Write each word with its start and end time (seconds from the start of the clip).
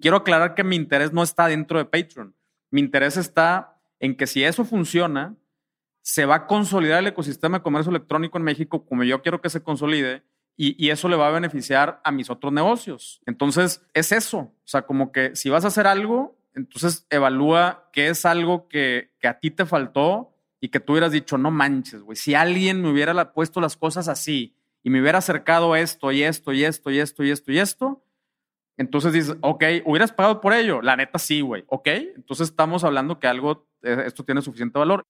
Quiero 0.00 0.18
aclarar 0.18 0.54
que 0.54 0.64
mi 0.64 0.76
interés 0.76 1.12
no 1.12 1.22
está 1.22 1.46
dentro 1.46 1.78
de 1.78 1.84
Patreon. 1.84 2.34
Mi 2.70 2.80
interés 2.80 3.16
está 3.16 3.78
en 3.98 4.16
que 4.16 4.26
si 4.26 4.44
eso 4.44 4.64
funciona, 4.64 5.36
se 6.02 6.24
va 6.24 6.34
a 6.36 6.46
consolidar 6.46 7.00
el 7.00 7.08
ecosistema 7.08 7.58
de 7.58 7.62
comercio 7.62 7.90
electrónico 7.90 8.38
en 8.38 8.44
México 8.44 8.84
como 8.86 9.04
yo 9.04 9.22
quiero 9.22 9.40
que 9.40 9.50
se 9.50 9.62
consolide 9.62 10.22
y, 10.56 10.90
eso 10.90 11.08
le 11.08 11.16
va 11.16 11.28
a 11.28 11.30
beneficiar 11.30 12.02
a 12.04 12.12
mis 12.12 12.28
otros 12.28 12.52
negocios. 12.52 13.22
Entonces, 13.24 13.82
es 13.94 14.12
eso. 14.12 14.38
O 14.38 14.54
sea, 14.64 14.82
como 14.82 15.10
que 15.10 15.34
si 15.34 15.48
vas 15.48 15.64
a 15.64 15.68
hacer 15.68 15.86
algo, 15.86 16.36
entonces 16.54 17.06
evalúa 17.08 17.88
qué 17.94 18.08
es 18.08 18.26
algo 18.26 18.68
que, 18.68 19.14
que 19.20 19.28
a 19.28 19.40
ti 19.40 19.50
te 19.50 19.64
faltó 19.64 20.34
y 20.60 20.68
que 20.68 20.78
tú 20.78 20.92
hubieras 20.92 21.12
dicho, 21.12 21.38
no 21.38 21.50
manches, 21.50 22.02
güey, 22.02 22.16
si 22.16 22.34
alguien 22.34 22.82
me 22.82 22.90
hubiera 22.90 23.32
puesto 23.32 23.62
las 23.62 23.78
cosas 23.78 24.06
así 24.08 24.54
y 24.82 24.90
me 24.90 25.00
hubiera 25.00 25.18
acercado 25.18 25.74
esto 25.76 26.12
y 26.12 26.22
esto 26.22 26.52
y 26.52 26.64
esto 26.64 26.90
y 26.90 26.98
esto 26.98 27.24
y 27.24 27.30
esto 27.30 27.52
y 27.52 27.58
esto, 27.58 28.04
entonces 28.80 29.12
dices, 29.12 29.36
ok, 29.42 29.62
hubieras 29.84 30.10
pagado 30.10 30.40
por 30.40 30.54
ello. 30.54 30.80
La 30.80 30.96
neta 30.96 31.18
sí, 31.18 31.42
güey, 31.42 31.64
ok. 31.66 31.86
Entonces 32.16 32.48
estamos 32.48 32.82
hablando 32.82 33.18
que 33.18 33.26
algo, 33.26 33.68
eh, 33.82 34.04
esto 34.06 34.24
tiene 34.24 34.40
suficiente 34.40 34.78
valor. 34.78 35.04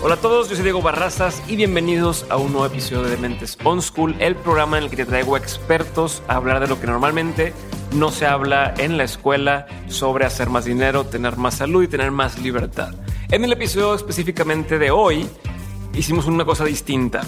Hola 0.00 0.14
a 0.14 0.20
todos, 0.20 0.48
yo 0.48 0.54
soy 0.54 0.62
Diego 0.62 0.80
Barrazas 0.80 1.42
y 1.50 1.56
bienvenidos 1.56 2.24
a 2.30 2.36
un 2.36 2.52
nuevo 2.52 2.66
episodio 2.66 3.02
de 3.02 3.10
Dementes 3.10 3.58
On 3.64 3.82
School, 3.82 4.14
el 4.20 4.36
programa 4.36 4.78
en 4.78 4.84
el 4.84 4.90
que 4.90 4.94
te 4.94 5.06
traigo 5.06 5.36
expertos 5.36 6.22
a 6.28 6.36
hablar 6.36 6.60
de 6.60 6.68
lo 6.68 6.80
que 6.80 6.86
normalmente 6.86 7.52
no 7.96 8.12
se 8.12 8.26
habla 8.26 8.72
en 8.78 8.96
la 8.96 9.02
escuela 9.02 9.66
sobre 9.88 10.24
hacer 10.24 10.50
más 10.50 10.64
dinero, 10.64 11.04
tener 11.04 11.36
más 11.36 11.56
salud 11.56 11.82
y 11.82 11.88
tener 11.88 12.12
más 12.12 12.38
libertad. 12.38 12.94
En 13.28 13.42
el 13.42 13.52
episodio 13.52 13.92
específicamente 13.92 14.78
de 14.78 14.92
hoy 14.92 15.26
hicimos 15.94 16.26
una 16.26 16.44
cosa 16.44 16.64
distinta. 16.64 17.22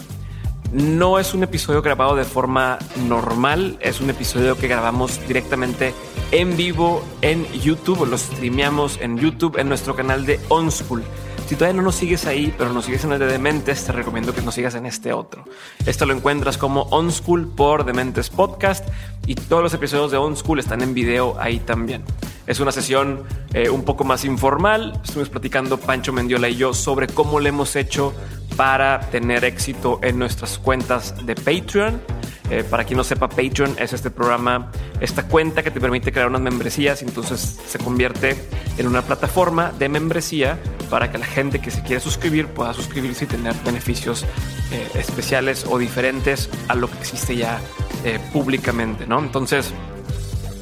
No 0.73 1.19
es 1.19 1.34
un 1.34 1.43
episodio 1.43 1.83
grabado 1.83 2.15
de 2.15 2.25
forma 2.25 2.79
normal, 3.09 3.78
es 3.81 4.00
un 4.00 4.08
episodio 4.08 4.56
que 4.56 4.69
grabamos 4.69 5.27
directamente 5.27 5.92
en 6.31 6.56
vivo 6.56 7.03
en 7.20 7.45
YouTube, 7.53 8.06
lo 8.06 8.17
streameamos 8.17 8.98
en 9.00 9.19
YouTube 9.19 9.58
en 9.58 9.69
nuestro 9.69 9.97
canal 9.97 10.25
de 10.25 10.39
On 10.48 10.70
School. 10.70 11.03
Si 11.49 11.57
todavía 11.57 11.79
no 11.79 11.83
nos 11.83 11.95
sigues 11.95 12.27
ahí, 12.27 12.55
pero 12.59 12.75
nos 12.75 12.85
sigues 12.85 13.05
en 13.05 13.13
el 13.13 13.19
de 13.19 13.27
Dementes, 13.27 13.83
te 13.83 13.93
recomiendo 13.93 14.35
que 14.35 14.43
nos 14.43 14.55
sigas 14.55 14.75
en 14.75 14.85
este 14.85 15.15
otro. 15.15 15.45
Esto 15.87 16.05
lo 16.05 16.13
encuentras 16.13 16.59
como 16.59 16.83
On 16.91 17.11
School 17.11 17.49
por 17.49 17.87
Dementes 17.87 18.29
Podcast 18.29 18.87
y 19.27 19.35
todos 19.35 19.63
los 19.63 19.73
episodios 19.73 20.11
de 20.11 20.19
On 20.19 20.37
School 20.37 20.59
están 20.59 20.83
en 20.83 20.93
video 20.93 21.41
ahí 21.41 21.59
también. 21.59 22.05
Es 22.47 22.61
una 22.61 22.71
sesión 22.71 23.23
eh, 23.55 23.71
un 23.71 23.83
poco 23.85 24.05
más 24.05 24.27
informal. 24.27 25.01
Estuvimos 25.03 25.31
platicando 25.31 25.79
Pancho 25.79 26.13
Mendiola 26.13 26.51
y 26.51 26.57
yo 26.57 26.75
sobre 26.75 27.07
cómo 27.07 27.41
le 27.41 27.49
hemos 27.49 27.77
hecho 27.77 28.13
para 28.59 28.98
tener 28.98 29.45
éxito 29.45 30.01
en 30.03 30.19
nuestras 30.19 30.59
cuentas 30.59 31.14
de 31.25 31.37
Patreon 31.37 32.03
eh, 32.51 32.64
para 32.69 32.83
quien 32.83 32.97
no 32.97 33.05
sepa, 33.05 33.28
Patreon 33.28 33.77
es 33.78 33.92
este 33.92 34.11
programa, 34.11 34.73
esta 35.01 35.28
cuenta 35.28 35.62
que 35.62 35.70
te 35.70 35.81
permite 35.81 36.11
crear 36.11 36.27
unas 36.27 36.41
membresías 36.41 37.03
entonces 37.03 37.39
se 37.64 37.79
convierte 37.79 38.36
en 38.77 38.89
una 38.89 39.03
plataforma 39.03 39.70
de 39.79 39.89
membresía 39.89 40.59
para 40.91 41.09
que 41.12 41.19
la 41.19 41.27
gente 41.27 41.61
que 41.61 41.70
se 41.70 41.83
quiere 41.83 42.01
suscribir 42.01 42.48
pueda 42.48 42.75
suscribirse 42.75 43.27
y 43.27 43.29
tener 43.29 43.55
beneficios 43.64 44.25
eh, 44.73 44.89
especiales 44.95 45.64
o 45.69 45.79
diferentes 45.79 46.51
a 46.67 46.75
lo 46.75 46.91
que 46.91 46.98
existe 46.98 47.36
ya 47.36 47.61
eh, 48.05 48.19
públicamente, 48.33 49.06
¿no? 49.06 49.20
Entonces, 49.20 49.73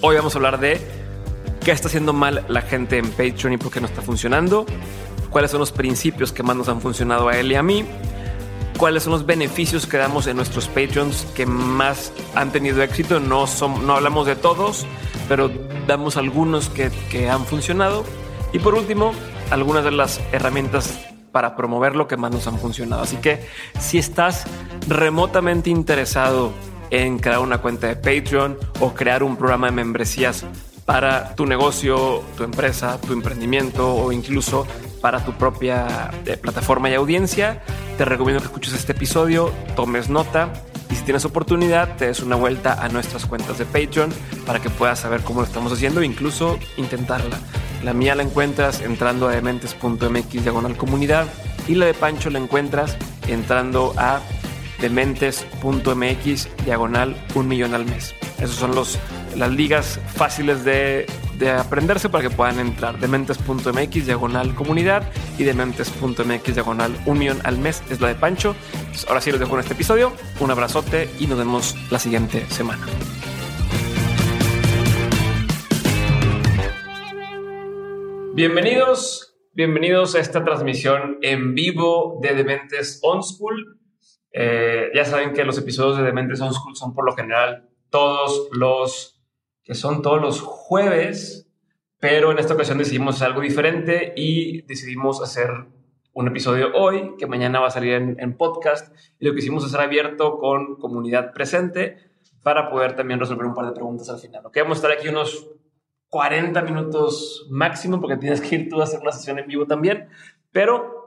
hoy 0.02 0.16
vamos 0.16 0.34
a 0.34 0.38
hablar 0.38 0.60
de 0.60 0.80
qué 1.64 1.70
está 1.70 1.88
haciendo 1.88 2.12
mal 2.12 2.44
la 2.48 2.60
gente 2.60 2.98
en 2.98 3.08
Patreon 3.10 3.54
y 3.54 3.56
por 3.56 3.72
qué 3.72 3.80
no 3.80 3.86
está 3.86 4.02
funcionando, 4.02 4.66
cuáles 5.36 5.50
son 5.50 5.60
los 5.60 5.70
principios 5.70 6.32
que 6.32 6.42
más 6.42 6.56
nos 6.56 6.66
han 6.70 6.80
funcionado 6.80 7.28
a 7.28 7.36
él 7.36 7.52
y 7.52 7.56
a 7.56 7.62
mí 7.62 7.84
cuáles 8.78 9.02
son 9.02 9.12
los 9.12 9.26
beneficios 9.26 9.86
que 9.86 9.98
damos 9.98 10.26
en 10.28 10.36
nuestros 10.38 10.66
Patreons 10.66 11.26
que 11.34 11.44
más 11.44 12.10
han 12.34 12.52
tenido 12.52 12.82
éxito. 12.82 13.20
No, 13.20 13.46
son, 13.46 13.86
no 13.86 13.96
hablamos 13.96 14.26
de 14.26 14.34
todos, 14.34 14.86
pero 15.28 15.50
damos 15.86 16.16
algunos 16.16 16.70
que, 16.70 16.90
que 17.10 17.28
han 17.28 17.44
funcionado. 17.44 18.02
Y 18.54 18.60
por 18.60 18.74
último, 18.76 19.12
algunas 19.50 19.84
de 19.84 19.90
las 19.90 20.22
herramientas 20.32 20.98
para 21.32 21.54
promover 21.54 21.96
lo 21.96 22.08
que 22.08 22.16
más 22.16 22.30
nos 22.30 22.46
han 22.46 22.58
funcionado. 22.58 23.02
Así 23.02 23.18
que 23.18 23.46
si 23.78 23.98
estás 23.98 24.44
remotamente 24.88 25.68
interesado 25.68 26.50
en 26.88 27.18
crear 27.18 27.40
una 27.40 27.58
cuenta 27.58 27.88
de 27.88 27.96
Patreon 27.96 28.56
o 28.80 28.94
crear 28.94 29.22
un 29.22 29.36
programa 29.36 29.66
de 29.66 29.72
membresías 29.74 30.46
para 30.86 31.34
tu 31.34 31.44
negocio, 31.44 32.22
tu 32.38 32.44
empresa, 32.44 32.98
tu 33.02 33.12
emprendimiento 33.12 33.94
o 33.94 34.12
incluso 34.12 34.66
para 35.06 35.24
tu 35.24 35.34
propia 35.34 36.10
eh, 36.24 36.36
plataforma 36.36 36.90
y 36.90 36.94
audiencia, 36.94 37.62
te 37.96 38.04
recomiendo 38.04 38.40
que 38.40 38.46
escuches 38.46 38.72
este 38.72 38.90
episodio, 38.90 39.52
tomes 39.76 40.08
nota 40.08 40.52
y 40.90 40.96
si 40.96 41.04
tienes 41.04 41.24
oportunidad 41.24 41.94
te 41.94 42.08
des 42.08 42.24
una 42.24 42.34
vuelta 42.34 42.72
a 42.72 42.88
nuestras 42.88 43.24
cuentas 43.24 43.56
de 43.56 43.66
Patreon 43.66 44.10
para 44.44 44.60
que 44.60 44.68
puedas 44.68 44.98
saber 44.98 45.20
cómo 45.20 45.42
lo 45.42 45.46
estamos 45.46 45.72
haciendo 45.72 46.00
e 46.00 46.06
incluso 46.06 46.58
intentarla. 46.76 47.38
La 47.84 47.92
mía 47.92 48.16
la 48.16 48.24
encuentras 48.24 48.80
entrando 48.80 49.28
a 49.28 49.30
dementes.mx 49.30 50.42
diagonal 50.42 50.76
comunidad 50.76 51.28
y 51.68 51.76
la 51.76 51.86
de 51.86 51.94
Pancho 51.94 52.28
la 52.28 52.40
encuentras 52.40 52.96
entrando 53.28 53.94
a 53.96 54.18
dementes.mx 54.80 56.48
diagonal 56.64 57.16
un 57.34 57.48
millón 57.48 57.74
al 57.74 57.84
mes. 57.86 58.14
Esos 58.38 58.56
son 58.56 58.74
los, 58.74 58.98
las 59.36 59.50
ligas 59.50 60.00
fáciles 60.14 60.64
de, 60.64 61.06
de 61.38 61.50
aprenderse 61.50 62.08
para 62.08 62.28
que 62.28 62.34
puedan 62.34 62.58
entrar. 62.58 62.98
Dementes.mx 62.98 64.06
diagonal 64.06 64.54
comunidad 64.54 65.10
y 65.38 65.44
dementes.mx 65.44 66.54
diagonal 66.54 66.96
un 67.06 67.18
millón 67.18 67.40
al 67.44 67.58
mes 67.58 67.82
es 67.90 68.00
la 68.00 68.08
de 68.08 68.14
Pancho. 68.14 68.54
ahora 69.08 69.20
sí 69.20 69.30
los 69.30 69.40
dejo 69.40 69.54
en 69.54 69.60
este 69.60 69.74
episodio. 69.74 70.12
Un 70.40 70.50
abrazote 70.50 71.10
y 71.18 71.26
nos 71.26 71.38
vemos 71.38 71.74
la 71.90 71.98
siguiente 71.98 72.46
semana. 72.50 72.86
Bienvenidos, 78.34 79.34
bienvenidos 79.54 80.14
a 80.14 80.20
esta 80.20 80.44
transmisión 80.44 81.16
en 81.22 81.54
vivo 81.54 82.18
de 82.20 82.34
Dementes 82.34 83.00
On 83.02 83.22
School. 83.22 83.80
Eh, 84.38 84.90
ya 84.94 85.06
saben 85.06 85.32
que 85.32 85.46
los 85.46 85.56
episodios 85.56 85.96
de 85.96 86.02
Dementes 86.02 86.42
On 86.42 86.52
School 86.52 86.76
son 86.76 86.92
por 86.92 87.06
lo 87.06 87.16
general 87.16 87.70
todos 87.88 88.50
los, 88.52 89.18
que 89.64 89.74
son 89.74 90.02
todos 90.02 90.20
los 90.20 90.42
jueves, 90.42 91.50
pero 91.98 92.32
en 92.32 92.38
esta 92.38 92.52
ocasión 92.52 92.76
decidimos 92.76 93.22
algo 93.22 93.40
diferente 93.40 94.12
y 94.14 94.60
decidimos 94.66 95.22
hacer 95.22 95.48
un 96.12 96.28
episodio 96.28 96.68
hoy, 96.74 97.14
que 97.18 97.26
mañana 97.26 97.60
va 97.60 97.68
a 97.68 97.70
salir 97.70 97.94
en, 97.94 98.36
podcast, 98.36 98.94
y 99.18 99.24
lo 99.24 99.32
que 99.32 99.38
hicimos 99.38 99.64
es 99.64 99.70
hacer 99.72 99.86
abierto 99.86 100.36
con 100.36 100.76
comunidad 100.76 101.32
presente 101.32 101.96
para 102.42 102.68
poder 102.68 102.94
también 102.94 103.18
resolver 103.18 103.46
un 103.46 103.54
par 103.54 103.64
de 103.64 103.72
preguntas 103.72 104.10
al 104.10 104.18
final. 104.18 104.44
Ok, 104.44 104.58
vamos 104.58 104.76
a 104.76 104.80
estar 104.80 104.92
aquí 104.92 105.08
unos 105.08 105.48
40 106.10 106.60
minutos 106.60 107.46
máximo, 107.48 108.02
porque 108.02 108.18
tienes 108.18 108.42
que 108.42 108.54
ir 108.54 108.68
tú 108.68 108.82
a 108.82 108.84
hacer 108.84 109.00
una 109.00 109.12
sesión 109.12 109.38
en 109.38 109.46
vivo 109.46 109.66
también, 109.66 110.10
pero 110.52 111.05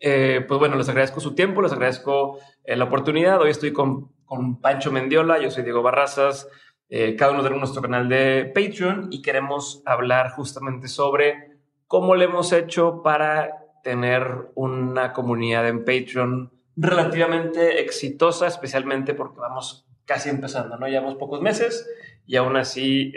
eh, 0.00 0.44
pues 0.46 0.58
bueno, 0.58 0.76
les 0.76 0.88
agradezco 0.88 1.20
su 1.20 1.34
tiempo, 1.34 1.62
les 1.62 1.72
agradezco 1.72 2.38
eh, 2.64 2.76
la 2.76 2.84
oportunidad. 2.84 3.40
Hoy 3.40 3.50
estoy 3.50 3.72
con 3.72 4.12
con 4.24 4.60
Pancho 4.60 4.92
Mendiola, 4.92 5.38
yo 5.38 5.50
soy 5.50 5.62
Diego 5.62 5.82
Barrazas, 5.82 6.48
eh, 6.90 7.16
cada 7.16 7.32
uno 7.32 7.42
tenemos 7.42 7.60
nuestro 7.60 7.80
canal 7.80 8.10
de 8.10 8.52
Patreon 8.54 9.08
y 9.10 9.22
queremos 9.22 9.82
hablar 9.86 10.32
justamente 10.32 10.88
sobre 10.88 11.56
cómo 11.86 12.14
le 12.14 12.26
hemos 12.26 12.52
hecho 12.52 13.02
para 13.02 13.52
tener 13.82 14.50
una 14.54 15.14
comunidad 15.14 15.66
en 15.66 15.82
Patreon 15.82 16.52
relativamente 16.76 17.80
exitosa, 17.80 18.46
especialmente 18.46 19.14
porque 19.14 19.40
vamos 19.40 19.86
casi 20.04 20.28
empezando, 20.28 20.76
¿no? 20.76 20.86
Llevamos 20.88 21.14
pocos 21.14 21.40
meses 21.40 21.88
y 22.26 22.36
aún 22.36 22.58
así 22.58 23.14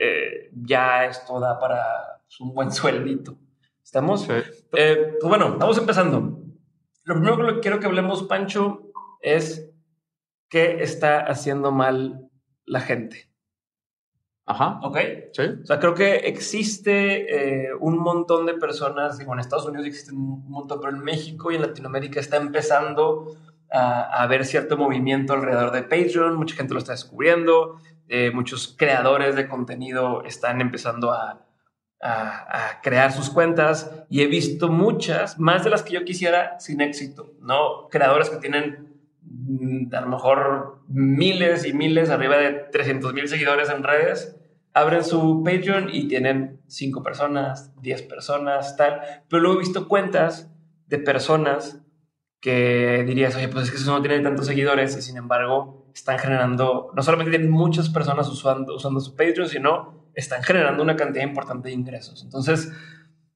ya 0.53 1.05
esto 1.07 1.41
da 1.41 1.59
para 1.59 2.21
un 2.39 2.53
buen 2.53 2.71
sueldito. 2.71 3.35
¿Estamos? 3.91 4.25
Eh, 4.29 5.17
pues 5.19 5.29
bueno, 5.29 5.57
vamos 5.59 5.77
empezando. 5.77 6.30
Lo 7.03 7.15
primero 7.15 7.55
que 7.55 7.59
quiero 7.61 7.79
que 7.79 7.87
hablemos, 7.87 8.23
Pancho, 8.23 8.91
es 9.21 9.71
qué 10.49 10.83
está 10.83 11.19
haciendo 11.19 11.71
mal 11.71 12.29
la 12.65 12.81
gente. 12.81 13.31
Ajá. 14.45 14.79
¿Ok? 14.83 14.97
Sí. 15.33 15.43
O 15.63 15.65
sea, 15.65 15.79
creo 15.79 15.93
que 15.93 16.15
existe 16.15 17.67
eh, 17.67 17.73
un 17.79 17.97
montón 17.97 18.45
de 18.45 18.55
personas, 18.55 19.17
digo, 19.17 19.33
en 19.33 19.39
Estados 19.39 19.65
Unidos 19.65 19.87
existe 19.87 20.11
un 20.11 20.49
montón, 20.49 20.79
pero 20.81 20.93
en 20.93 21.03
México 21.03 21.51
y 21.51 21.55
en 21.55 21.61
Latinoamérica 21.61 22.19
está 22.19 22.37
empezando 22.37 23.37
a, 23.71 24.21
haber 24.21 24.45
cierto 24.45 24.75
movimiento 24.77 25.33
alrededor 25.33 25.71
de 25.71 25.83
Patreon, 25.83 26.35
mucha 26.35 26.55
gente 26.55 26.73
lo 26.73 26.79
está 26.79 26.91
descubriendo, 26.91 27.77
eh, 28.09 28.31
muchos 28.33 28.75
creadores 28.77 29.35
de 29.35 29.47
contenido 29.47 30.23
están 30.25 30.59
empezando 30.59 31.11
a, 31.11 31.45
a, 32.01 32.79
crear 32.81 33.11
sus 33.11 33.29
cuentas 33.29 33.91
y 34.09 34.21
he 34.21 34.27
visto 34.27 34.69
muchas, 34.69 35.39
más 35.39 35.63
de 35.63 35.69
las 35.69 35.83
que 35.83 35.93
yo 35.93 36.03
quisiera, 36.03 36.59
sin 36.59 36.81
éxito, 36.81 37.33
¿no? 37.41 37.89
Creadores 37.89 38.29
que 38.29 38.37
tienen 38.37 38.91
Mm, 39.23 39.93
a 39.93 40.01
lo 40.01 40.07
mejor 40.07 40.79
miles 40.87 41.65
y 41.65 41.73
miles, 41.73 42.09
arriba 42.09 42.37
de 42.37 42.51
300 42.71 43.13
mil 43.13 43.27
seguidores 43.27 43.69
en 43.69 43.83
redes, 43.83 44.37
abren 44.73 45.03
su 45.03 45.43
Patreon 45.43 45.89
y 45.91 46.07
tienen 46.07 46.61
5 46.67 47.03
personas, 47.03 47.71
10 47.81 48.03
personas, 48.03 48.75
tal. 48.77 49.01
Pero 49.29 49.41
luego 49.41 49.57
he 49.57 49.59
visto 49.59 49.87
cuentas 49.87 50.51
de 50.87 50.97
personas 50.99 51.81
que 52.39 53.03
dirías, 53.07 53.35
oye, 53.35 53.47
pues 53.47 53.65
es 53.65 53.71
que 53.71 53.77
eso 53.77 53.91
no 53.91 54.01
tiene 54.01 54.19
tantos 54.21 54.47
seguidores 54.47 54.97
y 54.97 55.01
sin 55.01 55.17
embargo 55.17 55.85
están 55.93 56.17
generando, 56.17 56.91
no 56.95 57.03
solamente 57.03 57.31
tienen 57.31 57.51
muchas 57.51 57.89
personas 57.89 58.27
usando, 58.29 58.75
usando 58.75 58.99
su 58.99 59.15
Patreon, 59.15 59.47
sino 59.47 60.00
están 60.15 60.43
generando 60.43 60.83
una 60.83 60.95
cantidad 60.95 61.23
importante 61.23 61.69
de 61.69 61.75
ingresos. 61.75 62.23
Entonces, 62.23 62.71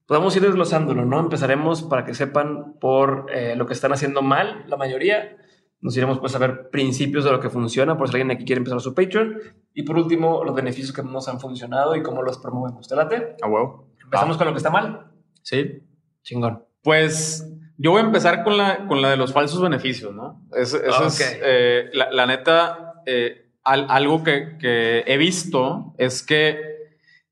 podemos 0.06 0.34
ir 0.36 0.42
desglosándolo, 0.42 1.04
¿no? 1.04 1.20
Empezaremos 1.20 1.82
para 1.82 2.04
que 2.04 2.14
sepan 2.14 2.74
por 2.80 3.26
eh, 3.32 3.56
lo 3.56 3.66
que 3.66 3.72
están 3.72 3.92
haciendo 3.92 4.22
mal 4.22 4.64
la 4.68 4.76
mayoría. 4.76 5.36
Nos 5.80 5.96
iremos 5.96 6.18
pues 6.18 6.34
a 6.34 6.38
ver 6.38 6.70
principios 6.70 7.24
de 7.24 7.32
lo 7.32 7.40
que 7.40 7.50
funciona, 7.50 7.96
por 7.96 8.08
si 8.08 8.14
alguien 8.14 8.30
aquí 8.30 8.44
quiere 8.44 8.58
empezar 8.58 8.80
su 8.80 8.94
Patreon. 8.94 9.38
Y 9.74 9.82
por 9.82 9.96
último, 9.96 10.44
los 10.44 10.54
beneficios 10.54 10.92
que 10.92 11.02
nos 11.02 11.28
han 11.28 11.38
funcionado 11.38 11.94
y 11.96 12.02
cómo 12.02 12.22
los 12.22 12.38
promovemos. 12.38 12.88
¿Te 12.88 12.96
late? 12.96 13.36
A 13.42 13.48
huevo. 13.48 13.90
Empezamos 14.02 14.36
con 14.36 14.46
lo 14.46 14.52
que 14.52 14.58
está 14.58 14.70
mal. 14.70 15.10
Sí. 15.42 15.82
Chingón. 16.22 16.64
Pues 16.82 17.46
yo 17.78 17.90
voy 17.90 18.00
a 18.00 18.04
empezar 18.04 18.42
con 18.42 18.56
la, 18.56 18.86
con 18.86 19.02
la 19.02 19.10
de 19.10 19.16
los 19.16 19.32
falsos 19.32 19.60
beneficios, 19.60 20.14
¿no? 20.14 20.46
Eso, 20.52 20.78
es 20.78 21.38
eh, 21.42 21.90
la, 21.92 22.26
neta, 22.26 23.02
eh, 23.04 23.45
algo 23.66 24.22
que, 24.24 24.56
que, 24.58 25.04
he 25.06 25.16
visto 25.16 25.94
es 25.98 26.22
que 26.22 26.76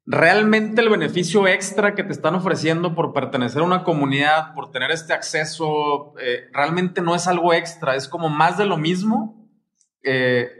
realmente 0.04 0.82
el 0.82 0.90
beneficio 0.90 1.46
extra 1.48 1.94
que 1.94 2.04
te 2.04 2.12
están 2.12 2.34
ofreciendo 2.34 2.94
por 2.94 3.12
pertenecer 3.12 3.62
a 3.62 3.64
una 3.64 3.84
comunidad, 3.84 4.52
por 4.54 4.70
tener 4.70 4.90
este 4.90 5.12
acceso, 5.12 6.14
eh, 6.20 6.48
realmente 6.52 7.00
no 7.00 7.14
es 7.14 7.26
algo 7.26 7.54
extra, 7.54 7.96
es 7.96 8.08
como 8.08 8.28
más 8.28 8.58
de 8.58 8.66
lo 8.66 8.76
mismo. 8.76 9.48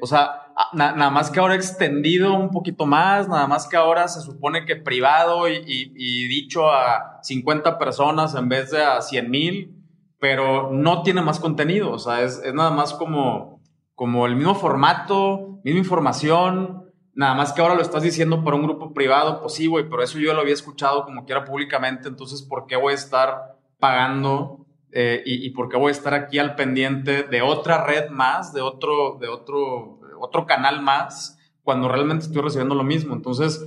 o 0.01 0.07
sea, 0.07 0.45
nada 0.73 1.11
más 1.11 1.31
que 1.31 1.41
ahora 1.41 1.55
extendido 1.55 2.35
un 2.35 2.51
poquito 2.51 2.87
más, 2.87 3.29
nada 3.29 3.47
más 3.47 3.67
que 3.67 3.77
ahora 3.77 4.09
se 4.09 4.21
supone 4.21 4.65
que 4.65 4.77
privado 4.77 5.49
y, 5.49 6.29
dicho 6.29 6.71
a 6.71 7.19
50 7.23 7.79
personas 7.79 8.35
en 8.35 8.49
vez 8.49 8.71
de 8.71 8.83
a 8.83 9.01
100 9.01 9.31
mil, 9.31 9.85
pero 10.19 10.71
no 10.73 11.03
tiene 11.03 11.23
más 11.23 11.41
contenido, 11.41 11.91
o 11.93 11.99
sea, 11.99 12.23
es, 12.23 12.41
nada 12.55 12.71
más 12.71 12.95
como, 12.95 13.54
como 13.95 14.27
el 14.27 14.37
mismo 14.37 14.55
formato, 14.55 15.61
misma 15.65 15.81
información, 15.81 16.91
nada 17.15 17.35
más 17.35 17.53
que 17.53 17.63
ahora 17.63 17.75
lo 17.75 17.83
estás 17.83 18.03
diciendo 18.03 18.43
para 18.43 18.57
un 18.57 18.65
grupo 18.65 18.93
privado, 18.93 19.41
pues 19.41 19.55
sí, 19.55 19.67
güey, 19.67 19.89
pero 19.89 20.03
eso 20.03 20.19
yo 20.19 20.35
lo 20.35 20.41
había 20.41 20.55
escuchado 20.55 21.05
como 21.05 21.25
quiera 21.25 21.45
públicamente, 21.45 22.09
entonces, 22.09 22.43
¿por 22.43 22.67
qué 22.67 22.77
voy 22.77 22.93
a 22.93 22.97
estar 22.97 23.57
pagando 23.79 24.67
eh, 24.93 25.23
y, 25.27 25.51
por 25.51 25.69
qué 25.69 25.77
voy 25.77 25.89
a 25.89 25.93
estar 25.93 26.15
aquí 26.15 26.39
al 26.39 26.55
pendiente 26.55 27.25
de 27.25 27.43
otra 27.43 27.85
red 27.85 28.11
más, 28.11 28.53
de 28.53 28.61
otro, 28.61 29.19
de 29.21 29.27
otro 29.29 30.01
otro 30.25 30.47
canal 30.47 30.83
más 30.83 31.39
cuando 31.63 31.89
realmente 31.89 32.27
estoy 32.27 32.43
recibiendo 32.43 32.75
lo 32.75 32.85
mismo. 32.85 33.15
Entonces, 33.15 33.65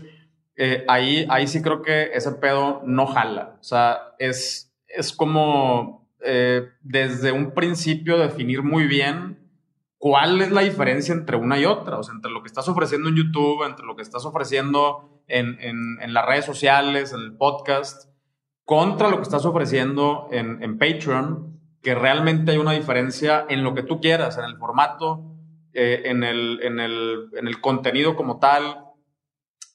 eh, 0.56 0.84
ahí, 0.88 1.26
ahí 1.30 1.48
sí 1.48 1.62
creo 1.62 1.82
que 1.82 2.12
ese 2.14 2.32
pedo 2.34 2.82
no 2.86 3.08
jala. 3.08 3.58
O 3.60 3.64
sea, 3.64 4.14
es, 4.20 4.74
es 4.88 5.14
como 5.14 6.08
eh, 6.22 6.68
desde 6.82 7.32
un 7.32 7.54
principio 7.54 8.18
definir 8.18 8.64
muy 8.64 8.88
bien 8.88 9.47
cuál 9.98 10.42
es 10.42 10.52
la 10.52 10.62
diferencia 10.62 11.14
entre 11.14 11.38
una 11.38 11.60
y 11.60 11.66
otra. 11.66 11.98
O 11.98 12.04
sea, 12.04 12.16
entre 12.16 12.32
lo 12.32 12.42
que 12.42 12.48
estás 12.48 12.68
ofreciendo 12.68 13.10
en 13.10 13.16
YouTube, 13.16 13.66
entre 13.66 13.86
lo 13.86 13.96
que 13.96 14.02
estás 14.02 14.26
ofreciendo 14.26 15.24
en, 15.28 15.58
en, 15.60 16.14
las 16.14 16.26
redes 16.26 16.46
sociales, 16.46 17.14
en 17.14 17.20
el 17.20 17.36
podcast, 17.36 18.10
contra 18.64 19.10
lo 19.10 19.18
que 19.18 19.24
estás 19.24 19.46
ofreciendo 19.46 20.28
en, 20.32 20.62
en 20.64 20.78
Patreon, 20.78 21.60
que 21.82 21.96
realmente 21.96 22.52
hay 22.52 22.58
una 22.58 22.74
diferencia 22.74 23.46
en 23.50 23.64
lo 23.64 23.74
que 23.74 23.84
tú 23.84 24.00
quieras, 24.02 24.38
en 24.38 24.46
el 24.46 24.58
formato, 24.58 25.36
eh, 25.74 26.04
en, 26.06 26.24
el, 26.24 26.60
en, 26.64 26.80
el, 26.80 27.30
en, 27.38 27.48
el, 27.48 27.62
contenido 27.62 28.16
como 28.16 28.40
tal, 28.40 28.84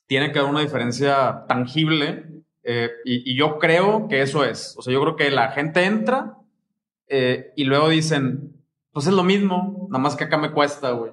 tiene 0.06 0.32
que 0.32 0.38
haber 0.38 0.50
una 0.50 0.60
diferencia 0.60 1.44
tangible 1.48 2.26
eh, 2.64 2.90
y, 3.04 3.36
yo 3.36 3.58
creo 3.58 4.08
que 4.08 4.22
eso 4.22 4.44
es. 4.44 4.74
O 4.78 4.82
sea, 4.82 4.92
yo 4.92 5.00
creo 5.00 5.16
que 5.16 5.30
la 5.30 5.52
gente 5.52 5.84
entra 5.84 6.36
eh, 7.08 7.52
y 7.56 7.64
luego 7.64 7.88
dicen, 7.88 8.61
pues 8.92 9.06
es 9.06 9.12
lo 9.12 9.24
mismo, 9.24 9.88
nada 9.90 10.02
más 10.02 10.16
que 10.16 10.24
acá 10.24 10.38
me 10.38 10.52
cuesta, 10.52 10.90
güey. 10.90 11.12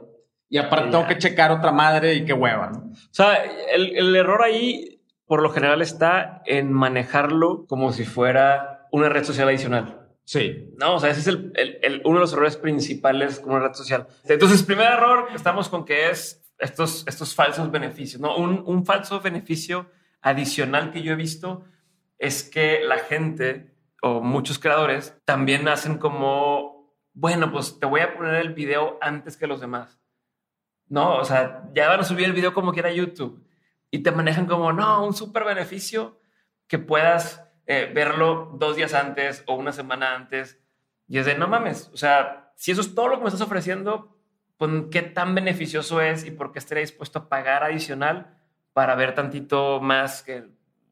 Y 0.50 0.58
aparte 0.58 0.90
tengo 0.90 1.08
que 1.08 1.18
checar 1.18 1.52
otra 1.52 1.72
madre 1.72 2.16
y 2.16 2.26
qué 2.26 2.34
hueva, 2.34 2.72
¿no? 2.72 2.80
O 2.92 3.12
sea, 3.12 3.36
el, 3.74 3.96
el 3.96 4.16
error 4.16 4.42
ahí, 4.42 5.02
por 5.26 5.42
lo 5.42 5.52
general, 5.52 5.82
está 5.82 6.42
en 6.46 6.74
manejarlo 6.74 7.66
como 7.68 7.94
si 7.94 8.04
fuera 8.04 8.88
una 8.92 9.10
red 9.10 9.24
social 9.24 9.48
adicional. 9.48 10.00
Sí. 10.30 10.70
No, 10.78 10.96
o 10.96 11.00
sea, 11.00 11.10
ese 11.10 11.22
es 11.22 11.28
el, 11.28 11.52
el, 11.56 12.02
uno 12.06 12.18
de 12.18 12.22
los 12.22 12.34
errores 12.34 12.56
principales 12.58 13.40
con 13.40 13.54
una 13.54 13.68
red 13.68 13.74
social. 13.74 14.08
Entonces, 14.26 14.62
primer 14.62 14.92
error, 14.92 15.28
estamos 15.34 15.70
con 15.70 15.86
que 15.86 16.10
es 16.10 16.44
estos, 16.60 17.04
estos 17.08 17.34
falsos 17.34 17.72
beneficios, 17.72 18.22
¿no? 18.22 18.36
Un, 18.38 18.62
un 18.66 18.86
falso 18.86 19.22
beneficio 19.22 19.90
adicional 20.22 20.92
que 20.92 21.02
yo 21.02 21.14
he 21.14 21.16
visto 21.16 21.64
es 22.20 22.44
que 22.44 22.82
la 22.84 23.00
gente 23.00 23.74
o 24.04 24.22
muchos 24.22 24.60
creadores 24.60 25.18
también 25.26 25.68
hacen 25.68 25.98
como, 25.98 26.69
bueno, 27.14 27.52
pues 27.52 27.80
te 27.80 27.86
voy 27.86 28.02
a 28.02 28.14
poner 28.16 28.36
el 28.36 28.54
video 28.54 28.98
antes 29.02 29.38
que 29.38 29.48
los 29.48 29.60
demás. 29.60 30.00
No, 30.88 31.18
o 31.18 31.26
sea, 31.26 31.70
ya 31.74 31.88
van 31.88 32.00
a 32.00 32.04
subir 32.04 32.26
el 32.26 32.34
video 32.34 32.54
como 32.54 32.74
quiera 32.74 32.92
YouTube 32.92 33.46
y 33.92 34.00
te 34.00 34.12
manejan 34.12 34.46
como, 34.46 34.74
no, 34.74 35.06
un 35.06 35.14
súper 35.14 35.44
beneficio 35.44 36.20
que 36.68 36.80
puedas 36.80 37.44
eh, 37.66 37.92
verlo 37.94 38.56
dos 38.56 38.76
días 38.76 38.94
antes 38.94 39.44
o 39.48 39.56
una 39.56 39.72
semana 39.72 40.16
antes. 40.16 40.60
Y 41.08 41.18
es 41.18 41.26
de, 41.26 41.36
no 41.36 41.48
mames, 41.48 41.90
o 41.94 41.98
sea, 41.98 42.52
si 42.56 42.72
eso 42.72 42.82
es 42.82 42.94
todo 42.94 43.08
lo 43.08 43.18
que 43.18 43.24
me 43.24 43.30
estás 43.30 43.42
ofreciendo, 43.42 44.18
pues 44.58 44.72
qué 44.92 45.02
tan 45.02 45.34
beneficioso 45.36 46.02
es 46.02 46.26
y 46.26 46.32
por 46.32 46.52
qué 46.52 46.60
estaría 46.60 46.82
dispuesto 46.82 47.20
a 47.20 47.30
pagar 47.30 47.64
adicional 47.64 48.38
para 48.74 48.96
ver 48.96 49.16
tantito 49.16 49.80
más 49.80 50.22
que 50.22 50.48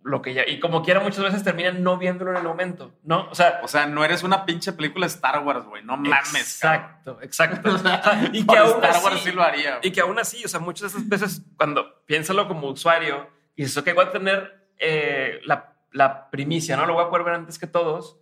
lo 0.07 0.21
que 0.21 0.33
ya... 0.33 0.47
Y 0.47 0.59
como 0.59 0.83
quiera, 0.83 0.99
muchas 0.99 1.23
veces 1.23 1.43
terminan 1.43 1.83
no 1.83 1.97
viéndolo 1.97 2.31
en 2.31 2.37
el 2.37 2.43
momento, 2.43 2.93
¿no? 3.03 3.29
O 3.29 3.35
sea... 3.35 3.59
O 3.63 3.67
sea, 3.67 3.85
no 3.85 4.03
eres 4.03 4.23
una 4.23 4.45
pinche 4.45 4.73
película 4.73 5.05
Star 5.05 5.43
Wars, 5.43 5.65
güey, 5.65 5.83
no 5.83 5.97
mames. 5.97 6.35
Exacto, 6.35 7.19
exacto. 7.21 7.69
y 8.33 8.45
que 8.45 8.57
aún 8.57 8.83
Star 8.83 9.03
Wars 9.03 9.21
sí 9.21 9.31
lo 9.31 9.43
haría. 9.43 9.79
Y 9.83 9.91
que 9.91 10.01
aún 10.01 10.17
así, 10.19 10.43
o 10.43 10.47
sea, 10.47 10.59
muchas 10.59 10.93
de 10.93 10.99
esas 10.99 11.09
veces 11.09 11.41
cuando 11.57 12.03
piénsalo 12.05 12.47
como 12.47 12.67
usuario 12.69 13.29
y 13.55 13.63
eso 13.63 13.83
que 13.83 13.93
voy 13.93 14.05
a 14.05 14.11
tener 14.11 14.69
eh, 14.79 15.39
la 15.45 15.77
la 15.91 16.29
primicia, 16.29 16.77
¿no? 16.77 16.85
Lo 16.85 16.93
voy 16.93 17.05
a 17.05 17.09
poder 17.09 17.25
ver 17.25 17.33
antes 17.33 17.59
que 17.59 17.67
todos, 17.67 18.19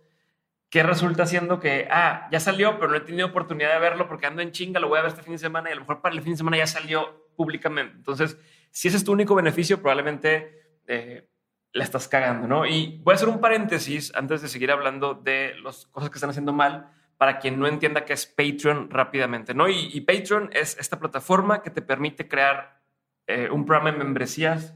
que 0.70 0.82
resulta 0.82 1.26
siendo 1.26 1.60
que, 1.60 1.88
ah, 1.90 2.28
ya 2.30 2.40
salió, 2.40 2.78
pero 2.78 2.90
no 2.90 2.96
he 2.96 3.00
tenido 3.00 3.28
oportunidad 3.28 3.72
de 3.72 3.78
verlo 3.78 4.08
porque 4.08 4.26
ando 4.26 4.42
en 4.42 4.52
chinga, 4.52 4.80
lo 4.80 4.88
voy 4.88 4.98
a 4.98 5.02
ver 5.02 5.10
este 5.10 5.22
fin 5.22 5.34
de 5.34 5.38
semana 5.38 5.68
y 5.68 5.72
a 5.72 5.76
lo 5.76 5.82
mejor 5.82 6.00
para 6.00 6.14
el 6.14 6.22
fin 6.22 6.32
de 6.32 6.38
semana 6.38 6.56
ya 6.56 6.66
salió 6.66 7.28
públicamente. 7.36 7.94
Entonces, 7.96 8.38
si 8.70 8.88
ese 8.88 8.96
es 8.96 9.04
tu 9.04 9.12
único 9.12 9.34
beneficio, 9.34 9.80
probablemente 9.80 10.80
eh, 10.86 11.28
la 11.72 11.84
estás 11.84 12.08
cagando, 12.08 12.46
¿no? 12.46 12.66
Y 12.66 13.00
voy 13.02 13.12
a 13.12 13.14
hacer 13.16 13.28
un 13.28 13.40
paréntesis 13.40 14.12
antes 14.14 14.42
de 14.42 14.48
seguir 14.48 14.70
hablando 14.70 15.14
de 15.14 15.54
las 15.62 15.86
cosas 15.86 16.10
que 16.10 16.16
están 16.16 16.30
haciendo 16.30 16.52
mal 16.52 16.90
para 17.18 17.38
quien 17.38 17.58
no 17.58 17.66
entienda 17.66 18.04
qué 18.04 18.12
es 18.12 18.26
Patreon 18.26 18.90
rápidamente, 18.90 19.54
¿no? 19.54 19.68
Y, 19.68 20.00
Patreon 20.02 20.50
es 20.52 20.76
esta 20.78 20.98
plataforma 20.98 21.62
que 21.62 21.70
te 21.70 21.82
permite 21.82 22.28
crear 22.28 22.80
eh, 23.26 23.48
un 23.50 23.64
programa 23.64 23.92
de 23.92 23.98
membresías 23.98 24.74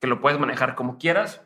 que 0.00 0.06
lo 0.08 0.20
puedes 0.20 0.38
manejar 0.38 0.74
como 0.74 0.98
quieras 0.98 1.42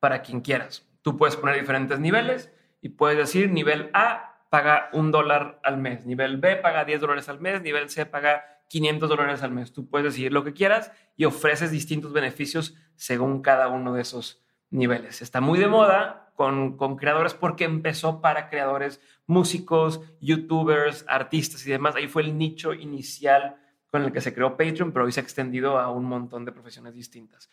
para 0.00 0.22
quien 0.22 0.40
quieras. 0.40 0.88
Tú 1.02 1.16
puedes 1.16 1.36
poner 1.36 1.60
diferentes 1.60 2.00
niveles 2.00 2.50
y 2.80 2.90
puedes 2.90 3.18
decir 3.18 3.50
nivel 3.50 3.90
A 3.92 4.46
paga 4.48 4.88
un 4.92 5.10
dólar 5.10 5.60
al 5.62 5.78
mes, 5.78 6.06
nivel 6.06 6.38
B 6.38 6.56
paga 6.56 6.84
10 6.84 7.00
dólares 7.00 7.28
al 7.28 7.40
mes, 7.40 7.60
nivel 7.60 7.90
C 7.90 8.06
paga 8.06 8.53
500 8.68 9.08
dólares 9.08 9.42
al 9.42 9.52
mes. 9.52 9.72
Tú 9.72 9.88
puedes 9.88 10.12
decidir 10.12 10.32
lo 10.32 10.44
que 10.44 10.52
quieras 10.52 10.92
y 11.16 11.24
ofreces 11.24 11.70
distintos 11.70 12.12
beneficios 12.12 12.74
según 12.96 13.42
cada 13.42 13.68
uno 13.68 13.94
de 13.94 14.02
esos 14.02 14.42
niveles. 14.70 15.22
Está 15.22 15.40
muy 15.40 15.58
de 15.58 15.68
moda 15.68 16.32
con, 16.34 16.76
con 16.76 16.96
creadores 16.96 17.34
porque 17.34 17.64
empezó 17.64 18.20
para 18.20 18.48
creadores, 18.48 19.00
músicos, 19.26 20.00
youtubers, 20.20 21.04
artistas 21.08 21.66
y 21.66 21.70
demás. 21.70 21.96
Ahí 21.96 22.08
fue 22.08 22.22
el 22.22 22.36
nicho 22.36 22.74
inicial 22.74 23.56
con 23.90 24.02
el 24.02 24.12
que 24.12 24.20
se 24.20 24.34
creó 24.34 24.56
Patreon, 24.56 24.92
pero 24.92 25.04
hoy 25.04 25.12
se 25.12 25.20
ha 25.20 25.22
extendido 25.22 25.78
a 25.78 25.90
un 25.90 26.04
montón 26.04 26.44
de 26.44 26.50
profesiones 26.50 26.94
distintas. 26.94 27.48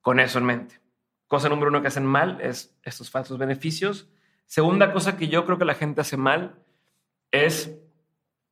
Con 0.00 0.20
eso 0.20 0.38
en 0.38 0.44
mente. 0.44 0.80
Cosa 1.26 1.48
número 1.48 1.68
uno 1.68 1.82
que 1.82 1.88
hacen 1.88 2.06
mal 2.06 2.40
es 2.40 2.78
estos 2.84 3.10
falsos 3.10 3.38
beneficios. 3.38 4.08
Segunda 4.46 4.92
cosa 4.92 5.16
que 5.16 5.28
yo 5.28 5.44
creo 5.44 5.58
que 5.58 5.64
la 5.64 5.74
gente 5.74 6.00
hace 6.00 6.16
mal 6.16 6.62
es 7.32 7.76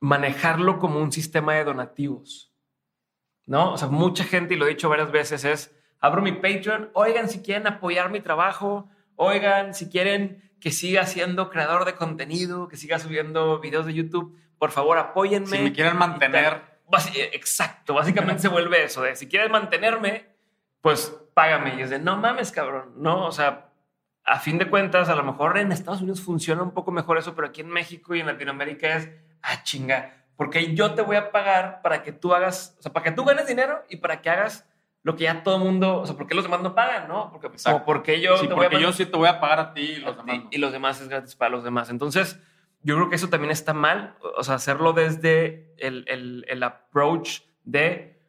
manejarlo 0.00 0.78
como 0.78 1.00
un 1.00 1.12
sistema 1.12 1.54
de 1.54 1.64
donativos. 1.64 2.52
¿No? 3.46 3.72
O 3.72 3.78
sea, 3.78 3.88
mucha 3.88 4.24
gente, 4.24 4.54
y 4.54 4.56
lo 4.56 4.66
he 4.66 4.70
dicho 4.70 4.88
varias 4.88 5.12
veces, 5.12 5.44
es, 5.44 5.74
abro 6.00 6.20
mi 6.20 6.32
Patreon, 6.32 6.90
oigan 6.94 7.28
si 7.28 7.42
quieren 7.42 7.66
apoyar 7.66 8.10
mi 8.10 8.20
trabajo, 8.20 8.88
oigan 9.14 9.74
si 9.74 9.88
quieren 9.88 10.52
que 10.60 10.72
siga 10.72 11.06
siendo 11.06 11.48
creador 11.50 11.84
de 11.84 11.94
contenido, 11.94 12.66
que 12.68 12.76
siga 12.76 12.98
subiendo 12.98 13.60
videos 13.60 13.86
de 13.86 13.94
YouTube, 13.94 14.36
por 14.58 14.72
favor 14.72 14.98
apóyenme. 14.98 15.56
Si 15.56 15.62
me 15.62 15.72
quieren 15.72 15.96
mantener. 15.96 16.76
Exacto, 17.32 17.94
básicamente 17.94 18.42
se 18.42 18.48
vuelve 18.48 18.84
eso, 18.84 19.02
de 19.02 19.16
si 19.16 19.28
quieres 19.28 19.50
mantenerme, 19.50 20.26
pues 20.80 21.16
págame. 21.34 21.76
Y 21.76 21.82
es 21.82 21.90
de, 21.90 21.98
no 21.98 22.16
mames, 22.16 22.52
cabrón, 22.52 22.94
no, 22.96 23.26
o 23.26 23.32
sea, 23.32 23.70
a 24.24 24.40
fin 24.40 24.58
de 24.58 24.68
cuentas, 24.68 25.08
a 25.08 25.14
lo 25.14 25.22
mejor 25.22 25.58
en 25.58 25.72
Estados 25.72 26.00
Unidos 26.00 26.20
funciona 26.20 26.62
un 26.62 26.72
poco 26.72 26.90
mejor 26.90 27.18
eso, 27.18 27.34
pero 27.34 27.48
aquí 27.48 27.60
en 27.60 27.68
México 27.68 28.14
y 28.14 28.20
en 28.20 28.26
Latinoamérica 28.26 28.96
es, 28.96 29.10
ah, 29.42 29.62
chinga, 29.62 30.14
porque 30.36 30.74
yo 30.74 30.94
te 30.94 31.02
voy 31.02 31.16
a 31.16 31.30
pagar 31.30 31.80
para 31.82 32.02
que 32.02 32.12
tú 32.12 32.34
hagas, 32.34 32.76
o 32.78 32.82
sea, 32.82 32.92
para 32.92 33.04
que 33.04 33.12
tú 33.12 33.24
ganes 33.24 33.46
dinero 33.46 33.82
y 33.88 33.96
para 33.96 34.20
que 34.20 34.30
hagas 34.30 34.68
lo 35.02 35.14
que 35.14 35.24
ya 35.24 35.42
todo 35.42 35.56
el 35.56 35.62
mundo, 35.62 36.00
o 36.00 36.06
sea, 36.06 36.16
porque 36.16 36.34
los 36.34 36.44
demás 36.44 36.62
no 36.62 36.74
pagan, 36.74 37.06
¿no? 37.06 37.30
Porque, 37.30 37.48
porque 37.84 38.20
yo, 38.20 38.36
sí, 38.38 38.48
porque 38.48 38.80
yo 38.80 38.92
sí 38.92 39.06
te 39.06 39.16
voy 39.16 39.28
a 39.28 39.40
pagar 39.40 39.60
a 39.60 39.72
ti 39.72 39.82
y 39.82 39.96
los 39.98 40.16
demás. 40.16 40.40
Y 40.50 40.58
los 40.58 40.72
demás 40.72 41.00
es 41.00 41.08
gratis 41.08 41.36
para 41.36 41.50
los 41.50 41.62
demás. 41.62 41.90
Entonces, 41.90 42.40
yo 42.82 42.96
creo 42.96 43.08
que 43.08 43.14
eso 43.14 43.28
también 43.28 43.52
está 43.52 43.72
mal, 43.72 44.16
o 44.36 44.42
sea, 44.42 44.56
hacerlo 44.56 44.92
desde 44.92 45.72
el, 45.78 46.04
el, 46.08 46.44
el 46.48 46.62
approach 46.62 47.42
de 47.62 48.20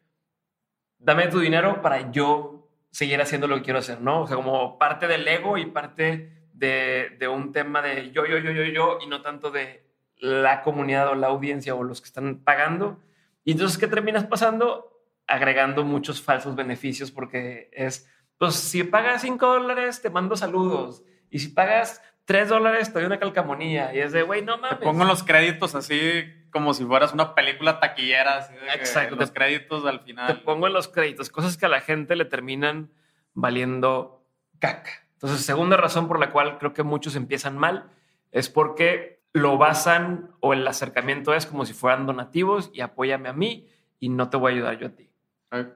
dame 1.00 1.28
tu 1.28 1.40
dinero 1.40 1.82
para 1.82 2.12
yo 2.12 2.70
seguir 2.92 3.22
haciendo 3.22 3.48
lo 3.48 3.56
que 3.58 3.64
quiero 3.64 3.80
hacer, 3.80 4.02
¿no? 4.02 4.22
O 4.22 4.28
sea, 4.28 4.36
como 4.36 4.78
parte 4.78 5.08
del 5.08 5.28
ego 5.28 5.58
y 5.58 5.66
parte 5.66 6.32
de, 6.54 7.16
de 7.20 7.28
un 7.28 7.52
tema 7.52 7.82
de 7.82 8.12
yo, 8.12 8.26
yo, 8.26 8.38
yo, 8.38 8.52
yo, 8.52 8.64
yo, 8.64 9.00
y 9.02 9.08
no 9.08 9.22
tanto 9.22 9.52
de 9.52 9.87
la 10.20 10.62
comunidad 10.62 11.10
o 11.10 11.16
la 11.16 11.28
audiencia 11.28 11.76
o 11.76 11.84
los 11.84 12.02
que 12.02 12.08
están 12.08 12.40
pagando. 12.44 13.00
Y 13.44 13.52
entonces, 13.52 13.78
¿qué 13.78 13.88
terminas 13.88 14.26
pasando? 14.26 15.02
Agregando 15.28 15.84
muchos 15.84 16.22
falsos 16.22 16.56
beneficios 16.56 17.12
porque 17.12 17.70
es, 17.74 18.10
pues 18.38 18.56
si 18.56 18.84
pagas 18.84 19.22
5 19.22 19.46
dólares, 19.46 20.02
te 20.02 20.10
mando 20.10 20.36
saludos. 20.36 21.04
Y 21.30 21.40
si 21.40 21.50
pagas 21.50 22.02
3 22.26 22.50
dólares, 22.50 22.92
te 22.92 23.00
doy 23.00 23.06
una 23.06 23.20
calcamonía. 23.20 23.94
Y 23.94 24.00
es 24.00 24.12
de, 24.12 24.24
güey, 24.24 24.42
no 24.42 24.58
mames. 24.58 24.80
Te 24.80 24.86
pongo 24.86 25.06
los 25.06 25.24
créditos 25.24 25.76
así 25.76 26.26
como 26.52 26.74
si 26.74 26.86
fueras 26.86 27.14
una 27.14 27.36
película 27.36 27.80
taquillera. 27.80 28.38
Así 28.38 28.54
de 28.54 28.74
Exacto. 28.74 29.16
Los 29.16 29.32
créditos 29.32 29.86
al 29.86 30.00
final. 30.02 30.28
Te 30.28 30.36
pongo 30.36 30.68
en 30.68 30.74
los 30.74 30.88
créditos, 30.88 31.30
cosas 31.30 31.58
que 31.58 31.66
a 31.66 31.70
la 31.70 31.82
gente 31.82 32.16
le 32.16 32.26
terminan 32.26 32.92
valiendo 33.34 34.26
caca. 34.60 34.92
Entonces, 35.14 35.46
segunda 35.46 35.78
razón 35.78 36.08
por 36.08 36.20
la 36.20 36.32
cual 36.32 36.58
creo 36.58 36.74
que 36.74 36.84
muchos 36.84 37.16
empiezan 37.16 37.58
mal 37.58 37.90
es 38.32 38.50
porque 38.50 39.17
lo 39.38 39.58
basan 39.58 40.32
o 40.40 40.54
el 40.54 40.68
acercamiento 40.68 41.34
es 41.34 41.46
como 41.46 41.66
si 41.66 41.74
fueran 41.74 42.06
donativos 42.06 42.70
y 42.74 42.82
apóyame 42.82 43.30
a 43.30 43.34
mí 43.34 43.68
y 44.00 44.10
no 44.10 44.30
te 44.30 44.38
voy 44.38 44.52
a 44.52 44.56
ayudar 44.56 44.78
yo 44.78 44.88
a 44.88 44.90
ti. 44.92 45.10
Ok. 45.52 45.68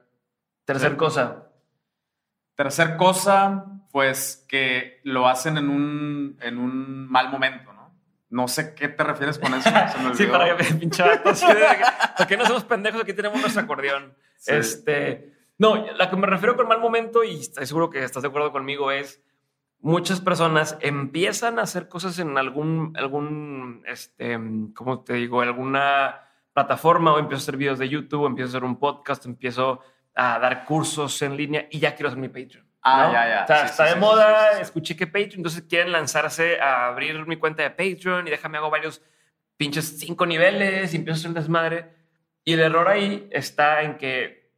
Tercer 0.64 0.96
cosa, 0.96 1.48
Tercer 2.54 2.96
cosa, 2.96 3.64
pues 3.90 4.44
que 4.48 5.00
lo 5.04 5.26
hacen 5.26 5.56
en 5.56 5.68
un, 5.68 6.38
en 6.40 6.58
un 6.58 7.08
mal 7.08 7.30
momento, 7.30 7.72
¿no? 7.72 7.94
No 8.30 8.46
sé 8.46 8.74
qué 8.74 8.88
te 8.88 9.02
refieres 9.02 9.38
con 9.38 9.54
eso. 9.54 9.68
Se 9.68 9.98
me 9.98 10.14
Sí, 10.14 10.26
para 10.26 10.56
que 10.56 10.62
me 10.62 10.78
pinche 10.78 11.02
vato, 11.02 11.30
así 11.30 11.46
de 11.46 11.54
que, 11.54 11.84
¿Por 12.16 12.26
qué 12.26 12.36
no 12.36 12.46
somos 12.46 12.64
pendejos? 12.64 13.02
Aquí 13.02 13.14
tenemos 13.14 13.40
nuestro 13.40 13.62
acordeón. 13.62 14.14
Sí. 14.36 14.52
Este, 14.54 15.32
no, 15.58 15.86
la 15.92 16.10
que 16.10 16.16
me 16.16 16.26
refiero 16.26 16.56
con 16.56 16.68
mal 16.68 16.80
momento, 16.80 17.24
y 17.24 17.40
estoy 17.40 17.66
seguro 17.66 17.90
que 17.90 18.04
estás 18.04 18.22
de 18.22 18.28
acuerdo 18.28 18.52
conmigo, 18.52 18.90
es 18.90 19.22
muchas 19.82 20.20
personas 20.20 20.78
empiezan 20.80 21.58
a 21.58 21.62
hacer 21.62 21.88
cosas 21.88 22.18
en 22.20 22.38
algún, 22.38 22.94
algún, 22.96 23.82
este, 23.86 24.38
¿cómo 24.74 25.02
te 25.02 25.14
digo? 25.14 25.42
Alguna 25.42 26.20
plataforma 26.52 27.12
o 27.12 27.18
empiezo 27.18 27.40
a 27.40 27.44
hacer 27.44 27.56
videos 27.56 27.78
de 27.78 27.88
YouTube, 27.88 28.22
o 28.22 28.26
empiezo 28.26 28.48
a 28.48 28.50
hacer 28.52 28.64
un 28.64 28.78
podcast, 28.78 29.26
empiezo 29.26 29.80
a 30.14 30.38
dar 30.38 30.64
cursos 30.64 31.20
en 31.22 31.36
línea 31.36 31.66
y 31.70 31.80
ya 31.80 31.94
quiero 31.94 32.08
hacer 32.08 32.20
mi 32.20 32.28
Patreon. 32.28 32.66
Ah, 32.82 33.06
¿no? 33.06 33.12
ya, 33.12 33.28
ya. 33.28 33.44
O 33.44 33.46
sea, 33.46 33.58
Sí, 33.58 33.66
está 33.70 33.84
sí, 33.84 33.88
de 33.90 33.94
sí, 33.94 34.00
moda, 34.00 34.60
escuché 34.60 34.96
que 34.96 35.06
Patreon, 35.06 35.38
entonces 35.38 35.62
quieren 35.68 35.92
lanzarse 35.92 36.60
a 36.60 36.86
abrir 36.86 37.26
mi 37.26 37.36
cuenta 37.36 37.62
de 37.62 37.70
Patreon 37.70 38.28
y 38.28 38.30
déjame 38.30 38.58
hago 38.58 38.70
varios 38.70 39.02
pinches 39.56 39.98
cinco 39.98 40.26
niveles 40.26 40.92
y 40.92 40.96
empiezo 40.96 41.16
a 41.16 41.18
hacer 41.18 41.28
un 41.28 41.34
desmadre. 41.34 41.90
Y 42.44 42.52
el 42.52 42.60
error 42.60 42.88
ahí 42.88 43.28
está 43.30 43.82
en 43.82 43.98
que, 43.98 44.52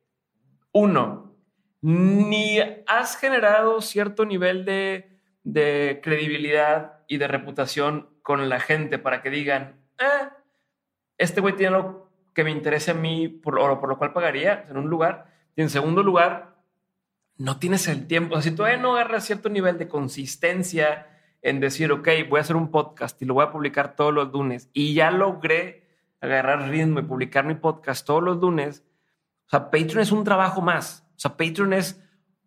uno, 0.73 1.37
ni 1.81 2.59
has 2.87 3.16
generado 3.16 3.81
cierto 3.81 4.25
nivel 4.25 4.64
de, 4.64 5.13
de 5.44 6.00
credibilidad 6.02 7.00
y 7.06 7.18
de 7.18 7.28
reputación 7.28 8.08
con 8.22 8.48
la 8.48 8.58
gente 8.58 8.98
para 8.98 9.22
que 9.22 9.30
digan, 9.30 9.76
eh, 9.98 10.28
este 11.18 11.40
güey 11.40 11.54
tiene 11.54 11.76
algo 11.76 12.10
que 12.34 12.42
me 12.42 12.50
interese 12.50 12.90
a 12.90 12.94
mí 12.94 13.28
por, 13.28 13.54
por 13.78 13.88
lo 13.88 13.98
cual 13.98 14.12
pagaría 14.12 14.66
en 14.68 14.76
un 14.76 14.88
lugar. 14.88 15.26
Y 15.54 15.62
en 15.62 15.70
segundo 15.70 16.02
lugar, 16.02 16.56
no 17.36 17.58
tienes 17.58 17.86
el 17.88 18.06
tiempo. 18.06 18.34
O 18.34 18.40
sea, 18.40 18.50
si 18.50 18.56
todavía 18.56 18.78
no 18.78 18.94
agarras 18.94 19.24
cierto 19.24 19.48
nivel 19.48 19.78
de 19.78 19.86
consistencia 19.86 21.06
en 21.42 21.60
decir, 21.60 21.92
ok, 21.92 22.08
voy 22.28 22.38
a 22.38 22.42
hacer 22.42 22.56
un 22.56 22.70
podcast 22.70 23.20
y 23.22 23.26
lo 23.26 23.34
voy 23.34 23.44
a 23.44 23.52
publicar 23.52 23.94
todos 23.94 24.12
los 24.12 24.32
lunes 24.32 24.70
y 24.72 24.94
ya 24.94 25.10
logré 25.10 25.84
agarrar 26.20 26.68
ritmo 26.68 27.00
y 27.00 27.02
publicar 27.02 27.44
mi 27.44 27.54
podcast 27.54 28.06
todos 28.06 28.22
los 28.22 28.38
lunes, 28.38 28.82
o 29.46 29.50
sea, 29.50 29.70
Patreon 29.70 30.00
es 30.00 30.10
un 30.10 30.24
trabajo 30.24 30.62
más. 30.62 31.06
O 31.10 31.18
sea, 31.18 31.36
Patreon 31.36 31.74
es 31.74 32.02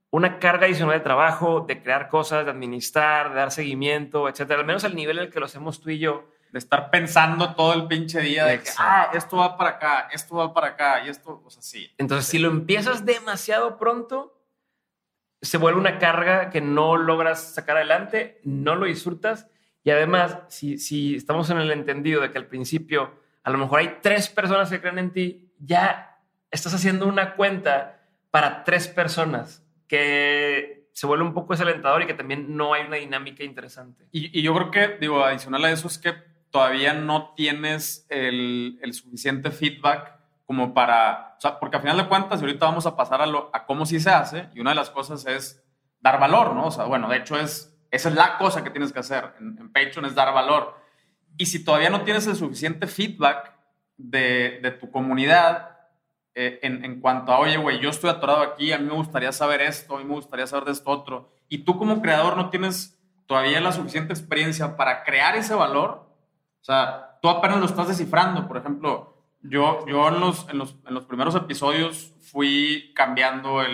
una 0.10 0.40
carga 0.40 0.66
adicional 0.66 0.98
de 0.98 1.04
trabajo, 1.04 1.66
de 1.68 1.82
crear 1.82 2.08
cosas, 2.10 2.46
de 2.46 2.52
administrar, 2.52 3.30
de 3.30 3.36
dar 3.36 3.52
seguimiento, 3.52 4.30
etcétera. 4.30 4.62
Al 4.62 4.66
menos 4.66 4.84
al 4.84 4.96
nivel 4.96 5.18
en 5.18 5.26
el 5.26 5.32
que 5.32 5.40
lo 5.40 5.46
hacemos 5.46 5.82
tú 5.82 5.90
y 5.90 6.00
yo. 6.00 6.30
De 6.52 6.60
estar 6.60 6.90
pensando 6.90 7.56
todo 7.56 7.74
el 7.74 7.88
pinche 7.88 8.22
día 8.22 8.46
de 8.46 8.62
que, 8.62 8.70
ah, 8.78 9.12
esto 9.14 9.36
va 9.36 9.58
para 9.58 9.72
acá, 9.72 10.08
esto 10.14 10.38
va 10.38 10.54
para 10.54 10.68
acá, 10.68 11.06
y 11.06 11.10
esto, 11.10 11.42
o 11.44 11.50
sea, 11.50 11.62
sí. 11.62 11.92
Entonces, 11.98 12.26
si 12.26 12.40
lo 12.40 12.48
empiezas 12.48 13.06
demasiado 13.06 13.78
pronto, 13.78 14.42
se 15.42 15.58
vuelve 15.58 15.82
una 15.82 16.00
carga 16.00 16.50
que 16.50 16.62
no 16.62 16.96
logras 16.96 17.54
sacar 17.54 17.76
adelante, 17.76 18.40
no 18.46 18.76
lo 18.76 18.86
disfrutas. 18.86 19.50
Y 19.84 19.92
además, 19.92 20.40
si, 20.48 20.78
si 20.78 21.16
estamos 21.16 21.50
en 21.50 21.58
el 21.58 21.70
entendido 21.70 22.22
de 22.22 22.32
que 22.32 22.38
al 22.38 22.48
principio 22.48 23.12
a 23.44 23.50
lo 23.50 23.58
mejor 23.58 23.80
hay 23.80 23.98
tres 24.02 24.30
personas 24.30 24.70
que 24.70 24.80
creen 24.80 25.00
en 25.00 25.12
ti, 25.12 25.54
ya 25.60 26.18
estás 26.50 26.74
haciendo 26.74 27.08
una 27.08 27.36
cuenta 27.36 28.02
para 28.32 28.64
tres 28.64 28.88
personas 28.88 29.67
que 29.88 30.90
se 30.94 31.06
vuelve 31.06 31.26
un 31.26 31.34
poco 31.34 31.54
desalentador 31.54 32.02
y 32.02 32.08
que 32.08 32.14
también 32.14 32.56
no 32.56 32.74
hay 32.74 32.86
una 32.86 32.98
dinámica 32.98 33.44
interesante. 33.44 34.08
Y, 34.12 34.38
y 34.38 34.42
yo 34.42 34.54
creo 34.56 34.72
que, 34.72 34.98
digo, 35.00 35.24
adicional 35.24 35.64
a 35.66 35.72
eso 35.72 35.88
es 35.88 35.98
que 35.98 36.14
todavía 36.50 36.94
no 36.94 37.34
tienes 37.36 38.06
el, 38.10 38.80
el 38.82 38.94
suficiente 38.94 39.52
feedback 39.52 40.14
como 40.46 40.74
para, 40.74 41.36
o 41.38 41.42
sea, 41.42 41.60
porque 41.60 41.78
a 41.78 41.82
final 41.82 41.98
de 41.98 42.08
cuentas, 42.08 42.40
y 42.40 42.46
ahorita 42.46 42.66
vamos 42.66 42.86
a 42.86 42.96
pasar 42.96 43.22
a, 43.22 43.28
lo, 43.28 43.52
a 43.54 43.66
cómo 43.66 43.86
sí 43.86 44.00
se 44.00 44.10
hace, 44.10 44.50
y 44.56 44.60
una 44.60 44.72
de 44.72 44.78
las 44.78 44.90
cosas 44.90 45.26
es 45.28 45.64
dar 46.00 46.20
valor, 46.20 46.56
¿no? 46.56 46.68
O 46.68 46.72
sea, 46.72 46.86
bueno, 46.86 47.10
de 47.10 47.18
hecho 47.18 47.38
es, 47.38 47.78
esa 47.92 48.10
es 48.10 48.16
la 48.16 48.38
cosa 48.38 48.64
que 48.64 48.70
tienes 48.70 48.94
que 48.94 49.00
hacer 49.00 49.34
en, 49.40 49.58
en 49.60 49.72
Patreon, 49.72 50.06
es 50.06 50.16
dar 50.16 50.34
valor. 50.34 50.82
Y 51.38 51.46
si 51.48 51.64
todavía 51.64 51.90
no 51.90 52.02
tienes 52.02 52.26
el 52.28 52.36
suficiente 52.36 52.88
feedback 52.88 53.54
de, 53.98 54.60
de 54.64 54.72
tu 54.72 54.90
comunidad 54.90 55.77
eh, 56.40 56.60
en, 56.62 57.02
cuanto 57.02 57.32
a, 57.32 57.40
oye, 57.40 57.58
güey, 57.58 57.80
yo 57.80 57.90
estoy 57.90 58.10
atorado 58.10 58.42
aquí, 58.42 58.72
a 58.72 58.78
mí 58.78 58.86
me 58.86 58.94
gustaría 58.94 59.32
saber 59.32 59.62
esto, 59.62 59.96
a 59.96 60.00
mí 60.00 60.06
me 60.06 60.14
gustaría 60.14 60.46
saber 60.46 60.66
de 60.66 60.72
esto 60.74 60.90
otro, 60.92 61.32
y 61.50 61.60
tú 61.60 61.78
como 61.78 62.02
creador 62.02 62.38
no 62.38 62.50
tienes 62.50 62.94
todavía 63.26 63.60
la 63.60 63.72
suficiente 63.72 64.14
experiencia 64.14 64.78
para 64.78 65.04
crear 65.04 65.36
ese 65.36 65.54
valor, 65.56 66.08
o 66.62 66.64
sea, 66.64 67.18
tú 67.22 67.30
apenas 67.30 67.60
lo 67.60 67.66
estás 67.66 67.88
descifrando. 67.88 68.48
Por 68.48 68.58
ejemplo, 68.58 69.18
yo, 69.42 69.86
yo 69.88 70.08
en, 70.10 70.20
los, 70.20 70.48
en, 70.50 70.58
los, 70.58 70.76
en 70.88 70.94
los 70.94 71.06
primeros 71.06 71.34
episodios 71.36 72.14
fui 72.22 72.92
cambiando 72.96 73.62
el, 73.62 73.74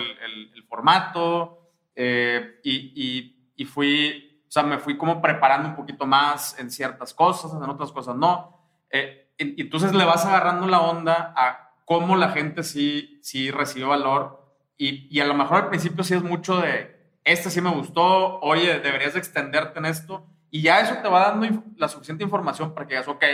el- 0.54 0.64
formato 0.68 1.70
eh, 1.94 2.60
y, 2.64 3.30
y- 3.56 3.64
fui, 3.64 4.42
o 4.48 4.50
sea, 4.50 4.62
me 4.64 4.78
fui 4.78 4.96
como 4.96 5.20
preparando 5.22 5.68
un 5.68 5.76
poquito 5.76 6.04
más 6.06 6.58
en 6.58 6.70
ciertas 6.70 7.14
cosas, 7.14 7.52
en 7.52 7.68
otras 7.70 7.92
cosas 7.92 8.16
no. 8.16 8.60
Eh, 8.90 9.32
entonces 9.38 9.92
le 9.92 10.04
vas 10.04 10.24
agarrando 10.26 10.66
la 10.66 10.80
onda 10.80 11.32
a 11.36 11.63
cómo 11.84 12.16
la 12.16 12.30
gente 12.30 12.62
sí, 12.62 13.20
sí 13.22 13.50
recibe 13.50 13.86
valor 13.86 14.54
y, 14.76 15.08
y 15.16 15.20
a 15.20 15.26
lo 15.26 15.34
mejor 15.34 15.64
al 15.64 15.68
principio 15.68 16.04
sí 16.04 16.14
es 16.14 16.22
mucho 16.22 16.60
de, 16.60 16.94
este 17.24 17.50
sí 17.50 17.60
me 17.60 17.70
gustó, 17.70 18.38
oye, 18.40 18.80
deberías 18.80 19.14
de 19.14 19.18
extenderte 19.18 19.78
en 19.78 19.86
esto 19.86 20.26
y 20.50 20.62
ya 20.62 20.80
eso 20.80 20.96
te 21.02 21.08
va 21.08 21.30
dando 21.30 21.62
la 21.76 21.88
suficiente 21.88 22.22
información 22.22 22.74
para 22.74 22.86
que 22.86 22.94
digas, 22.94 23.08
ok, 23.08 23.24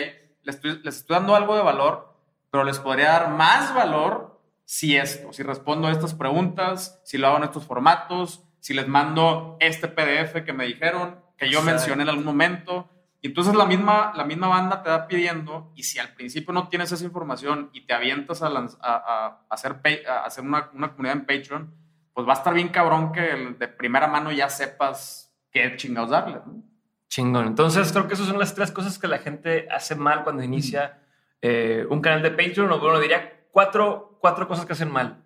les 0.43 0.55
estoy, 0.57 0.81
les 0.83 0.97
estoy 0.97 1.17
dando 1.17 1.35
algo 1.35 1.57
de 1.57 1.63
valor, 1.63 2.17
pero 2.51 2.65
les 2.65 2.79
podría 2.79 3.11
dar 3.11 3.31
más 3.31 3.75
valor 3.75 4.41
si 4.65 4.97
esto, 4.97 5.33
si 5.33 5.43
respondo 5.43 5.89
a 5.89 5.91
estas 5.91 6.15
preguntas, 6.15 7.01
si 7.05 7.19
lo 7.19 7.27
hago 7.27 7.39
en 7.39 7.45
estos 7.45 7.67
formatos, 7.67 8.45
si 8.61 8.75
les 8.75 8.87
mando 8.87 9.57
este 9.61 9.89
PDF 9.89 10.45
que 10.45 10.53
me 10.53 10.65
dijeron, 10.67 11.21
que 11.37 11.47
yo 11.47 11.59
Exacto. 11.59 11.71
mencioné 11.71 12.03
en 12.05 12.09
algún 12.11 12.25
momento. 12.25 12.89
Y 13.23 13.29
entonces 13.29 13.55
la 13.55 13.67
misma, 13.67 14.13
la 14.17 14.25
misma 14.25 14.49
banda 14.49 14.83
te 14.83 14.89
va 14.91 15.07
pidiendo, 15.07 15.73
y 15.77 15.83
si 15.83 15.99
al 15.99 16.15
principio 16.15 16.55
no 16.55 16.69
tienes 16.69 16.91
esa 16.93 17.05
información 17.05 17.69
y 17.75 17.83
te 17.87 17.93
avientas 17.93 18.43
a, 18.43 18.49
lanz- 18.49 18.79
a- 18.81 18.95
a- 18.95 19.27
a 19.27 19.55
hacer, 19.55 19.77
a 20.09 20.25
hacer 20.25 20.43
una, 20.45 20.71
una 20.73 20.91
comunidad 20.93 21.17
en 21.19 21.27
Patreon, 21.27 21.75
pues 22.15 22.27
va 22.27 22.33
a 22.33 22.37
estar 22.37 22.55
bien 22.55 22.69
cabrón 22.69 23.13
que 23.13 23.55
de 23.59 23.69
primera 23.69 24.07
mano 24.07 24.33
ya 24.33 24.49
sepas 24.49 25.35
qué 25.53 25.77
chingados 25.77 26.11
darle. 26.11 26.37
¿no? 26.47 26.63
Chingón. 27.09 27.47
Entonces, 27.47 27.93
creo 27.93 28.09
que 28.09 28.15
esas 28.15 28.27
son 28.27 28.39
las 28.39 28.55
tres 28.55 28.71
cosas 28.73 28.99
que 28.99 29.07
la 29.09 29.19
gente 29.19 29.69
hace 29.71 29.95
mal 29.97 30.23
cuando 30.25 30.43
inicia 30.43 31.03
eh, 31.43 31.87
un 31.91 32.01
canal 32.01 32.23
de 32.23 32.31
Patreon. 32.31 32.71
O 32.73 32.79
bueno, 32.81 33.01
diría 33.01 33.45
cuatro, 33.53 34.17
cuatro 34.21 34.47
cosas 34.49 34.65
que 34.65 34.73
hacen 34.75 34.91
mal. 34.91 35.23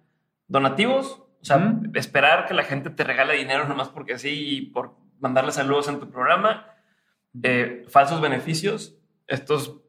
Donativos, 0.47 1.23
o 1.41 1.45
sea, 1.45 1.57
Ujú. 1.59 1.91
esperar 1.95 2.47
que 2.47 2.55
la 2.55 2.63
gente 2.65 2.91
te 2.91 3.05
regale 3.05 3.35
dinero 3.35 3.67
nomás 3.69 3.89
porque 3.89 4.19
sí 4.19 4.31
y 4.57 4.63
por 4.63 4.95
mandarle 5.21 5.53
saludos 5.53 5.89
en 5.89 6.01
tu 6.01 6.11
programa. 6.11 6.67
Eh, 7.43 7.85
falsos 7.89 8.21
beneficios, 8.21 8.95
estos 9.27 9.81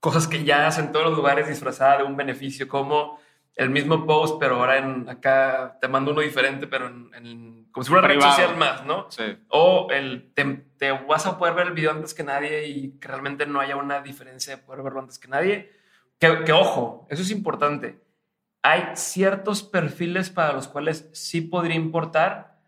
cosas 0.00 0.26
que 0.26 0.42
ya 0.44 0.66
hacen 0.66 0.90
todos 0.92 1.06
los 1.06 1.16
lugares 1.16 1.48
disfrazada 1.48 1.98
de 1.98 2.04
un 2.04 2.16
beneficio, 2.16 2.66
como 2.68 3.20
el 3.54 3.68
mismo 3.70 4.06
post, 4.06 4.36
pero 4.40 4.56
ahora 4.56 4.78
en 4.78 5.08
acá 5.08 5.76
te 5.80 5.86
mando 5.88 6.12
uno 6.12 6.22
diferente, 6.22 6.66
pero 6.66 6.86
en, 6.86 7.10
en- 7.14 7.68
como 7.72 7.84
si 7.84 7.90
fuera 7.90 8.06
una 8.06 8.14
red 8.14 8.20
social 8.20 8.56
más, 8.56 8.84
¿no? 8.84 9.10
Sí. 9.10 9.22
O 9.48 9.88
el 9.90 10.32
te, 10.34 10.44
te 10.78 10.92
vas 10.92 11.26
a 11.26 11.38
poder 11.38 11.54
ver 11.54 11.66
el 11.68 11.72
video 11.74 11.90
antes 11.90 12.14
que 12.14 12.22
nadie 12.24 12.66
y 12.68 12.98
que 12.98 13.08
realmente 13.08 13.46
no 13.46 13.60
haya 13.60 13.76
una 13.76 14.00
diferencia 14.00 14.56
de 14.56 14.62
poder 14.62 14.82
verlo 14.82 15.00
antes 15.00 15.18
que 15.18 15.28
nadie. 15.28 15.70
Que, 16.18 16.44
que 16.44 16.52
ojo, 16.52 17.06
eso 17.10 17.22
es 17.22 17.30
importante. 17.30 18.00
Hay 18.62 18.90
ciertos 18.94 19.62
perfiles 19.62 20.30
para 20.30 20.52
los 20.52 20.68
cuales 20.68 21.08
sí 21.12 21.40
podría 21.42 21.76
importar 21.76 22.58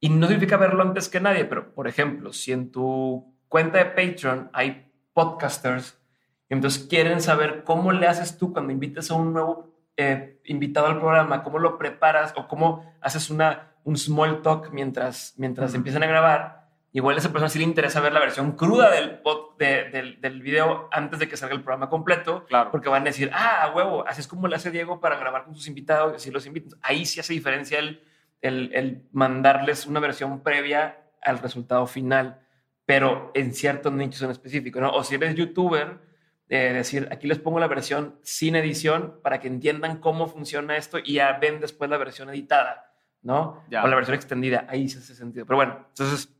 y 0.00 0.08
no 0.10 0.26
significa 0.28 0.56
verlo 0.56 0.82
antes 0.82 1.08
que 1.08 1.20
nadie, 1.20 1.44
pero 1.44 1.72
por 1.74 1.88
ejemplo, 1.88 2.32
si 2.32 2.52
en 2.52 2.70
tu 2.70 3.34
cuenta 3.48 3.78
de 3.78 3.86
Patreon 3.86 4.50
hay 4.52 4.90
podcasters. 5.12 5.98
Y 6.48 6.54
entonces 6.54 6.86
quieren 6.86 7.20
saber 7.20 7.64
cómo 7.64 7.92
le 7.92 8.06
haces 8.06 8.38
tú 8.38 8.52
cuando 8.52 8.72
invitas 8.72 9.10
a 9.10 9.14
un 9.14 9.32
nuevo 9.32 9.74
eh, 9.96 10.40
invitado 10.44 10.86
al 10.86 10.98
programa, 10.98 11.42
cómo 11.42 11.58
lo 11.58 11.76
preparas 11.76 12.32
o 12.36 12.46
cómo 12.48 12.94
haces 13.00 13.30
una, 13.30 13.72
un 13.84 13.96
small 13.96 14.42
talk 14.42 14.70
mientras, 14.72 15.34
mientras 15.36 15.74
empiezan 15.74 16.02
a 16.02 16.06
grabar. 16.06 16.68
Igual 16.92 17.16
a 17.16 17.18
esa 17.18 17.32
persona 17.32 17.50
sí 17.50 17.58
le 17.58 17.64
interesa 17.64 18.00
ver 18.00 18.12
la 18.12 18.20
versión 18.20 18.52
cruda 18.52 18.90
del, 18.90 19.18
pod, 19.18 19.56
del, 19.58 20.20
del, 20.20 20.42
video 20.42 20.88
antes 20.90 21.18
de 21.18 21.28
que 21.28 21.36
salga 21.36 21.54
el 21.54 21.62
programa 21.62 21.90
completo, 21.90 22.46
claro. 22.46 22.70
porque 22.70 22.88
van 22.88 23.02
a 23.02 23.06
decir, 23.06 23.30
ah, 23.34 23.70
huevo, 23.74 24.06
así 24.06 24.22
es 24.22 24.26
como 24.26 24.48
le 24.48 24.56
hace 24.56 24.70
Diego 24.70 24.98
para 25.00 25.16
grabar 25.16 25.44
con 25.44 25.54
sus 25.54 25.68
invitados, 25.68 26.12
y 26.12 26.16
así 26.16 26.30
los 26.30 26.46
invitan. 26.46 26.78
Ahí 26.80 27.04
sí 27.04 27.20
hace 27.20 27.34
diferencia 27.34 27.78
el, 27.78 28.02
el, 28.40 28.70
el 28.74 29.02
mandarles 29.12 29.86
una 29.86 30.00
versión 30.00 30.42
previa 30.42 30.98
al 31.22 31.38
resultado 31.40 31.86
final, 31.86 32.40
pero 32.88 33.32
en 33.34 33.52
ciertos 33.52 33.92
nichos 33.92 34.22
en 34.22 34.30
específico, 34.30 34.80
¿no? 34.80 34.90
O 34.92 35.04
si 35.04 35.16
eres 35.16 35.34
youtuber, 35.34 35.98
eh, 36.48 36.72
decir, 36.72 37.06
aquí 37.12 37.28
les 37.28 37.38
pongo 37.38 37.60
la 37.60 37.68
versión 37.68 38.18
sin 38.22 38.56
edición 38.56 39.20
para 39.22 39.40
que 39.40 39.46
entiendan 39.46 40.00
cómo 40.00 40.26
funciona 40.26 40.74
esto 40.78 40.96
y 40.98 41.12
ya 41.16 41.34
ven 41.34 41.60
después 41.60 41.90
la 41.90 41.98
versión 41.98 42.30
editada, 42.30 42.94
¿no? 43.20 43.62
Ya. 43.68 43.84
O 43.84 43.88
la 43.88 43.94
versión 43.94 44.14
extendida, 44.14 44.64
ahí 44.70 44.88
sí 44.88 44.96
hace 44.96 45.14
sentido. 45.14 45.44
Pero 45.44 45.56
bueno, 45.56 45.84
entonces, 45.86 46.34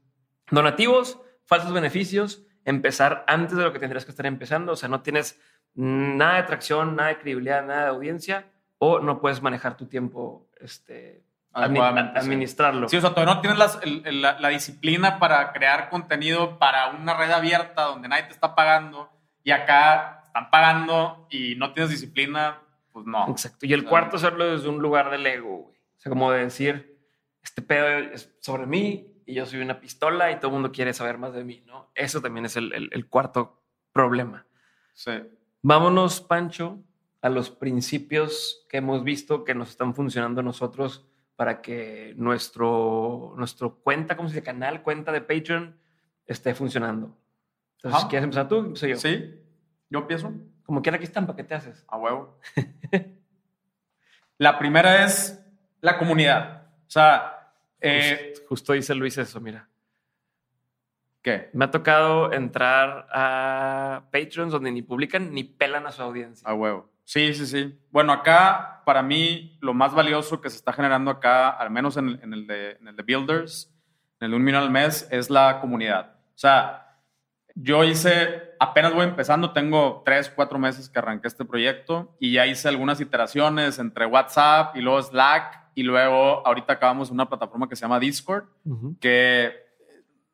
donativos, 0.50 1.20
falsos 1.44 1.70
beneficios, 1.70 2.46
empezar 2.64 3.26
antes 3.28 3.54
de 3.54 3.64
lo 3.64 3.74
que 3.74 3.78
tendrías 3.78 4.06
que 4.06 4.12
estar 4.12 4.24
empezando, 4.24 4.72
o 4.72 4.76
sea, 4.76 4.88
no 4.88 5.02
tienes 5.02 5.38
nada 5.74 6.36
de 6.36 6.40
atracción, 6.40 6.96
nada 6.96 7.10
de 7.10 7.18
credibilidad, 7.18 7.62
nada 7.62 7.82
de 7.82 7.88
audiencia, 7.88 8.46
o 8.78 9.00
no 9.00 9.20
puedes 9.20 9.42
manejar 9.42 9.76
tu 9.76 9.84
tiempo, 9.84 10.48
este, 10.62 11.27
Administrarlo. 11.52 12.88
Sí, 12.88 12.96
o 12.96 13.00
sea, 13.00 13.10
todavía 13.10 13.34
no 13.34 13.40
tienes 13.40 13.58
las- 13.58 13.80
el- 13.82 14.02
el- 14.06 14.22
la, 14.22 14.38
la 14.38 14.48
disciplina 14.48 15.18
para 15.18 15.52
crear 15.52 15.88
contenido 15.90 16.58
para 16.58 16.88
una 16.90 17.14
red 17.16 17.30
abierta 17.32 17.82
donde 17.84 18.08
nadie 18.08 18.24
te 18.24 18.32
está 18.32 18.54
pagando 18.54 19.10
y 19.42 19.50
acá 19.50 20.22
están 20.24 20.50
pagando 20.50 21.26
y 21.30 21.54
no 21.56 21.72
tienes 21.72 21.90
disciplina, 21.90 22.60
pues 22.92 23.06
no. 23.06 23.28
Exacto. 23.28 23.66
Y 23.66 23.72
el 23.72 23.84
cuarto, 23.84 24.16
hacerlo 24.16 24.44
desde 24.44 24.68
un 24.68 24.78
lugar 24.80 25.10
del 25.10 25.26
ego, 25.26 25.56
güey. 25.64 25.76
O 25.76 26.00
sea, 26.00 26.10
como 26.10 26.30
de 26.30 26.44
decir, 26.44 26.98
este 27.42 27.62
pedo 27.62 27.88
es 27.88 28.32
sobre 28.40 28.66
mí 28.66 29.14
y 29.26 29.34
yo 29.34 29.46
soy 29.46 29.60
una 29.60 29.80
pistola 29.80 30.30
y 30.30 30.36
todo 30.36 30.48
el 30.48 30.52
mundo 30.54 30.70
quiere 30.72 30.92
saber 30.94 31.18
más 31.18 31.32
de 31.32 31.44
mí, 31.44 31.62
¿no? 31.66 31.90
Eso 31.94 32.20
también 32.20 32.46
es 32.46 32.56
el, 32.56 32.72
el- 32.72 32.88
el 32.92 33.08
cuarto 33.08 33.62
problema. 33.92 34.46
Sí. 34.94 35.12
Vámonos, 35.62 36.20
Pancho, 36.20 36.78
a 37.20 37.28
los 37.30 37.50
principios 37.50 38.64
que 38.68 38.76
hemos 38.76 39.02
visto 39.02 39.44
que 39.44 39.54
nos 39.54 39.70
están 39.70 39.94
funcionando 39.94 40.40
a 40.40 40.44
nosotros 40.44 41.07
para 41.38 41.62
que 41.62 42.14
nuestro, 42.16 43.32
nuestro 43.36 43.76
cuenta, 43.76 44.16
¿cómo 44.16 44.28
se 44.28 44.34
dice? 44.34 44.44
Canal, 44.44 44.82
cuenta 44.82 45.12
de 45.12 45.20
Patreon 45.20 45.78
esté 46.26 46.52
funcionando. 46.52 47.16
Entonces, 47.76 48.00
Ajá. 48.00 48.08
¿quieres 48.08 48.24
empezar 48.24 48.48
tú? 48.48 48.56
Empiezo 48.56 48.88
yo. 48.88 48.96
¿Sí? 48.96 49.40
¿Yo 49.88 50.00
empiezo? 50.00 50.32
Como 50.64 50.82
quiera, 50.82 50.96
aquí 50.96 51.04
están, 51.04 51.28
¿para 51.28 51.36
qué 51.36 51.44
te 51.44 51.54
haces? 51.54 51.84
A 51.86 51.96
huevo. 51.96 52.40
la 54.38 54.58
primera 54.58 55.04
es 55.04 55.40
la 55.80 55.96
comunidad. 55.96 56.72
O 56.88 56.90
sea, 56.90 57.52
eh, 57.80 58.30
Justo, 58.32 58.48
justo 58.48 58.72
dice 58.72 58.96
Luis 58.96 59.16
eso, 59.16 59.40
mira. 59.40 59.68
¿qué? 61.22 61.50
Me 61.52 61.66
ha 61.66 61.70
tocado 61.70 62.32
entrar 62.32 63.06
a 63.12 64.08
Patreons 64.10 64.50
donde 64.50 64.72
ni 64.72 64.82
publican 64.82 65.32
ni 65.32 65.44
pelan 65.44 65.86
a 65.86 65.92
su 65.92 66.02
audiencia. 66.02 66.50
A 66.50 66.54
huevo. 66.54 66.90
Sí, 67.08 67.32
sí, 67.32 67.46
sí. 67.46 67.74
Bueno, 67.90 68.12
acá, 68.12 68.82
para 68.84 69.02
mí, 69.02 69.56
lo 69.62 69.72
más 69.72 69.94
valioso 69.94 70.42
que 70.42 70.50
se 70.50 70.56
está 70.56 70.74
generando 70.74 71.10
acá, 71.10 71.48
al 71.48 71.70
menos 71.70 71.96
en 71.96 72.08
el, 72.10 72.20
en 72.22 72.34
el 72.34 72.46
de, 72.46 72.72
en 72.72 72.88
el 72.88 72.96
de 72.96 73.02
Builders, 73.02 73.72
en 74.20 74.26
el 74.26 74.30
de 74.32 74.36
un 74.36 74.44
millón 74.44 74.62
al 74.62 74.70
mes, 74.70 75.08
es 75.10 75.30
la 75.30 75.58
comunidad. 75.62 76.16
O 76.34 76.36
sea, 76.38 76.98
yo 77.54 77.82
hice, 77.82 78.52
apenas 78.60 78.92
voy 78.92 79.04
empezando, 79.06 79.54
tengo 79.54 80.02
tres, 80.04 80.28
cuatro 80.28 80.58
meses 80.58 80.90
que 80.90 80.98
arranqué 80.98 81.28
este 81.28 81.46
proyecto 81.46 82.14
y 82.20 82.32
ya 82.32 82.46
hice 82.46 82.68
algunas 82.68 83.00
iteraciones 83.00 83.78
entre 83.78 84.04
WhatsApp 84.04 84.76
y 84.76 84.82
luego 84.82 85.00
Slack 85.00 85.70
y 85.74 85.84
luego 85.84 86.46
ahorita 86.46 86.74
acabamos 86.74 87.10
una 87.10 87.26
plataforma 87.26 87.70
que 87.70 87.74
se 87.76 87.82
llama 87.86 87.98
Discord 87.98 88.44
que 89.00 89.54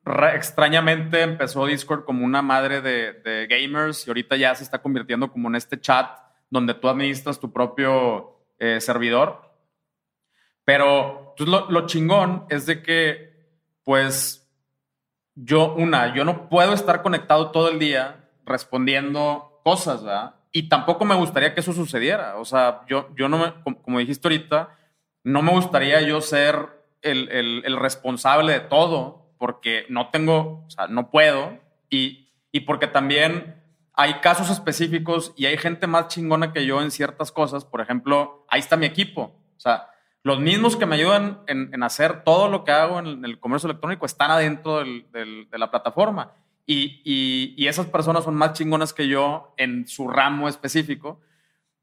re- 0.04 0.34
extrañamente 0.34 1.22
empezó 1.22 1.64
Discord 1.66 2.04
como 2.04 2.24
una 2.24 2.42
madre 2.42 2.80
de, 2.80 3.12
de 3.12 3.46
gamers 3.46 4.08
y 4.08 4.10
ahorita 4.10 4.34
ya 4.34 4.52
se 4.56 4.64
está 4.64 4.82
convirtiendo 4.82 5.30
como 5.30 5.48
en 5.48 5.54
este 5.54 5.80
chat 5.80 6.18
donde 6.54 6.72
tú 6.74 6.88
administras 6.88 7.38
tu 7.40 7.52
propio 7.52 8.38
eh, 8.58 8.80
servidor. 8.80 9.50
Pero 10.64 11.34
pues, 11.36 11.48
lo, 11.48 11.86
chingón 11.86 12.46
es 12.48 12.66
de 12.66 12.82
que, 12.82 13.32
pues, 13.82 14.48
yo, 15.34 15.74
una, 15.74 16.14
yo 16.14 16.24
no 16.24 16.48
puedo 16.48 16.72
estar 16.72 17.02
conectado 17.02 17.50
todo 17.50 17.68
el 17.68 17.78
día 17.78 18.30
respondiendo 18.46 19.60
cosas, 19.64 20.02
¿verdad? 20.04 20.36
Y 20.52 20.68
tampoco 20.68 21.04
me 21.04 21.14
gustaría 21.16 21.52
que 21.54 21.60
eso 21.60 21.72
sucediera. 21.72 22.36
O 22.38 22.44
sea, 22.44 22.82
yo, 22.88 23.10
yo 23.16 23.28
no 23.28 23.38
me, 23.38 23.62
como, 23.62 23.82
como 23.82 23.98
dijiste 23.98 24.28
ahorita, 24.28 24.78
no 25.24 25.42
me 25.42 25.50
gustaría 25.52 26.00
yo 26.02 26.20
ser 26.20 26.68
el, 27.02 27.28
el- 27.30 27.62
el 27.66 27.76
responsable 27.76 28.52
de 28.52 28.60
todo, 28.60 29.34
porque 29.38 29.84
no 29.88 30.08
tengo, 30.10 30.64
o 30.66 30.70
sea, 30.70 30.86
no 30.86 31.10
puedo, 31.10 31.58
y, 31.90 32.28
y 32.52 32.60
porque 32.60 32.86
también 32.86 33.62
hay 33.96 34.14
casos 34.14 34.50
específicos 34.50 35.32
y 35.36 35.46
hay 35.46 35.56
gente 35.56 35.86
más 35.86 36.08
chingona 36.08 36.52
que 36.52 36.66
yo 36.66 36.82
en 36.82 36.90
ciertas 36.90 37.30
cosas. 37.30 37.64
Por 37.64 37.80
ejemplo, 37.80 38.44
ahí 38.48 38.60
está 38.60 38.76
mi 38.76 38.86
equipo. 38.86 39.22
O 39.56 39.60
sea, 39.60 39.88
los 40.22 40.40
mismos 40.40 40.76
que 40.76 40.86
me 40.86 40.96
ayudan 40.96 41.40
en, 41.46 41.82
hacer 41.82 42.24
todo 42.24 42.48
lo 42.48 42.64
que 42.64 42.72
hago 42.72 42.98
en 42.98 43.24
el, 43.24 43.38
comercio 43.38 43.68
electrónico 43.68 44.04
están 44.06 44.30
adentro 44.30 44.78
de 44.82 45.46
la 45.58 45.70
plataforma. 45.70 46.32
Y, 46.66 47.02
y- 47.04 47.54
y 47.56 47.68
esas 47.68 47.86
personas 47.86 48.24
son 48.24 48.34
más 48.34 48.54
chingonas 48.54 48.92
que 48.92 49.06
yo 49.06 49.54
en 49.58 49.86
su 49.86 50.08
ramo 50.08 50.48
específico. 50.48 51.20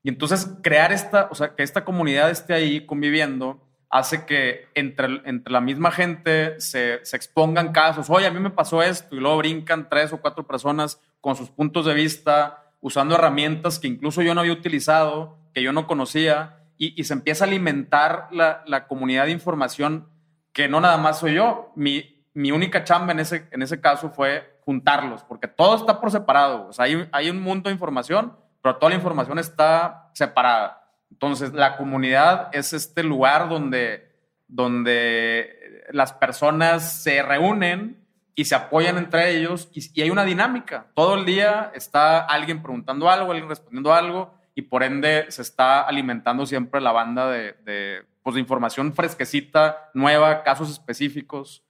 Y 0.03 0.09
entonces 0.09 0.57
crear 0.63 0.91
esta, 0.91 1.27
o 1.31 1.35
sea, 1.35 1.55
que 1.55 1.63
esta 1.63 1.85
comunidad 1.85 2.29
esté 2.31 2.53
ahí 2.55 2.85
conviviendo 2.85 3.61
hace 3.89 4.25
que 4.25 4.67
entre, 4.73 5.21
entre 5.25 5.51
la 5.53 5.61
misma 5.61 5.91
gente 5.91 6.59
se, 6.59 6.99
se 7.05 7.15
expongan 7.15 7.71
casos. 7.71 8.09
Oye, 8.09 8.25
a 8.25 8.31
mí 8.31 8.39
me 8.39 8.49
pasó 8.49 8.81
esto 8.81 9.15
y 9.15 9.19
luego 9.19 9.37
brincan 9.37 9.87
tres 9.89 10.11
o 10.13 10.17
cuatro 10.21 10.47
personas 10.47 10.99
con 11.21 11.35
sus 11.35 11.49
puntos 11.49 11.85
de 11.85 11.93
vista, 11.93 12.73
usando 12.81 13.15
herramientas 13.15 13.79
que 13.79 13.87
incluso 13.87 14.21
yo 14.21 14.33
no 14.33 14.41
había 14.41 14.53
utilizado, 14.53 15.37
que 15.53 15.61
yo 15.61 15.71
no 15.71 15.87
conocía, 15.87 16.57
y, 16.77 17.03
se 17.03 17.13
empieza 17.13 17.45
a 17.45 17.47
alimentar 17.47 18.27
la, 18.31 18.63
la 18.65 18.87
comunidad 18.87 19.25
de 19.25 19.31
información 19.31 20.07
que 20.51 20.67
no 20.67 20.81
nada 20.81 20.97
más 20.97 21.19
soy 21.19 21.35
yo. 21.35 21.71
Mi, 21.75 22.25
mi 22.33 22.51
única 22.51 22.83
chamba 22.83 23.11
en 23.11 23.19
ese, 23.19 23.47
en 23.51 23.61
ese 23.61 23.79
caso 23.79 24.09
fue 24.09 24.59
juntarlos, 24.65 25.23
porque 25.23 25.47
todo 25.47 25.75
está 25.75 25.99
por 25.99 26.11
separado. 26.11 26.67
O 26.67 26.73
sea, 26.73 26.85
hay, 26.85 27.07
hay 27.11 27.29
un 27.29 27.41
mundo 27.41 27.69
de 27.69 27.73
información, 27.73 28.35
pero 28.61 28.77
toda 28.77 28.89
la 28.89 28.95
información 28.95 29.39
está 29.39 30.09
separada. 30.13 30.87
Entonces, 31.11 31.53
la 31.53 31.77
comunidad 31.77 32.49
es 32.53 32.73
este 32.73 33.03
lugar 33.03 33.49
donde, 33.49 34.11
donde 34.47 35.83
las 35.91 36.13
personas 36.13 37.03
se 37.03 37.21
reúnen 37.21 38.00
y 38.35 38.45
se 38.45 38.55
apoyan 38.55 38.97
entre 38.97 39.35
ellos 39.35 39.69
y, 39.73 39.81
y 39.93 40.03
hay 40.03 40.09
una 40.09 40.25
dinámica. 40.25 40.87
Todo 40.93 41.15
el 41.15 41.25
día 41.25 41.71
está 41.75 42.19
alguien 42.19 42.61
preguntando 42.61 43.09
algo, 43.09 43.31
alguien 43.31 43.49
respondiendo 43.49 43.93
algo 43.93 44.33
y 44.55 44.63
por 44.63 44.83
ende 44.83 45.25
se 45.29 45.41
está 45.41 45.81
alimentando 45.81 46.45
siempre 46.45 46.81
la 46.81 46.91
banda 46.91 47.29
de, 47.29 47.53
de, 47.63 48.05
pues, 48.23 48.35
de 48.35 48.41
información 48.41 48.93
fresquecita, 48.93 49.89
nueva, 49.93 50.43
casos 50.43 50.69
específicos. 50.71 51.63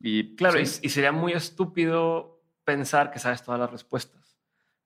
Y 0.00 0.36
Claro, 0.36 0.64
sí. 0.64 0.80
y, 0.82 0.86
y 0.86 0.90
sería 0.90 1.12
muy 1.12 1.32
estúpido 1.32 2.42
pensar 2.64 3.10
que 3.10 3.18
sabes 3.18 3.42
todas 3.42 3.60
las 3.60 3.70
respuestas, 3.70 4.36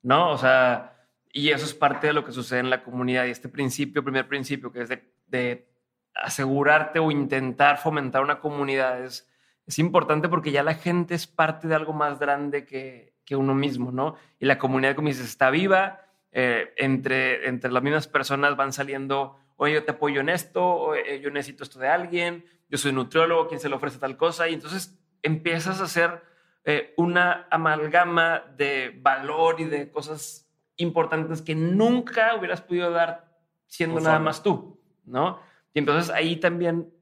¿no? 0.02 0.30
O 0.30 0.38
sea, 0.38 0.96
y 1.32 1.50
eso 1.50 1.64
es 1.64 1.74
parte 1.74 2.08
de 2.08 2.12
lo 2.12 2.24
que 2.24 2.32
sucede 2.32 2.60
en 2.60 2.70
la 2.70 2.82
comunidad. 2.82 3.24
Y 3.24 3.30
este 3.30 3.48
principio, 3.48 4.04
primer 4.04 4.28
principio, 4.28 4.70
que 4.72 4.82
es 4.82 4.88
de, 4.88 5.12
de 5.26 5.68
asegurarte 6.14 6.98
o 6.98 7.10
intentar 7.10 7.78
fomentar 7.78 8.22
una 8.22 8.40
comunidad, 8.40 9.02
es, 9.02 9.28
es 9.70 9.78
importante 9.78 10.28
porque 10.28 10.50
ya 10.50 10.64
la 10.64 10.74
gente 10.74 11.14
es 11.14 11.28
parte 11.28 11.68
de 11.68 11.76
algo 11.76 11.92
más 11.92 12.18
grande 12.18 12.64
que, 12.64 13.14
que 13.24 13.36
uno 13.36 13.54
mismo, 13.54 13.92
¿no? 13.92 14.16
Y 14.40 14.46
la 14.46 14.58
comunidad, 14.58 14.96
como 14.96 15.06
dices, 15.08 15.26
está 15.26 15.50
viva. 15.50 16.00
eh, 16.32 16.72
entre, 16.76 17.48
entre 17.48 17.70
las 17.70 17.82
mismas 17.82 18.08
personas 18.08 18.56
van 18.56 18.72
saliendo, 18.72 19.36
oye, 19.56 19.74
yo 19.74 19.84
te 19.84 19.92
apoyo 19.92 20.20
en 20.20 20.28
esto, 20.28 20.64
o, 20.64 20.94
eh, 20.96 21.20
yo 21.20 21.30
necesito 21.30 21.62
esto 21.62 21.78
de 21.78 21.88
alguien, 21.88 22.44
yo 22.68 22.78
soy 22.78 22.92
nutriólogo, 22.92 23.46
¿quién 23.48 23.60
se 23.60 23.68
le 23.68 23.76
ofrece 23.76 23.98
tal 23.98 24.16
cosa? 24.16 24.48
Y 24.48 24.54
entonces 24.54 24.98
empiezas 25.22 25.80
a 25.80 25.84
hacer 25.84 26.22
eh, 26.64 26.94
una 26.96 27.46
amalgama 27.50 28.42
de 28.56 28.98
valor 29.00 29.60
y 29.60 29.64
de 29.64 29.90
cosas 29.90 30.48
importantes 30.76 31.42
que 31.42 31.54
nunca 31.54 32.34
hubieras 32.34 32.60
podido 32.60 32.90
dar 32.90 33.28
siendo 33.66 34.00
nada 34.00 34.18
más 34.18 34.42
tú, 34.42 34.80
¿no? 35.04 35.38
Y 35.74 35.78
entonces 35.78 36.10
ahí 36.10 36.36
también 36.36 36.92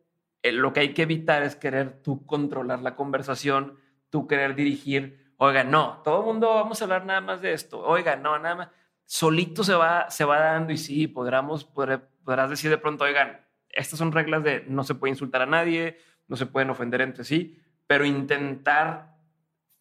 eh, 0.42 0.52
lo 0.52 0.72
que 0.72 0.80
hay 0.80 0.94
que 0.94 1.02
evitar 1.02 1.42
es 1.42 1.56
querer 1.56 2.02
tú 2.02 2.24
controlar 2.26 2.80
la 2.80 2.94
conversación, 2.96 3.78
tú 4.10 4.26
querer 4.26 4.54
dirigir, 4.54 5.32
oiga, 5.36 5.64
no, 5.64 6.00
todo 6.04 6.20
el 6.20 6.26
mundo 6.26 6.54
vamos 6.54 6.80
a 6.80 6.84
hablar 6.84 7.04
nada 7.04 7.20
más 7.20 7.40
de 7.40 7.52
esto, 7.52 7.80
oiga, 7.80 8.16
no, 8.16 8.38
nada 8.38 8.54
más. 8.54 8.68
Solito 9.04 9.64
se 9.64 9.74
va, 9.74 10.10
se 10.10 10.24
va 10.24 10.38
dando 10.38 10.72
y 10.72 10.76
sí, 10.76 11.08
podré- 11.08 12.02
podrás 12.24 12.50
decir 12.50 12.70
de 12.70 12.78
pronto, 12.78 13.04
oigan, 13.04 13.40
estas 13.70 13.98
son 13.98 14.12
reglas 14.12 14.42
de 14.42 14.64
no 14.68 14.84
se 14.84 14.94
puede 14.94 15.12
insultar 15.12 15.42
a 15.42 15.46
nadie, 15.46 15.98
no 16.26 16.36
se 16.36 16.46
pueden 16.46 16.70
ofender 16.70 17.00
entre 17.00 17.24
sí, 17.24 17.58
pero 17.86 18.04
intentar 18.04 19.14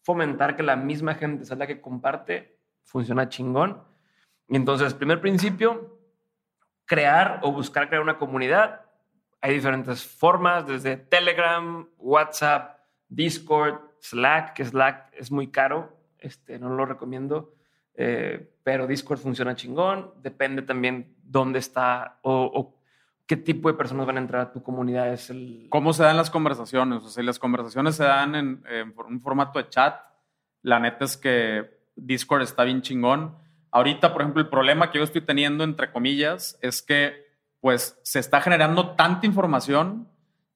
fomentar 0.02 0.56
que 0.56 0.62
la 0.62 0.76
misma 0.76 1.14
gente 1.14 1.44
sea 1.44 1.56
la 1.56 1.66
que 1.66 1.80
comparte 1.80 2.58
funciona 2.84 3.28
chingón. 3.28 3.82
Y 4.48 4.56
entonces, 4.56 4.94
primer 4.94 5.20
principio, 5.20 5.98
crear 6.86 7.40
o 7.42 7.52
buscar 7.52 7.88
crear 7.88 8.02
una 8.02 8.16
comunidad. 8.16 8.86
Hay 9.40 9.54
diferentes 9.54 10.04
formas, 10.04 10.66
desde 10.66 10.96
Telegram, 10.96 11.88
WhatsApp, 11.98 12.78
Discord, 13.08 13.80
Slack, 14.00 14.54
que 14.54 14.64
Slack 14.64 15.12
es 15.14 15.30
muy 15.30 15.48
caro, 15.48 15.96
este, 16.18 16.58
no 16.58 16.70
lo 16.70 16.84
recomiendo, 16.86 17.54
eh, 17.94 18.50
pero 18.62 18.86
Discord 18.86 19.18
funciona 19.18 19.54
chingón, 19.54 20.12
depende 20.22 20.62
también 20.62 21.14
dónde 21.22 21.58
está 21.58 22.18
o, 22.22 22.74
qué 23.26 23.36
tipo 23.36 23.68
de 23.68 23.76
personas 23.76 24.06
van 24.06 24.16
a 24.16 24.20
entrar 24.20 24.40
a 24.40 24.52
tu 24.52 24.62
comunidad. 24.62 25.12
Es. 25.12 25.30
¿Cómo 25.68 25.92
se 25.92 26.02
dan 26.02 26.16
las 26.16 26.30
conversaciones? 26.30 27.02
O 27.04 27.08
sea, 27.08 27.22
las 27.22 27.38
conversaciones 27.38 27.94
se 27.96 28.04
dan 28.04 28.34
en, 28.34 28.64
en 28.68 28.94
un 28.96 29.20
formato 29.20 29.58
de 29.58 29.68
chat. 29.68 30.00
La 30.62 30.80
neta 30.80 31.04
es 31.04 31.16
que 31.16 31.78
Discord 31.94 32.42
está 32.42 32.64
bien 32.64 32.80
chingón. 32.80 33.36
Ahorita, 33.70 34.12
por 34.12 34.22
ejemplo, 34.22 34.40
el 34.40 34.48
problema 34.48 34.90
que 34.90 34.98
yo 34.98 35.04
estoy 35.04 35.20
teniendo, 35.20 35.62
entre 35.62 35.92
comillas, 35.92 36.58
es 36.62 36.80
que 36.80 37.27
pues 37.60 37.98
se 38.02 38.18
está 38.18 38.40
generando 38.40 38.90
tanta 38.90 39.26
información 39.26 40.08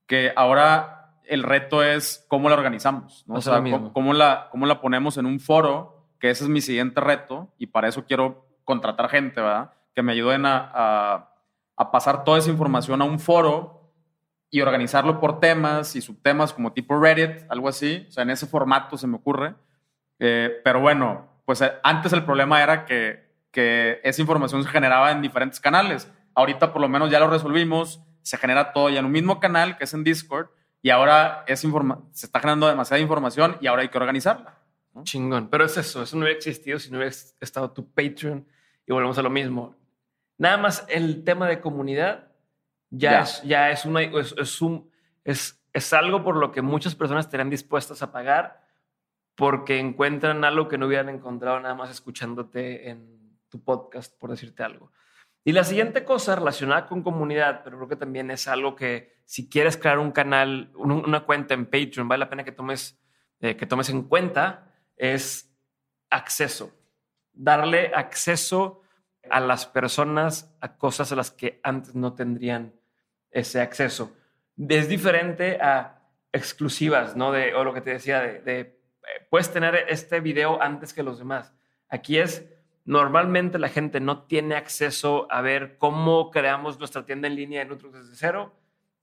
que 0.07 0.33
ahora 0.37 1.17
el 1.25 1.43
reto 1.43 1.83
es 1.83 2.25
cómo 2.29 2.49
la 2.49 2.57
organizamos, 2.57 3.25
¿no? 3.27 3.37
O 3.37 3.41
sea, 3.41 3.63
cómo, 3.93 4.13
la, 4.13 4.49
cómo 4.51 4.67
la 4.67 4.81
ponemos 4.81 5.17
en 5.17 5.27
un 5.27 5.41
foro, 5.41 6.07
que 6.19 6.31
ese 6.31 6.45
es 6.45 6.51
mi 6.51 6.61
siguiente 6.61 7.01
reto, 7.01 7.53
y 7.59 7.67
para 7.67 7.89
eso 7.89 8.05
quiero 8.05 8.47
contratar 8.65 9.09
gente, 9.09 9.41
¿verdad? 9.41 9.73
Que 9.95 10.03
me 10.03 10.13
ayuden 10.13 10.47
a, 10.47 11.29
a 11.77 11.91
pasar 11.91 12.25
toda 12.25 12.39
esa 12.39 12.51
información 12.51 13.03
a 13.03 13.05
un 13.05 13.19
foro 13.19 13.83
y 14.51 14.61
organizarlo 14.61 15.19
por 15.19 15.41
temas 15.41 15.97
y 15.97 16.03
subtemas 16.03 16.53
como 16.53 16.73
tipo 16.73 17.01
Reddit, 17.01 17.45
algo 17.49 17.69
así. 17.69 18.07
O 18.09 18.13
sea, 18.13 18.23
en 18.23 18.31
ese 18.31 18.47
formato 18.47 18.99
se 18.99 19.07
me 19.07 19.17
ocurre. 19.17 19.55
Eh, 20.19 20.61
pero 20.63 20.81
bueno, 20.81 21.27
pues 21.47 21.63
eh, 21.63 21.73
antes 21.83 22.13
el 22.13 22.25
problema 22.25 22.63
era 22.63 22.85
que, 22.85 23.33
que 23.51 24.01
esa 24.05 24.21
información 24.21 24.63
se 24.63 24.69
generaba 24.69 25.11
en 25.11 25.23
diferentes 25.23 25.59
canales. 25.59 26.11
Ahorita 26.35 26.73
por 26.73 26.81
lo 26.81 26.89
menos 26.89 27.11
ya 27.11 27.21
lo 27.21 27.29
resolvimos, 27.29 28.03
se 28.23 28.37
genera 28.37 28.73
todo 28.73 28.91
ya 28.91 29.01
en 29.01 29.07
un 29.07 29.13
mismo 29.13 29.41
canal 29.41 29.77
que 29.77 29.85
es 29.85 29.95
en 29.95 30.05
Discord 30.05 30.49
y 30.81 30.91
ahora 30.91 31.45
es 31.47 31.61
se 31.61 32.27
está 32.27 32.41
generando 32.41 32.67
demasiada 32.69 33.01
información 33.01 33.57
y 33.61 33.67
ahora 33.67 33.83
hay 33.83 33.89
que 33.89 33.99
organizarla. 33.99 34.59
Chingón, 35.05 35.49
pero 35.49 35.65
es 35.65 35.77
eso, 35.77 36.03
eso 36.03 36.17
no 36.17 36.23
hubiera 36.23 36.37
existido 36.37 36.79
si 36.79 36.91
no 36.91 36.99
hubiera 36.99 37.15
estado 37.41 37.71
tu 37.71 37.91
Patreon 37.93 38.47
y 38.87 38.93
volvemos 38.93 39.17
a 39.19 39.23
lo 39.23 39.31
mismo. 39.31 39.75
Nada 40.39 40.57
más 40.59 40.85
el 40.89 41.25
tema 41.25 41.49
de 41.49 41.61
comunidad 41.61 42.33
ya, 42.91 43.21
Es, 43.21 43.43
ya 43.43 43.71
es, 43.71 43.87
una, 43.87 44.03
es, 44.03 44.61
un, 44.61 44.91
es, 45.25 45.65
es 45.73 45.93
algo 45.95 46.23
por 46.23 46.37
lo 46.37 46.53
que 46.53 46.61
muchas 46.61 46.95
personas 46.95 47.25
estarían 47.25 47.49
dispuestas 47.49 48.03
a 48.03 48.13
pagar 48.13 48.63
porque 49.35 49.79
encuentran 49.79 50.45
algo 50.45 50.69
que 50.69 50.77
no 50.77 50.87
hubieran 50.87 51.09
encontrado 51.09 51.59
nada 51.59 51.75
más 51.75 51.91
escuchándote 51.91 52.91
en 52.91 53.39
tu 53.49 53.65
podcast, 53.65 54.19
por 54.19 54.31
decirte 54.31 54.63
algo. 54.63 54.93
Y 55.45 55.53
la 55.53 55.65
siguiente 55.65 56.05
cosa 56.05 56.37
relacionada 56.37 56.87
con 56.87 57.03
comunidad, 57.03 57.63
pero 57.65 57.77
creo 57.79 57.89
que 57.89 57.97
también 57.97 58.31
es 58.31 58.47
algo 58.47 58.77
que 58.77 59.13
si 59.25 59.49
quieres 59.49 59.77
crear 59.77 59.99
un 59.99 60.13
canal, 60.13 60.71
una 60.75 61.25
cuenta 61.25 61.55
en 61.55 61.67
Patreon, 61.67 62.09
vale 62.09 62.21
la 62.21 62.31
pena 62.31 62.45
que 62.45 62.53
tomes, 62.53 63.01
eh, 63.41 63.57
que 63.57 63.67
tomes 63.67 63.89
en 63.89 64.03
cuenta, 64.03 64.73
es 64.97 65.53
acceso. 66.11 66.73
Darle 67.33 67.93
acceso 67.95 68.83
a 69.31 69.41
las 69.41 69.67
personas 69.67 70.55
a 70.61 70.77
cosas 70.77 71.11
a 71.13 71.17
las 71.17 71.31
que 71.31 71.61
antes 71.63 71.95
no 71.95 72.15
tendrían 72.15 72.75
ese 73.31 73.61
acceso. 73.61 74.17
Es 74.69 74.89
diferente 74.89 75.59
a 75.61 76.03
exclusivas, 76.33 77.17
¿no? 77.17 77.33
De, 77.33 77.55
o 77.55 77.65
lo 77.65 77.75
que 77.75 77.81
te 77.81 77.91
decía, 77.91 78.21
de 78.21 78.83
puedes 79.31 79.53
tener 79.53 79.87
este 79.89 80.21
video 80.21 80.61
antes 80.63 80.93
que 80.93 81.03
los 81.03 81.19
demás. 81.19 81.55
Aquí 81.89 82.19
es, 82.19 82.47
normalmente 82.85 83.59
la 83.59 83.69
gente 83.69 84.01
no 84.01 84.25
tiene 84.25 84.57
acceso 84.57 85.27
a 85.31 85.41
ver 85.41 85.77
cómo 85.79 86.31
creamos 86.31 86.79
nuestra 86.79 87.05
tienda 87.05 87.29
en 87.29 87.37
línea 87.37 87.61
de 87.61 87.67
Nutrux 87.67 87.95
desde 87.95 88.17
cero 88.17 88.55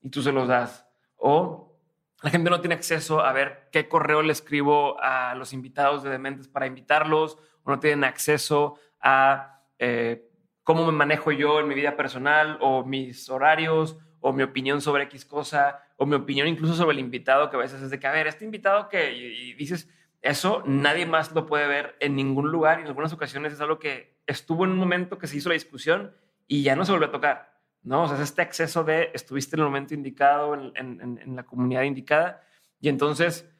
y 0.02 0.10
tú 0.10 0.22
se 0.22 0.32
los 0.32 0.48
das. 0.48 0.86
O 1.16 1.78
la 2.22 2.30
gente 2.30 2.50
no 2.50 2.60
tiene 2.60 2.74
acceso 2.74 3.20
a 3.20 3.32
ver 3.32 3.68
qué 3.72 3.88
correo 3.88 4.22
le 4.22 4.32
escribo 4.32 5.00
a 5.00 5.34
los 5.34 5.52
invitados 5.52 6.02
de 6.02 6.10
Dementes 6.10 6.48
para 6.48 6.66
invitarlos, 6.66 7.38
o 7.62 7.70
no 7.70 7.80
tienen 7.80 8.04
acceso 8.04 8.78
a 9.00 9.62
eh, 9.78 10.28
cómo 10.62 10.84
me 10.84 10.92
manejo 10.92 11.32
yo 11.32 11.60
en 11.60 11.68
mi 11.68 11.74
vida 11.74 11.96
personal, 11.96 12.58
o 12.60 12.84
mis 12.84 13.30
horarios, 13.30 13.96
o 14.20 14.34
mi 14.34 14.42
opinión 14.42 14.82
sobre 14.82 15.04
X 15.04 15.24
cosa, 15.24 15.82
o 15.96 16.04
mi 16.04 16.14
opinión 16.14 16.46
incluso 16.46 16.74
sobre 16.74 16.92
el 16.92 16.98
invitado, 16.98 17.48
que 17.48 17.56
a 17.56 17.60
veces 17.60 17.80
es 17.80 17.90
de 17.90 17.98
que, 17.98 18.06
a 18.06 18.12
ver, 18.12 18.26
este 18.26 18.44
invitado 18.44 18.90
que, 18.90 19.12
y 19.12 19.54
dices, 19.54 19.88
eso 20.22 20.62
nadie 20.66 21.06
más 21.06 21.32
lo 21.32 21.46
puede 21.46 21.66
ver 21.66 21.96
en 22.00 22.14
ningún 22.14 22.50
lugar 22.50 22.78
y 22.78 22.82
en 22.82 22.88
algunas 22.88 23.12
ocasiones 23.12 23.52
es 23.52 23.60
algo 23.60 23.78
que 23.78 24.18
estuvo 24.26 24.64
en 24.64 24.72
un 24.72 24.78
momento 24.78 25.18
que 25.18 25.26
se 25.26 25.36
hizo 25.36 25.48
la 25.48 25.54
discusión 25.54 26.14
y 26.46 26.62
ya 26.62 26.76
no 26.76 26.84
se 26.84 26.92
volvió 26.92 27.08
a 27.08 27.12
tocar, 27.12 27.58
¿no? 27.82 28.02
O 28.02 28.06
sea, 28.06 28.16
es 28.16 28.22
este 28.22 28.42
acceso 28.42 28.84
de 28.84 29.10
estuviste 29.14 29.56
en 29.56 29.60
el 29.60 29.66
momento 29.66 29.94
indicado, 29.94 30.54
en, 30.54 31.36
la 31.36 31.44
comunidad 31.44 31.82
indicada 31.82 32.42
y 32.80 32.88
entonces, 32.88 33.50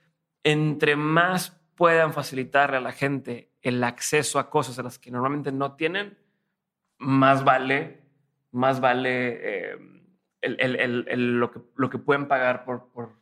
entre 0.43 0.97
más 0.97 1.51
puedan 1.77 2.13
facilitarle 2.13 2.77
a 2.77 2.81
la 2.81 2.93
gente 2.93 3.53
el 3.63 3.83
acceso 3.83 4.39
a 4.39 4.51
cosas 4.51 4.79
a 4.79 4.83
las 4.83 4.99
que 4.99 5.11
normalmente 5.11 5.53
no 5.53 5.77
tienen, 5.77 6.19
más 6.99 7.43
vale, 7.43 8.03
más 8.51 8.81
vale 8.81 9.73
eh, 9.73 9.79
lo, 11.17 11.51
que, 11.51 11.61
lo 11.77 11.89
que 11.89 11.99
pueden 11.99 12.29
pagar 12.29 12.65
por, 12.65 13.20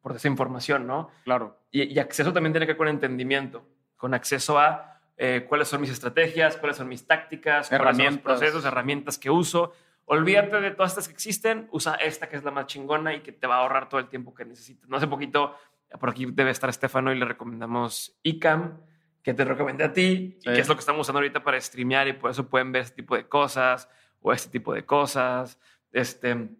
por 0.00 0.16
esa 0.16 0.28
información, 0.28 0.86
¿no? 0.86 1.10
Claro. 1.24 1.58
Y, 1.70 1.98
acceso 1.98 2.32
también 2.32 2.52
tiene 2.52 2.66
que 2.66 2.72
ver 2.72 2.78
con 2.78 2.88
entendimiento, 2.88 3.66
con 3.96 4.14
acceso 4.14 4.58
a 4.58 5.00
eh, 5.16 5.46
cuáles 5.48 5.68
son 5.68 5.80
mis 5.80 5.90
estrategias, 5.90 6.56
cuáles 6.56 6.76
son 6.76 6.88
mis 6.88 7.06
tácticas, 7.06 7.70
herramientas, 7.72 8.22
procesos, 8.22 8.64
herramientas 8.64 9.18
que 9.18 9.30
uso. 9.30 9.72
Olvídate 10.04 10.60
de 10.60 10.70
todas 10.70 10.92
estas 10.92 11.08
que 11.08 11.14
existen, 11.14 11.68
usa 11.72 11.94
esta 11.94 12.28
que 12.28 12.36
es 12.36 12.44
la 12.44 12.50
más 12.50 12.66
chingona 12.66 13.14
y 13.14 13.20
que 13.20 13.32
te 13.32 13.46
va 13.46 13.56
a 13.56 13.60
ahorrar 13.60 13.88
todo 13.88 14.00
el 14.00 14.08
tiempo 14.08 14.34
que 14.34 14.44
necesitas. 14.44 14.88
No 14.88 14.96
hace 14.96 15.06
poquito, 15.06 15.56
por 15.98 16.10
aquí 16.10 16.26
debe 16.26 16.50
estar 16.50 16.70
Estefano 16.70 17.12
y 17.12 17.18
le 17.18 17.24
recomendamos 17.24 18.16
ICAM, 18.22 18.78
que 19.22 19.34
te 19.34 19.44
recomendé 19.44 19.82
a 19.82 19.92
ti, 19.92 20.38
y 20.40 20.44
que 20.44 20.60
es 20.60 20.68
lo 20.68 20.76
que 20.76 20.80
estamos 20.80 21.00
usando 21.00 21.18
ahorita 21.18 21.42
para 21.42 21.60
streamear 21.60 22.06
y 22.06 22.12
por 22.12 22.30
eso 22.30 22.48
pueden 22.48 22.70
ver 22.70 22.82
este 22.82 22.96
tipo 22.96 23.16
de 23.16 23.26
cosas 23.26 23.88
o 24.20 24.32
este 24.32 24.50
tipo 24.50 24.72
de 24.72 24.84
cosas. 24.84 25.58
Este, 25.90 26.50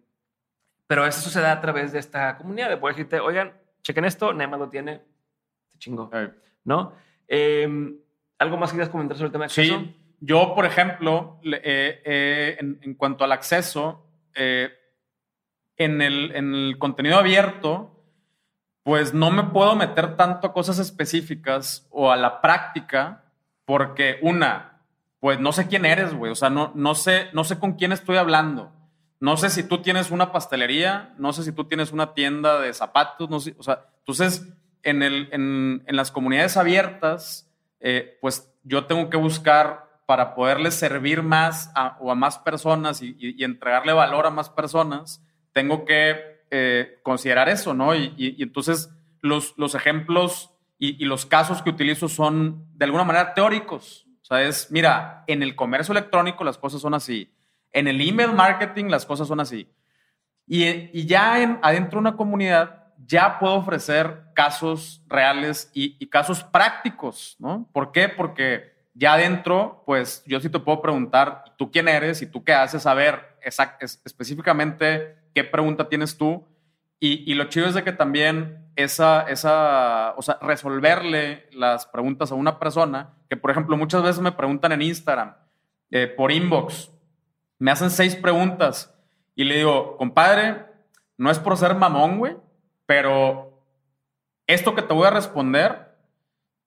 pero 0.87 1.05
eso 1.05 1.21
sucede 1.21 1.47
a 1.47 1.61
través 1.61 1.91
de 1.91 1.99
esta 1.99 2.37
comunidad, 2.37 2.69
de 2.69 2.77
poder 2.77 2.95
decirte, 2.95 3.19
oigan, 3.19 3.53
chequen 3.83 4.05
esto, 4.05 4.33
Nema 4.33 4.57
lo 4.57 4.69
tiene, 4.69 5.01
se 5.67 5.77
chingó, 5.77 6.09
¿no? 6.63 6.93
Em, 7.27 7.97
¿Algo 8.39 8.57
más 8.57 8.71
quieras 8.71 8.89
comentar 8.89 9.17
sobre 9.17 9.27
el 9.27 9.31
tema 9.33 9.43
de 9.43 9.47
acceso? 9.47 9.79
Sí, 9.79 9.95
yo, 10.19 10.53
por 10.55 10.65
ejemplo, 10.65 11.39
eh, 11.43 12.01
eh, 12.05 12.57
en, 12.59 12.93
cuanto 12.95 13.23
al 13.23 13.31
acceso, 13.31 14.05
eh, 14.33 14.71
en, 15.75 16.01
el, 16.01 16.35
en 16.35 16.53
el 16.53 16.77
contenido 16.77 17.17
abierto, 17.17 18.03
pues 18.83 19.13
no 19.13 19.31
me 19.31 19.43
puedo 19.43 19.75
meter 19.75 20.15
tanto 20.15 20.47
a 20.47 20.53
cosas 20.53 20.79
específicas 20.79 21.87
o 21.89 22.11
a 22.11 22.15
la 22.15 22.41
práctica, 22.41 23.25
porque 23.65 24.17
una, 24.21 24.81
pues 25.19 25.39
no 25.39 25.51
sé 25.51 25.67
quién 25.67 25.85
eres, 25.85 26.13
güey, 26.13 26.31
o 26.31 26.35
sea, 26.35 26.49
no, 26.49 26.71
no, 26.73 26.95
sé, 26.95 27.27
no 27.33 27.43
sé 27.43 27.59
con 27.59 27.73
quién 27.73 27.91
estoy 27.91 28.17
hablando. 28.17 28.71
No 29.19 29.37
sé 29.37 29.49
si 29.49 29.63
tú 29.63 29.81
tienes 29.81 30.11
una 30.11 30.31
pastelería, 30.31 31.13
no 31.17 31.33
sé 31.33 31.43
si 31.43 31.51
tú 31.51 31.65
tienes 31.65 31.91
una 31.91 32.13
tienda 32.13 32.59
de 32.59 32.73
zapatos, 32.73 33.29
no 33.29 33.39
sé, 33.39 33.55
o 33.57 33.63
sea, 33.63 33.85
entonces 33.99 34.47
en, 34.83 35.01
el, 35.01 35.29
en, 35.31 35.83
en 35.85 35.95
las 35.95 36.11
comunidades 36.11 36.55
abiertas, 36.57 37.49
eh, 37.79 38.17
pues 38.21 38.53
yo 38.63 38.85
tengo 38.85 39.09
que 39.09 39.17
buscar 39.17 39.87
para 40.05 40.35
poderles 40.35 40.75
servir 40.75 41.23
más 41.23 41.71
a, 41.75 41.97
o 41.99 42.11
a 42.11 42.15
más 42.15 42.37
personas 42.37 43.01
y, 43.01 43.15
y, 43.19 43.43
entregarle 43.43 43.91
valor 43.91 44.25
a 44.25 44.29
más 44.29 44.49
personas, 44.49 45.21
tengo 45.51 45.83
que 45.83 46.43
eh, 46.49 46.99
considerar 47.03 47.49
eso, 47.49 47.73
¿no? 47.73 47.93
Y, 47.95 48.13
y 48.17 48.41
entonces 48.41 48.89
los, 49.21 49.53
los 49.57 49.75
ejemplos 49.75 50.51
y, 50.79 51.05
los 51.05 51.25
casos 51.25 51.61
que 51.61 51.69
utilizo 51.69 52.07
son 52.07 52.65
de 52.75 52.85
alguna 52.85 53.03
manera 53.03 53.33
teóricos. 53.33 54.05
O 54.21 54.25
sea, 54.25 54.43
es, 54.43 54.71
mira, 54.71 55.23
en 55.27 55.41
el 55.41 55.55
comercio 55.55 55.91
electrónico 55.91 56.43
las 56.43 56.57
cosas 56.57 56.81
son 56.81 56.93
así 56.93 57.33
en 57.71 57.87
el 57.87 58.01
email 58.01 58.33
marketing 58.33 58.85
las 58.85 59.05
cosas 59.05 59.27
son 59.27 59.39
así. 59.39 59.69
Y, 60.47 61.05
ya 61.05 61.41
en, 61.41 61.59
adentro 61.61 61.97
de 61.97 62.07
una 62.07 62.15
comunidad 62.15 62.85
ya 63.05 63.37
puedo 63.39 63.55
ofrecer 63.55 64.23
casos 64.33 65.03
reales 65.07 65.69
y, 65.73 66.07
casos 66.07 66.43
prácticos, 66.43 67.35
¿no? 67.39 67.69
¿Por 67.73 67.91
qué? 67.91 68.09
Porque 68.09 68.75
ya 68.93 69.13
adentro, 69.13 69.83
pues 69.85 70.23
yo 70.25 70.39
sí 70.39 70.49
te 70.49 70.59
puedo 70.59 70.81
preguntar, 70.81 71.43
¿tú 71.57 71.69
quién 71.69 71.87
eres 71.87 72.21
y 72.21 72.27
tú 72.27 72.43
qué 72.43 72.53
haces? 72.53 72.85
A 72.85 72.93
ver 72.93 73.37
específicamente 73.41 75.15
qué 75.33 75.43
pregunta 75.43 75.87
tienes 75.87 76.17
tú. 76.17 76.45
Y, 76.99 77.35
lo 77.35 77.43
chido 77.45 77.67
es 77.67 77.75
de 77.75 77.83
que 77.83 77.91
también 77.91 78.71
esa, 78.75 79.21
esa, 79.23 80.15
o 80.17 80.21
sea, 80.23 80.39
resolverle 80.41 81.47
las 81.51 81.85
preguntas 81.85 82.31
a 82.31 82.35
una 82.35 82.57
persona, 82.57 83.13
que 83.29 83.37
por 83.37 83.51
ejemplo 83.51 83.77
muchas 83.77 84.01
veces 84.01 84.19
me 84.19 84.31
preguntan 84.31 84.71
en 84.71 84.81
Instagram, 84.81 85.35
eh, 85.91 86.07
por 86.07 86.31
inbox, 86.31 86.91
me 87.59 87.71
hacen 87.71 87.89
seis 87.89 88.15
preguntas 88.15 88.93
y 89.35 89.43
le 89.43 89.57
digo, 89.57 89.97
compadre, 89.97 90.65
no 91.17 91.31
es 91.31 91.39
por 91.39 91.57
ser 91.57 91.75
mamón, 91.75 92.17
güey, 92.19 92.37
pero 92.85 93.63
esto 94.47 94.75
que 94.75 94.81
te 94.81 94.93
voy 94.93 95.07
a 95.07 95.11
responder, 95.11 95.95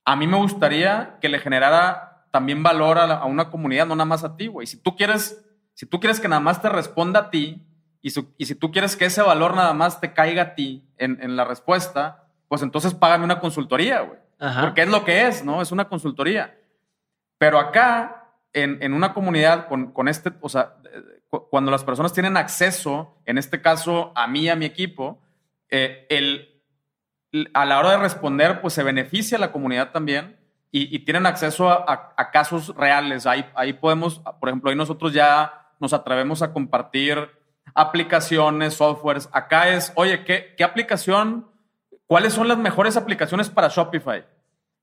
a 0.05 0.17
mí 0.17 0.27
me 0.27 0.37
gustaría 0.37 1.19
que 1.21 1.29
le 1.29 1.39
generara 1.39 2.27
también 2.31 2.63
valor 2.63 2.99
a, 2.99 3.05
a 3.05 3.25
una 3.25 3.51
comunidad, 3.51 3.87
no 3.87 3.97
nada 3.97 4.05
más 4.05 4.25
a 4.25 4.37
ti, 4.37 4.47
güey. 4.47 4.67
Si 4.67 4.77
tú 4.77 4.97
quieres, 4.97 5.45
si 5.75 5.87
tú 5.87 6.01
quieres 6.01 6.21
que 6.21 6.29
nada 6.29 6.41
más 6.41 6.63
te 6.63 6.69
responda 6.69 7.21
a 7.21 7.31
ti 7.31 7.67
y, 8.03 8.13
y 8.39 8.47
si 8.47 8.55
tú 8.55 8.71
quieres 8.71 8.97
que 8.97 9.07
ese 9.07 9.23
valor 9.23 9.55
nada 9.55 9.73
más 9.73 10.01
te 10.01 10.13
caiga 10.13 10.43
a 10.43 10.55
ti 10.55 10.85
en, 10.97 11.19
en 11.23 11.37
la 11.37 11.45
respuesta, 11.45 12.25
pues 12.49 12.63
entonces 12.63 12.95
págame 12.95 13.25
una 13.25 13.41
consultoría, 13.41 14.01
güey. 14.01 14.19
Porque 14.63 14.83
es 14.83 14.89
lo 14.89 15.05
que 15.05 15.27
es, 15.27 15.45
¿no? 15.45 15.61
Es 15.61 15.71
una 15.71 15.89
consultoría. 15.89 16.59
Pero 17.37 17.59
acá, 17.59 18.33
en, 18.55 18.83
en 18.83 18.95
una 18.95 19.13
comunidad 19.13 19.69
con, 19.69 19.93
con 19.93 20.09
este, 20.09 20.33
o 20.41 20.49
sea, 20.49 20.77
cuando 21.31 21.71
las 21.71 21.85
personas 21.85 22.13
tienen 22.13 22.37
acceso, 22.37 23.17
en 23.25 23.39
este 23.39 23.63
caso 23.63 24.13
a 24.17 24.27
mí, 24.27 24.49
a 24.49 24.57
mi 24.57 24.65
equipo, 24.65 25.21
eh, 25.69 26.07
el, 26.11 26.63
a 27.55 27.65
la 27.65 27.79
hora 27.79 27.93
de 27.93 27.99
responder, 27.99 28.61
pues 28.61 28.75
se 28.75 28.83
beneficia 28.83 29.39
a 29.39 29.41
la 29.41 29.53
comunidad 29.53 29.93
también 29.93 30.39
y, 30.73 31.01
tienen 31.01 31.27
acceso 31.27 31.69
a, 31.69 32.15
a, 32.17 32.31
casos 32.31 32.75
reales. 32.77 33.27
Ahí, 33.27 33.45
ahí 33.55 33.73
podemos, 33.73 34.21
por 34.39 34.49
ejemplo, 34.49 34.71
ahí 34.71 34.77
nosotros 34.77 35.13
ya 35.13 35.73
nos 35.81 35.93
atrevemos 35.93 36.43
a 36.43 36.53
compartir 36.53 37.29
aplicaciones, 37.75 38.75
softwares. 38.75 39.29
Acá 39.33 39.69
es, 39.69 39.93
oye, 39.97 40.25
¿qué, 40.25 40.55
qué 40.57 40.65
aplicación? 40.65 41.51
¿Cuáles 42.07 42.35
son 42.35 42.49
las 42.49 42.59
mejores 42.59 42.97
aplicaciones 42.97 43.51
para 43.51 43.69
Shopify? 43.69 44.25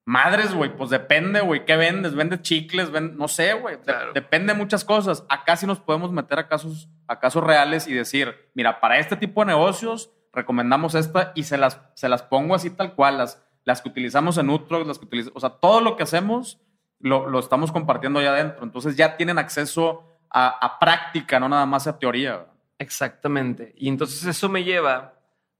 Madres, 0.07 0.53
güey, 0.53 0.73
pues 0.73 0.89
depende, 0.89 1.41
güey, 1.41 1.65
¿qué 1.65 1.75
vendes? 1.75 2.15
¿Vendes 2.15 2.41
chicles? 2.41 2.89
no 2.93 3.27
sé, 3.27 3.55
güey. 3.55 3.75
depende 4.13 4.53
de 4.53 4.57
muchas 4.57 4.85
cosas. 4.85 5.25
Acá 5.27 5.57
sí 5.57 5.67
nos 5.67 5.81
podemos 5.81 6.13
meter 6.13 6.39
a 6.39 6.47
casos, 6.47 6.87
a 7.07 7.19
casos 7.19 7.43
reales 7.43 7.89
y 7.89 7.93
decir, 7.93 8.49
mira, 8.53 8.79
para 8.79 8.99
este 8.99 9.17
tipo 9.17 9.41
de 9.41 9.47
negocios 9.47 10.09
recomendamos 10.31 10.95
esta 10.95 11.33
y 11.35 11.43
se 11.43 11.57
las, 11.57 11.81
se 11.93 12.07
las 12.07 12.23
pongo 12.23 12.55
así 12.55 12.69
tal 12.69 12.95
cual, 12.95 13.17
las, 13.17 13.45
las 13.65 13.81
que 13.81 13.89
utilizamos 13.89 14.37
en 14.37 14.49
Utrox, 14.49 14.87
las 14.87 14.97
que 14.97 15.03
utilizamos, 15.03 15.35
o 15.35 15.41
sea, 15.41 15.59
todo 15.59 15.81
lo 15.81 15.97
que 15.97 16.03
hacemos 16.03 16.61
lo, 16.99 17.27
lo 17.27 17.39
estamos 17.39 17.73
compartiendo 17.73 18.19
allá 18.19 18.29
adentro. 18.29 18.63
Entonces 18.63 18.95
ya 18.95 19.17
tienen 19.17 19.37
acceso 19.37 20.05
a, 20.29 20.47
a 20.47 20.79
práctica, 20.79 21.37
no 21.37 21.49
nada 21.49 21.65
más 21.65 21.85
a 21.85 21.99
teoría. 21.99 22.45
Exactamente. 22.79 23.73
Y 23.75 23.89
entonces 23.89 24.23
eso 24.23 24.47
me 24.47 24.63
lleva 24.63 25.15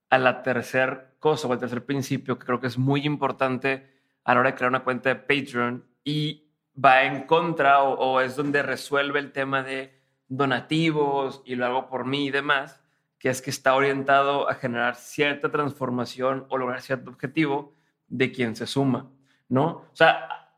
a 0.10 0.18
la 0.18 0.42
tercer 0.42 1.18
cosa 1.20 1.50
o 1.50 1.52
al 1.52 1.60
tercer 1.60 1.86
principio 1.86 2.40
que 2.40 2.46
creo 2.46 2.62
que 2.62 2.68
es 2.68 2.78
muy 2.78 3.06
importante 3.06 3.97
a 4.28 4.34
la 4.34 4.42
hora 4.42 4.52
de 4.52 4.58
crear 4.58 4.70
una 4.70 4.84
cuenta 4.84 5.08
de 5.08 5.16
Patreon 5.16 5.86
y 6.04 6.52
va 6.78 7.04
en 7.04 7.24
contra 7.24 7.82
o, 7.82 8.20
es 8.20 8.36
donde 8.36 8.62
resuelve 8.62 9.20
el 9.20 9.32
tema 9.32 9.64
de 9.64 10.02
donativos 10.28 11.42
y 11.46 11.56
lo 11.56 11.66
hago 11.66 11.88
por 11.88 12.06
mí 12.06 12.28
y 12.28 12.30
demás, 12.30 12.84
que 13.20 13.30
es 13.30 13.42
que 13.42 13.50
está 13.50 13.74
orientado 13.74 14.50
a 14.50 14.56
generar 14.56 14.96
cierta 14.98 15.50
transformación 15.50 16.46
o 16.50 16.58
lograr 16.58 16.82
cierto 16.82 17.10
objetivo 17.10 17.74
de 18.10 18.34
quien 18.34 18.58
se 18.58 18.68
suma, 18.68 19.10
¿no? 19.48 19.66
O 19.66 19.96
sea, 19.96 20.52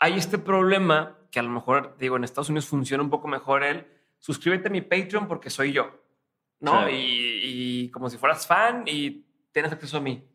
hay 0.00 0.14
este 0.14 0.38
problema 0.38 1.16
que 1.30 1.38
a 1.38 1.44
lo 1.44 1.50
mejor, 1.50 1.96
digo, 2.00 2.16
en 2.16 2.24
Estados 2.24 2.48
Unidos 2.48 2.66
funciona 2.66 3.04
un 3.04 3.10
poco 3.10 3.28
mejor 3.28 3.62
el 3.62 3.86
suscríbete 4.18 4.66
a 4.66 4.72
mi 4.72 4.80
Patreon 4.80 5.28
porque 5.28 5.48
soy 5.48 5.70
yo, 5.70 5.96
¿no? 6.58 6.90
Y, 6.90 7.84
y, 7.84 7.90
como 7.92 8.10
si 8.10 8.18
fueras 8.18 8.48
fan 8.48 8.82
y 8.84 9.24
tienes 9.52 9.70
acceso 9.70 9.98
a 9.98 10.00
mí 10.00 10.28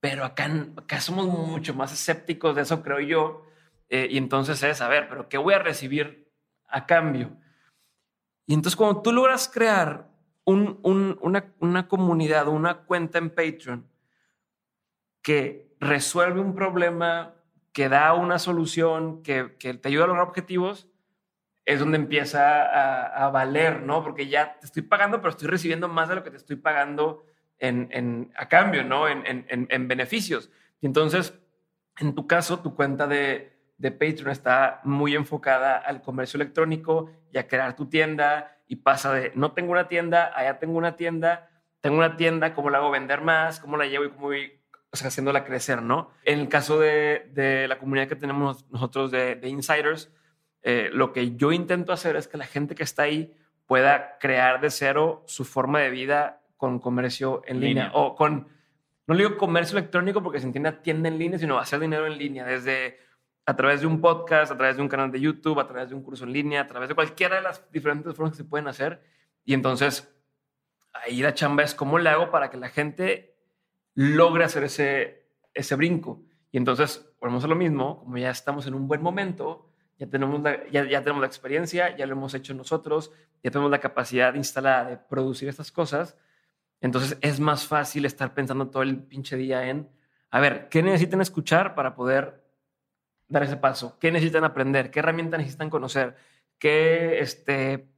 pero 0.00 0.24
acá, 0.24 0.48
acá 0.76 1.00
somos 1.00 1.26
mucho 1.26 1.74
más 1.74 1.92
escépticos 1.92 2.54
de 2.56 2.62
eso, 2.62 2.82
creo 2.82 3.00
yo. 3.00 3.44
Eh, 3.88 4.08
y 4.10 4.18
entonces 4.18 4.62
es, 4.62 4.80
a 4.80 4.88
ver, 4.88 5.08
pero 5.08 5.28
¿qué 5.28 5.38
voy 5.38 5.54
a 5.54 5.58
recibir 5.58 6.30
a 6.68 6.86
cambio? 6.86 7.36
Y 8.46 8.54
entonces 8.54 8.76
cuando 8.76 9.02
tú 9.02 9.12
logras 9.12 9.48
crear 9.48 10.08
un, 10.44 10.78
un, 10.82 11.18
una, 11.20 11.52
una 11.58 11.88
comunidad, 11.88 12.48
una 12.48 12.78
cuenta 12.78 13.18
en 13.18 13.30
Patreon 13.30 13.86
que 15.22 15.76
resuelve 15.80 16.40
un 16.40 16.54
problema, 16.54 17.34
que 17.72 17.88
da 17.88 18.14
una 18.14 18.38
solución, 18.38 19.22
que, 19.22 19.44
te 19.58 19.88
ayuda 19.88 20.04
a 20.04 20.06
lograr 20.08 20.26
objetivos, 20.26 20.88
es 21.64 21.80
donde 21.80 21.98
empieza 21.98 22.62
a, 23.24 23.28
valer, 23.30 23.82
¿no? 23.82 24.02
Porque 24.02 24.28
ya 24.28 24.58
te 24.58 24.66
estoy 24.66 24.82
pagando, 24.82 25.18
pero 25.18 25.30
estoy 25.30 25.48
recibiendo 25.48 25.86
más 25.86 26.08
de 26.08 26.14
lo 26.14 26.24
que 26.24 26.30
te 26.30 26.38
estoy 26.38 26.56
pagando 26.56 27.26
en, 27.58 28.32
a 28.36 28.48
cambio, 28.48 28.84
¿no? 28.84 29.08
En, 29.08 29.22
en, 29.48 29.88
beneficios. 29.88 30.50
Y 30.80 30.86
entonces, 30.86 31.34
en 31.98 32.14
tu 32.14 32.26
caso, 32.26 32.60
tu 32.60 32.74
cuenta 32.74 33.06
de, 33.06 33.52
de 33.78 33.90
Patreon 33.90 34.30
está 34.30 34.80
muy 34.84 35.14
enfocada 35.14 35.76
al 35.76 36.02
comercio 36.02 36.38
electrónico 36.38 37.10
y 37.32 37.38
a 37.38 37.48
crear 37.48 37.76
tu 37.76 37.86
tienda 37.86 38.56
y 38.66 38.76
pasa 38.76 39.12
de 39.12 39.32
no 39.34 39.52
tengo 39.52 39.72
una 39.72 39.88
tienda, 39.88 40.32
allá 40.34 40.58
tengo 40.58 40.78
una 40.78 40.96
tienda, 40.96 41.48
tengo 41.80 41.96
una 41.96 42.16
tienda, 42.16 42.54
¿cómo 42.54 42.70
la 42.70 42.78
hago 42.78 42.90
vender 42.90 43.22
más? 43.22 43.60
¿Cómo 43.60 43.76
la 43.76 43.86
llevo 43.86 44.04
y 44.04 44.10
cómo 44.10 44.26
voy 44.28 44.58
o 44.90 44.96
sea, 44.96 45.08
haciéndola 45.08 45.44
crecer, 45.44 45.82
¿no? 45.82 46.10
En 46.24 46.40
el 46.40 46.48
caso 46.48 46.78
de, 46.78 47.30
de 47.34 47.68
la 47.68 47.78
comunidad 47.78 48.08
que 48.08 48.16
tenemos 48.16 48.66
nosotros 48.70 49.10
de, 49.10 49.34
de 49.34 49.48
insiders, 49.48 50.10
eh, 50.62 50.90
lo 50.92 51.12
que 51.12 51.36
yo 51.36 51.52
intento 51.52 51.92
hacer 51.92 52.16
es 52.16 52.26
que 52.26 52.38
la 52.38 52.46
gente 52.46 52.74
que 52.74 52.82
está 52.82 53.02
ahí 53.02 53.34
pueda 53.66 54.18
crear 54.18 54.60
de 54.60 54.70
cero 54.70 55.24
su 55.26 55.44
forma 55.44 55.80
de 55.80 55.90
vida 55.90 56.40
con 56.58 56.78
comercio 56.78 57.40
en 57.46 57.60
línea. 57.60 57.90
o 57.94 58.14
con, 58.14 58.48
no 59.06 59.14
le 59.14 59.24
digo 59.24 59.38
comercio 59.38 59.78
electrónico 59.78 60.22
porque 60.22 60.40
se 60.40 60.46
entiende 60.46 60.72
tienda 60.72 61.08
en 61.08 61.18
línea, 61.18 61.38
sino 61.38 61.58
hacer 61.58 61.80
dinero 61.80 62.06
en 62.06 62.18
línea 62.18 62.44
desde 62.44 62.98
a 63.46 63.56
través 63.56 63.80
de 63.80 63.86
un 63.86 64.02
podcast, 64.02 64.52
a 64.52 64.58
través 64.58 64.76
de 64.76 64.82
un 64.82 64.88
canal 64.88 65.10
de 65.10 65.20
YouTube, 65.20 65.58
a 65.58 65.66
través 65.66 65.88
de 65.88 65.94
un 65.94 66.02
curso 66.02 66.24
en 66.24 66.34
línea, 66.34 66.60
a 66.60 66.66
través 66.66 66.90
de 66.90 66.94
cualquiera 66.94 67.36
de 67.36 67.42
las 67.42 67.72
diferentes 67.72 68.14
formas 68.14 68.32
que 68.32 68.42
se 68.42 68.44
pueden 68.44 68.68
hacer. 68.68 69.02
Y 69.46 69.54
entonces 69.54 70.14
ahí 70.92 71.22
la 71.22 71.32
chamba 71.32 71.62
es 71.62 71.74
cómo 71.74 71.98
le 71.98 72.10
hago 72.10 72.30
para 72.30 72.50
que 72.50 72.58
la 72.58 72.68
gente 72.68 73.36
logre 73.94 74.44
hacer 74.44 74.64
ese, 74.64 75.28
ese 75.54 75.74
brinco. 75.76 76.22
Y 76.50 76.58
entonces, 76.58 77.10
volvemos 77.20 77.44
a 77.44 77.48
lo 77.48 77.56
mismo, 77.56 78.00
como 78.00 78.18
ya 78.18 78.30
estamos 78.30 78.66
en 78.66 78.74
un 78.74 78.88
buen 78.88 79.02
momento, 79.02 79.70
ya 79.98 80.06
tenemos, 80.08 80.42
ya, 80.70 80.84
ya 80.84 81.02
tenemos 81.02 81.20
la 81.20 81.26
experiencia, 81.26 81.96
ya 81.96 82.06
lo 82.06 82.12
hemos 82.12 82.34
hecho 82.34 82.54
nosotros, 82.54 83.12
ya 83.42 83.50
tenemos 83.50 83.70
la 83.70 83.80
capacidad 83.80 84.34
instalada 84.34 84.90
de 84.90 84.96
producir 84.96 85.48
estas 85.48 85.72
cosas, 85.72 86.16
entonces 86.80 87.18
es 87.20 87.40
más 87.40 87.66
fácil 87.66 88.04
estar 88.04 88.34
pensando 88.34 88.68
todo 88.68 88.82
el 88.82 88.98
pinche 89.02 89.36
día 89.36 89.68
en, 89.68 89.88
a 90.30 90.40
ver, 90.40 90.68
¿qué 90.68 90.82
necesitan 90.82 91.20
escuchar 91.20 91.74
para 91.74 91.94
poder 91.94 92.44
dar 93.28 93.42
ese 93.42 93.56
paso? 93.56 93.98
¿Qué 93.98 94.12
necesitan 94.12 94.44
aprender? 94.44 94.90
¿Qué 94.90 95.00
herramientas 95.00 95.38
necesitan 95.38 95.70
conocer? 95.70 96.16
¿Qué 96.58 97.20
este, 97.20 97.88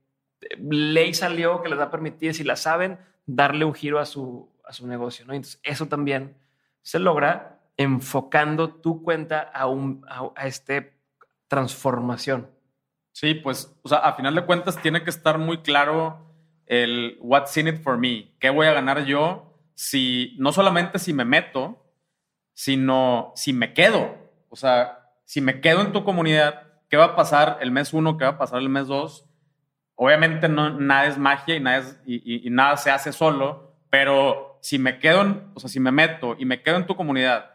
ley 0.59 1.15
salió 1.15 1.63
que 1.63 1.69
les 1.69 1.79
va 1.79 1.85
a 1.85 1.91
permitir, 1.91 2.35
si 2.35 2.45
la 2.45 2.57
saben, 2.57 2.99
darle 3.27 3.65
un 3.65 3.75
giro 3.75 3.99
a 3.99 4.07
su, 4.07 4.51
a 4.65 4.73
su 4.73 4.87
negocio? 4.87 5.27
¿no? 5.27 5.35
Entonces 5.35 5.61
eso 5.63 5.87
también 5.87 6.37
se 6.83 6.99
logra 6.99 7.61
enfocando 7.77 8.75
tu 8.75 9.03
cuenta 9.03 9.41
a, 9.41 9.67
un, 9.67 10.05
a 10.09 10.47
este 10.47 11.01
transformación. 11.49 12.49
Sí, 13.13 13.35
pues, 13.35 13.77
o 13.83 13.89
sea, 13.89 13.99
a 13.99 14.15
final 14.15 14.35
de 14.35 14.47
cuentas 14.47 14.81
tiene 14.81 15.03
que 15.03 15.11
estar 15.11 15.39
muy 15.39 15.63
claro 15.63 16.30
el 16.71 17.19
what's 17.21 17.57
in 17.57 17.67
it 17.67 17.83
for 17.83 17.99
me, 17.99 18.33
qué 18.39 18.49
voy 18.49 18.69
a 18.69 18.73
ganar 18.73 19.05
yo 19.05 19.59
si, 19.75 20.37
no 20.39 20.53
solamente 20.53 21.01
si 21.01 21.13
me 21.13 21.25
meto, 21.25 21.85
sino 22.55 23.33
si 23.35 23.53
me 23.53 23.75
quedo. 23.75 24.17
O 24.51 24.57
sea, 24.57 25.11
si 25.25 25.41
me 25.41 25.61
quedo 25.61 25.81
en 25.81 25.93
tu 25.93 26.05
comunidad, 26.05 26.69
¿qué 26.89 26.97
va 26.97 27.07
a 27.07 27.17
pasar 27.17 27.59
el 27.61 27.73
mes 27.73 27.93
uno? 27.93 28.17
¿Qué 28.17 28.25
va 28.25 28.31
a 28.31 28.39
pasar 28.39 28.61
el 28.61 28.69
mes 28.69 28.87
dos? 28.87 29.27
Obviamente 29.97 30.49
no, 30.49 30.71
nada 30.79 31.07
es 31.07 31.19
magia 31.19 31.57
y 31.57 31.61
nada, 31.61 31.79
es, 31.79 32.01
y, 32.07 32.49
nada 32.51 32.77
se 32.77 32.93
hace 32.93 33.13
solo, 33.13 33.77
pero 33.91 34.61
si 34.63 34.79
me 34.79 35.01
quedo, 35.01 35.51
o 35.55 35.59
sea, 35.59 35.69
si 35.69 35.81
me 35.81 35.91
meto 35.91 36.37
y 36.39 36.45
me 36.45 36.63
quedo 36.63 36.77
en 36.77 36.87
tu 36.87 36.95
comunidad 36.95 37.51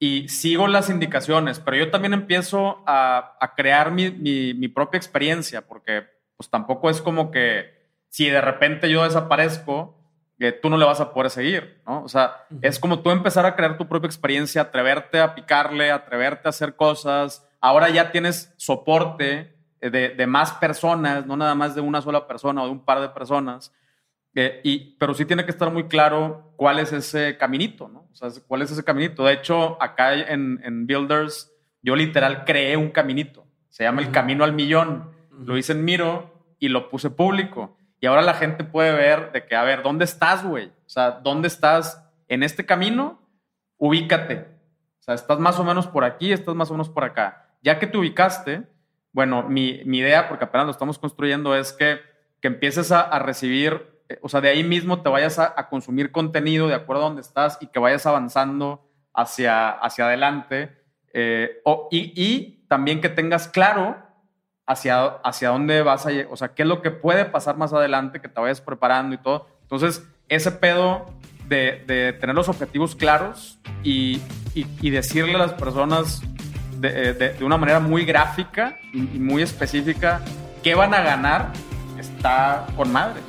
y 0.00 0.28
sigo 0.28 0.66
las 0.66 0.90
indicaciones, 0.90 1.60
pero 1.60 1.76
yo 1.76 1.92
también 1.92 2.12
empiezo 2.12 2.82
a, 2.88 3.36
a 3.40 3.54
crear 3.54 3.92
mi, 3.92 4.10
mi, 4.10 4.52
mi, 4.52 4.66
propia 4.66 4.98
experiencia, 4.98 5.64
porque 5.64 6.08
pues 6.36 6.50
tampoco 6.50 6.90
es 6.90 7.00
como 7.00 7.30
que 7.30 7.81
si 8.12 8.28
de 8.28 8.42
repente 8.42 8.90
yo 8.90 9.04
desaparezco, 9.04 9.96
que 10.38 10.52
tú 10.52 10.68
no 10.68 10.76
le 10.76 10.84
vas 10.84 11.00
a 11.00 11.14
poder 11.14 11.30
seguir, 11.30 11.80
¿no? 11.86 12.02
O 12.02 12.08
sea, 12.08 12.44
es 12.60 12.78
como 12.78 13.00
tú 13.00 13.10
empezar 13.10 13.46
a 13.46 13.56
crear 13.56 13.78
tu 13.78 13.88
propia 13.88 14.06
experiencia, 14.06 14.60
atreverte 14.60 15.18
a 15.18 15.34
picarle, 15.34 15.90
atreverte 15.90 16.46
a 16.46 16.50
hacer 16.50 16.76
cosas. 16.76 17.48
Ahora 17.58 17.88
ya 17.88 18.12
tienes 18.12 18.52
soporte 18.58 19.56
de, 19.80 20.10
de 20.10 20.26
más 20.26 20.52
personas, 20.52 21.24
no 21.24 21.38
nada 21.38 21.54
más 21.54 21.74
de 21.74 21.80
una 21.80 22.02
sola 22.02 22.26
persona 22.26 22.62
o 22.62 22.66
de 22.66 22.72
un 22.72 22.84
par 22.84 23.00
de 23.00 23.08
personas. 23.08 23.72
Eh, 24.34 24.60
y, 24.62 24.96
pero 24.98 25.14
sí 25.14 25.24
tiene 25.24 25.46
que 25.46 25.50
estar 25.50 25.72
muy 25.72 25.88
claro 25.88 26.52
cuál 26.56 26.80
es 26.80 26.92
ese 26.92 27.38
caminito, 27.38 27.88
¿no? 27.88 28.08
O 28.12 28.14
sea, 28.14 28.28
cuál 28.46 28.60
es 28.60 28.70
ese 28.70 28.84
caminito. 28.84 29.24
De 29.24 29.32
hecho, 29.32 29.82
acá 29.82 30.12
en, 30.12 30.60
en 30.62 30.86
Builders, 30.86 31.50
yo 31.80 31.96
literal 31.96 32.44
creé 32.44 32.76
un 32.76 32.90
caminito. 32.90 33.46
Se 33.70 33.84
llama 33.84 34.02
el 34.02 34.10
Camino 34.10 34.44
al 34.44 34.52
Millón. 34.52 35.12
Lo 35.30 35.56
hice 35.56 35.72
en 35.72 35.82
Miro 35.86 36.54
y 36.58 36.68
lo 36.68 36.90
puse 36.90 37.08
público. 37.08 37.78
Y 38.02 38.06
ahora 38.06 38.20
la 38.22 38.34
gente 38.34 38.64
puede 38.64 38.92
ver 38.92 39.30
de 39.32 39.46
que, 39.46 39.54
a 39.56 39.62
ver, 39.62 39.82
¿dónde 39.82 40.04
estás, 40.04 40.44
güey? 40.44 40.66
O 40.84 40.88
sea, 40.90 41.12
¿dónde 41.12 41.46
estás 41.48 42.04
en 42.28 42.42
este 42.42 42.66
camino? 42.66 43.22
Ubícate. 43.78 44.48
O 44.98 45.02
sea, 45.02 45.14
estás 45.14 45.38
más 45.38 45.58
o 45.60 45.64
menos 45.64 45.86
por 45.86 46.04
aquí, 46.04 46.32
estás 46.32 46.54
más 46.56 46.68
o 46.70 46.74
menos 46.74 46.88
por 46.90 47.04
acá. 47.04 47.46
Ya 47.62 47.78
que 47.78 47.86
te 47.86 47.96
ubicaste, 47.96 48.64
bueno, 49.12 49.44
mi, 49.44 49.82
mi 49.84 49.98
idea, 49.98 50.28
porque 50.28 50.44
apenas 50.44 50.66
lo 50.66 50.72
estamos 50.72 50.98
construyendo, 50.98 51.54
es 51.56 51.72
que, 51.72 52.00
que 52.40 52.48
empieces 52.48 52.90
a, 52.90 53.02
a 53.02 53.20
recibir, 53.20 54.00
eh, 54.08 54.18
o 54.20 54.28
sea, 54.28 54.40
de 54.40 54.48
ahí 54.48 54.64
mismo 54.64 55.00
te 55.02 55.08
vayas 55.08 55.38
a, 55.38 55.54
a, 55.56 55.68
consumir 55.68 56.10
contenido 56.10 56.66
de 56.66 56.74
acuerdo 56.74 57.02
a 57.02 57.06
dónde 57.06 57.20
estás 57.22 57.56
y 57.60 57.68
que 57.68 57.78
vayas 57.78 58.04
avanzando 58.06 58.90
hacia, 59.14 59.70
hacia 59.70 60.06
adelante 60.06 60.76
Eh, 61.14 61.60
o- 61.64 61.88
y, 61.90 62.12
y 62.16 62.64
también 62.68 63.02
que 63.02 63.10
tengas 63.10 63.46
claro 63.46 63.98
hacia, 64.66 65.04
hacia 65.24 65.48
dónde 65.50 65.82
vas 65.82 66.06
a 66.06 66.10
lle- 66.10 66.26
o 66.30 66.36
sea, 66.36 66.48
qué 66.54 66.62
es 66.62 66.68
lo 66.68 66.82
que 66.82 66.90
puede 66.90 67.24
pasar 67.24 67.56
más 67.56 67.72
adelante, 67.72 68.20
que 68.20 68.28
te 68.28 68.40
vayas 68.40 68.60
preparando 68.60 69.14
y 69.14 69.18
todo. 69.18 69.48
Entonces, 69.62 70.02
ese 70.28 70.52
pedo 70.52 71.06
de, 71.48 71.84
de 71.86 72.12
tener 72.14 72.34
los 72.36 72.48
objetivos 72.48 72.94
claros 72.94 73.58
y, 73.82 74.20
y- 74.54 74.90
decirle 74.90 75.34
a 75.34 75.38
las 75.38 75.52
personas 75.54 76.22
de, 76.78 76.88
eh, 76.88 77.12
de- 77.14 77.32
de 77.34 77.44
una 77.44 77.56
manera 77.56 77.80
muy 77.80 78.04
gráfica 78.04 78.78
y 78.92 78.98
muy 79.18 79.42
específica 79.42 80.20
qué 80.62 80.74
van 80.74 80.94
a 80.94 81.00
ganar, 81.02 81.52
está 81.98 82.66
con 82.76 82.92
madre. 82.92 83.20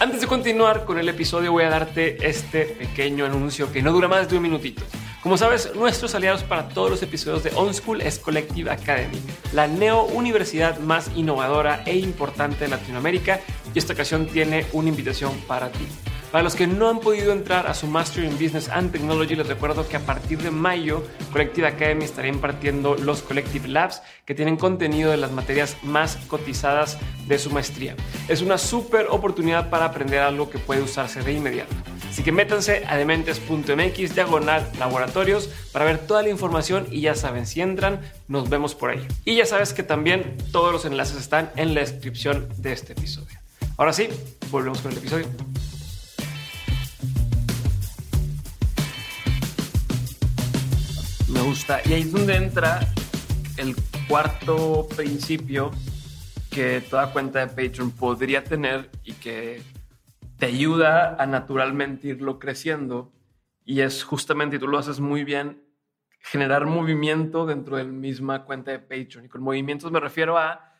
Antes 0.00 0.22
de 0.22 0.26
continuar 0.26 0.86
con 0.86 0.98
el 0.98 1.10
episodio 1.10 1.52
voy 1.52 1.64
a 1.64 1.68
darte 1.68 2.26
este 2.26 2.64
pequeño 2.64 3.26
anuncio 3.26 3.70
que 3.70 3.82
no 3.82 3.92
dura 3.92 4.08
más 4.08 4.30
de 4.30 4.38
un 4.38 4.42
minutito. 4.42 4.82
Como 5.22 5.36
sabes, 5.36 5.74
nuestros 5.74 6.14
aliados 6.14 6.42
para 6.42 6.70
todos 6.70 6.88
los 6.88 7.02
episodios 7.02 7.44
de 7.44 7.52
On 7.54 7.74
School 7.74 8.00
es 8.00 8.18
Collective 8.18 8.70
Academy, 8.70 9.20
la 9.52 9.66
neo 9.66 10.04
universidad 10.04 10.78
más 10.78 11.10
innovadora 11.16 11.82
e 11.84 11.98
importante 11.98 12.64
de 12.64 12.68
Latinoamérica 12.68 13.40
y 13.74 13.78
esta 13.78 13.92
ocasión 13.92 14.26
tiene 14.26 14.64
una 14.72 14.88
invitación 14.88 15.38
para 15.46 15.70
ti. 15.70 15.86
Para 16.30 16.44
los 16.44 16.54
que 16.54 16.68
no 16.68 16.88
han 16.88 17.00
podido 17.00 17.32
entrar 17.32 17.66
a 17.66 17.74
su 17.74 17.88
Master 17.88 18.22
in 18.22 18.34
Business 18.34 18.68
and 18.68 18.92
Technology, 18.92 19.34
les 19.34 19.48
recuerdo 19.48 19.88
que 19.88 19.96
a 19.96 20.06
partir 20.06 20.40
de 20.40 20.52
mayo, 20.52 21.02
Collective 21.32 21.66
Academy 21.66 22.04
estará 22.04 22.28
impartiendo 22.28 22.94
los 22.94 23.22
Collective 23.22 23.66
Labs 23.66 24.00
que 24.24 24.36
tienen 24.36 24.56
contenido 24.56 25.10
de 25.10 25.16
las 25.16 25.32
materias 25.32 25.76
más 25.82 26.16
cotizadas 26.28 26.98
de 27.26 27.36
su 27.36 27.50
maestría. 27.50 27.96
Es 28.28 28.42
una 28.42 28.58
súper 28.58 29.08
oportunidad 29.10 29.70
para 29.70 29.86
aprender 29.86 30.20
algo 30.20 30.50
que 30.50 30.60
puede 30.60 30.82
usarse 30.82 31.20
de 31.20 31.32
inmediato. 31.32 31.74
Así 32.08 32.22
que 32.22 32.30
métanse 32.30 32.84
a 32.86 32.96
dementes.mx 32.96 34.14
diagonal 34.14 34.70
laboratorios 34.78 35.48
para 35.72 35.84
ver 35.84 35.98
toda 35.98 36.22
la 36.22 36.28
información 36.28 36.86
y 36.92 37.00
ya 37.00 37.16
saben, 37.16 37.44
si 37.44 37.60
entran, 37.60 38.00
nos 38.28 38.48
vemos 38.48 38.76
por 38.76 38.90
ahí. 38.90 39.04
Y 39.24 39.34
ya 39.34 39.46
sabes 39.46 39.72
que 39.72 39.82
también 39.82 40.36
todos 40.52 40.72
los 40.72 40.84
enlaces 40.84 41.16
están 41.16 41.50
en 41.56 41.74
la 41.74 41.80
descripción 41.80 42.48
de 42.56 42.72
este 42.72 42.92
episodio. 42.92 43.36
Ahora 43.76 43.92
sí, 43.92 44.08
volvemos 44.52 44.80
con 44.80 44.92
el 44.92 44.98
episodio. 44.98 45.26
Me 51.32 51.42
gusta. 51.42 51.80
Y 51.84 51.92
ahí 51.92 52.02
es 52.02 52.12
donde 52.12 52.34
entra 52.34 52.80
el 53.56 53.76
cuarto 54.08 54.88
principio 54.96 55.70
que 56.50 56.80
toda 56.80 57.12
cuenta 57.12 57.46
de 57.46 57.46
Patreon 57.46 57.92
podría 57.92 58.42
tener 58.42 58.90
y 59.04 59.12
que 59.12 59.62
te 60.38 60.46
ayuda 60.46 61.16
a 61.16 61.26
naturalmente 61.26 62.08
irlo 62.08 62.38
creciendo. 62.38 63.12
Y 63.64 63.80
es 63.80 64.02
justamente, 64.02 64.56
y 64.56 64.58
tú 64.58 64.66
lo 64.66 64.78
haces 64.78 64.98
muy 64.98 65.22
bien, 65.22 65.62
generar 66.18 66.66
movimiento 66.66 67.46
dentro 67.46 67.76
de 67.76 67.84
la 67.84 67.90
misma 67.90 68.44
cuenta 68.44 68.72
de 68.72 68.80
Patreon. 68.80 69.26
Y 69.26 69.28
con 69.28 69.42
movimientos 69.42 69.92
me 69.92 70.00
refiero 70.00 70.36
a 70.36 70.74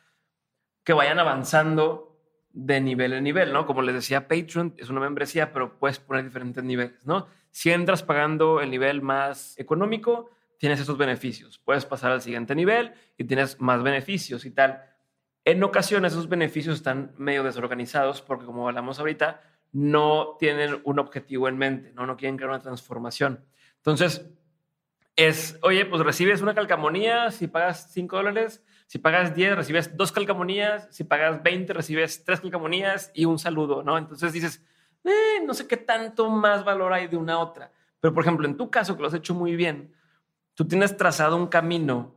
que 0.82 0.92
vayan 0.92 1.18
avanzando 1.18 2.18
de 2.52 2.80
nivel 2.80 3.12
en 3.12 3.22
nivel, 3.22 3.52
¿no? 3.52 3.66
Como 3.66 3.82
les 3.82 3.94
decía, 3.94 4.26
Patreon 4.26 4.74
es 4.78 4.90
una 4.90 5.00
membresía, 5.00 5.52
pero 5.52 5.78
puedes 5.78 6.00
poner 6.00 6.24
diferentes 6.24 6.64
niveles, 6.64 7.06
¿no? 7.06 7.28
Si 7.52 7.70
entras 7.70 8.02
pagando 8.02 8.60
el 8.60 8.70
nivel 8.70 9.02
más 9.02 9.56
económico, 9.58 10.30
tienes 10.60 10.78
esos 10.78 10.98
beneficios. 10.98 11.58
Puedes 11.58 11.86
pasar 11.86 12.12
al 12.12 12.20
siguiente 12.20 12.54
nivel 12.54 12.92
y 13.16 13.24
tienes 13.24 13.58
más 13.62 13.82
beneficios 13.82 14.44
y 14.44 14.50
tal. 14.50 14.84
En 15.46 15.64
ocasiones 15.64 16.12
esos 16.12 16.28
beneficios 16.28 16.76
están 16.76 17.14
medio 17.16 17.42
desorganizados 17.42 18.20
porque, 18.20 18.44
como 18.44 18.68
hablamos 18.68 18.98
ahorita, 18.98 19.40
no 19.72 20.36
tienen 20.38 20.82
un 20.84 20.98
objetivo 20.98 21.48
en 21.48 21.56
mente, 21.56 21.92
no, 21.94 22.04
no 22.04 22.18
quieren 22.18 22.36
crear 22.36 22.50
una 22.50 22.60
transformación. 22.60 23.42
Entonces, 23.76 24.28
es, 25.16 25.58
oye, 25.62 25.86
pues 25.86 26.02
recibes 26.02 26.42
una 26.42 26.54
calcamonía 26.54 27.30
si 27.30 27.46
pagas 27.46 27.90
5 27.94 28.16
dólares, 28.16 28.62
si 28.86 28.98
pagas 28.98 29.34
10 29.34 29.56
recibes 29.56 29.96
dos 29.96 30.12
calcamonías, 30.12 30.88
si 30.90 31.04
pagas 31.04 31.42
20 31.42 31.72
recibes 31.72 32.22
tres 32.22 32.42
calcamonías 32.42 33.10
y 33.14 33.24
un 33.24 33.38
saludo, 33.38 33.82
¿no? 33.82 33.96
Entonces 33.96 34.34
dices, 34.34 34.62
eh, 35.04 35.40
no 35.42 35.54
sé 35.54 35.66
qué 35.66 35.78
tanto 35.78 36.28
más 36.28 36.66
valor 36.66 36.92
hay 36.92 37.08
de 37.08 37.16
una 37.16 37.34
a 37.34 37.38
otra. 37.38 37.72
Pero, 37.98 38.12
por 38.12 38.24
ejemplo, 38.24 38.46
en 38.46 38.58
tu 38.58 38.70
caso, 38.70 38.94
que 38.94 39.00
lo 39.00 39.08
has 39.08 39.14
hecho 39.14 39.34
muy 39.34 39.56
bien, 39.56 39.94
tú 40.54 40.66
tienes 40.66 40.96
trazado 40.96 41.36
un 41.36 41.46
camino 41.46 42.14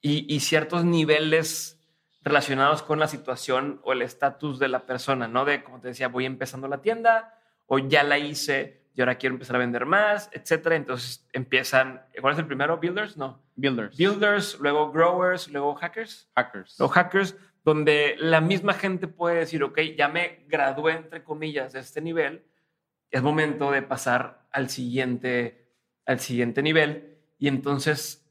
y, 0.00 0.32
y 0.34 0.40
ciertos 0.40 0.84
niveles 0.84 1.80
relacionados 2.22 2.82
con 2.82 2.98
la 2.98 3.06
situación 3.06 3.80
o 3.84 3.92
el 3.92 4.02
estatus 4.02 4.58
de 4.58 4.68
la 4.68 4.84
persona, 4.84 5.28
¿no? 5.28 5.44
De, 5.44 5.62
como 5.62 5.80
te 5.80 5.88
decía, 5.88 6.08
voy 6.08 6.26
empezando 6.26 6.66
la 6.66 6.82
tienda 6.82 7.38
o 7.66 7.78
ya 7.78 8.02
la 8.02 8.18
hice 8.18 8.86
y 8.96 9.00
ahora 9.00 9.16
quiero 9.16 9.34
empezar 9.34 9.56
a 9.56 9.58
vender 9.58 9.84
más, 9.84 10.30
etcétera. 10.32 10.74
Entonces 10.74 11.28
empiezan, 11.32 12.02
¿cuál 12.20 12.32
es 12.32 12.38
el 12.38 12.46
primero? 12.46 12.78
¿Builders? 12.78 13.16
No. 13.16 13.42
Builders. 13.54 13.96
Builders, 13.96 14.58
luego 14.58 14.90
growers, 14.90 15.48
luego 15.48 15.74
hackers. 15.74 16.30
Hackers. 16.34 16.78
Los 16.78 16.90
hackers, 16.90 17.36
donde 17.62 18.16
la 18.18 18.40
misma 18.40 18.72
gente 18.72 19.06
puede 19.06 19.36
decir, 19.36 19.62
ok, 19.62 19.78
ya 19.96 20.08
me 20.08 20.46
gradué, 20.48 20.94
entre 20.94 21.22
comillas, 21.22 21.74
de 21.74 21.80
este 21.80 22.00
nivel, 22.00 22.44
es 23.10 23.22
momento 23.22 23.70
de 23.70 23.82
pasar 23.82 24.46
al 24.50 24.70
siguiente, 24.70 25.68
al 26.06 26.18
siguiente 26.18 26.62
nivel. 26.62 27.15
Y 27.38 27.48
entonces 27.48 28.26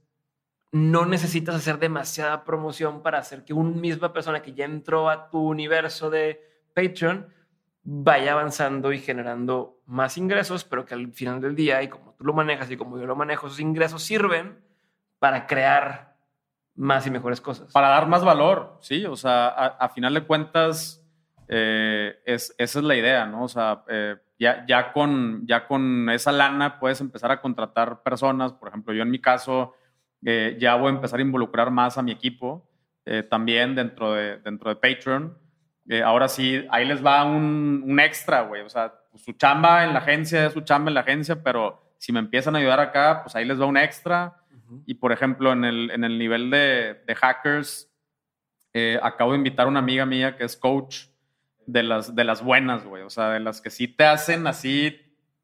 no 0.71 1.05
necesitas 1.05 1.55
hacer 1.55 1.79
demasiada 1.79 2.43
promoción 2.43 3.01
para 3.01 3.19
hacer 3.19 3.45
que 3.45 3.53
una 3.53 3.71
misma 3.71 4.11
persona 4.11 4.41
que 4.41 4.53
ya 4.53 4.65
entró 4.65 5.09
a 5.09 5.29
tu 5.29 5.39
universo 5.39 6.09
de 6.09 6.41
Patreon 6.73 7.27
vaya 7.83 8.33
avanzando 8.33 8.91
y 8.91 8.99
generando 8.99 9.81
más 9.85 10.17
ingresos, 10.17 10.63
pero 10.63 10.85
que 10.85 10.95
al 10.95 11.13
final 11.13 11.39
del 11.39 11.55
día, 11.55 11.81
y 11.83 11.87
como 11.87 12.13
tú 12.13 12.25
lo 12.25 12.33
manejas 12.33 12.69
y 12.71 12.77
como 12.77 12.99
yo 12.99 13.05
lo 13.05 13.15
manejo, 13.15 13.47
esos 13.47 13.59
ingresos 13.59 14.03
sirven 14.03 14.59
para 15.19 15.47
crear 15.47 16.15
más 16.73 17.07
y 17.07 17.11
mejores 17.11 17.39
cosas. 17.39 17.71
Para 17.71 17.89
dar 17.89 18.07
más 18.07 18.25
valor, 18.25 18.77
sí, 18.81 19.05
o 19.05 19.15
sea, 19.15 19.47
a, 19.47 19.67
a 19.67 19.89
final 19.89 20.13
de 20.15 20.25
cuentas, 20.25 21.05
eh, 21.47 22.19
es, 22.25 22.53
esa 22.57 22.79
es 22.79 22.85
la 22.85 22.95
idea, 22.95 23.25
¿no? 23.25 23.43
O 23.43 23.47
sea, 23.47 23.83
eh, 23.87 24.15
ya, 24.37 24.65
ya, 24.67 24.91
con, 24.91 25.45
ya 25.47 25.67
con 25.67 26.09
esa 26.09 26.31
lana 26.31 26.79
puedes 26.79 26.99
empezar 27.01 27.31
a 27.31 27.41
contratar 27.41 28.03
personas, 28.03 28.53
por 28.53 28.69
ejemplo, 28.69 28.93
yo 28.93 29.03
en 29.03 29.09
mi 29.09 29.19
caso 29.19 29.73
eh, 30.25 30.57
ya 30.59 30.75
voy 30.75 30.87
a 30.87 30.95
empezar 30.95 31.19
a 31.19 31.23
involucrar 31.23 31.71
más 31.71 31.97
a 31.97 32.01
mi 32.01 32.11
equipo, 32.11 32.69
eh, 33.05 33.23
también 33.23 33.75
dentro 33.75 34.13
de, 34.13 34.37
dentro 34.39 34.69
de 34.69 34.75
Patreon. 34.75 35.37
Eh, 35.87 36.01
ahora 36.01 36.27
sí, 36.27 36.65
ahí 36.71 36.85
les 36.85 37.05
va 37.05 37.23
un, 37.23 37.83
un 37.85 37.99
extra, 37.99 38.41
güey, 38.41 38.63
o 38.63 38.69
sea, 38.69 38.93
pues, 39.11 39.23
su 39.23 39.33
chamba 39.33 39.83
en 39.83 39.93
la 39.93 39.99
agencia 39.99 40.47
es 40.47 40.53
su 40.53 40.61
chamba 40.61 40.89
en 40.89 40.95
la 40.95 41.01
agencia, 41.01 41.41
pero 41.41 41.93
si 41.97 42.11
me 42.11 42.19
empiezan 42.19 42.55
a 42.55 42.59
ayudar 42.59 42.79
acá, 42.79 43.21
pues 43.23 43.35
ahí 43.35 43.45
les 43.45 43.59
va 43.59 43.65
un 43.65 43.77
extra. 43.77 44.41
Y 44.87 44.95
por 44.95 45.11
ejemplo, 45.11 45.53
en 45.53 45.63
el, 45.63 45.91
en 45.91 46.03
el 46.03 46.17
nivel 46.17 46.49
de, 46.49 47.03
de 47.05 47.15
hackers, 47.15 47.87
acabo 49.01 49.31
de 49.31 49.37
invitar 49.37 49.67
a 49.67 49.69
una 49.69 49.79
amiga 49.79 50.07
mía 50.07 50.35
que 50.35 50.43
es 50.43 50.57
coach 50.57 51.05
de 51.67 51.83
las, 51.83 52.15
de 52.15 52.23
las 52.23 52.43
buenas, 52.43 52.85
güey. 52.85 53.03
O 53.03 53.09
sea, 53.09 53.31
de 53.31 53.39
las 53.39 53.61
que 53.61 53.69
sí 53.69 53.87
te 53.87 54.05
hacen 54.05 54.47
así 54.47 54.99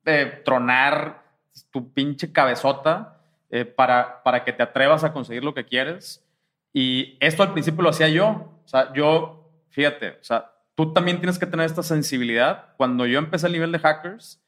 eh, 0.06 0.42
tronar 0.44 1.24
tu 1.70 1.94
pinche 1.94 2.32
cabezota 2.32 3.22
eh, 3.50 3.66
para, 3.66 4.24
para 4.24 4.44
que 4.44 4.54
te 4.54 4.64
atrevas 4.64 5.04
a 5.04 5.14
conseguir 5.14 5.44
lo 5.44 5.54
que 5.54 5.66
quieres. 5.66 6.26
Y 6.74 7.18
esto 7.20 7.44
al 7.44 7.54
principio 7.54 7.84
lo 7.84 7.90
hacía 7.90 8.10
yo. 8.10 8.60
O 8.64 8.68
sea, 8.68 8.94
yo, 8.94 9.52
fíjate, 9.70 10.18
o 10.22 10.24
sea, 10.24 10.52
tú 10.76 10.94
también 10.94 11.20
tienes 11.20 11.38
que 11.38 11.46
tener 11.46 11.66
esta 11.66 11.84
sensibilidad. 11.84 12.74
Cuando 12.78 13.06
yo 13.06 13.20
empecé 13.20 13.48
el 13.48 13.54
nivel 13.54 13.72
de 13.72 13.80
hackers, 13.80 14.42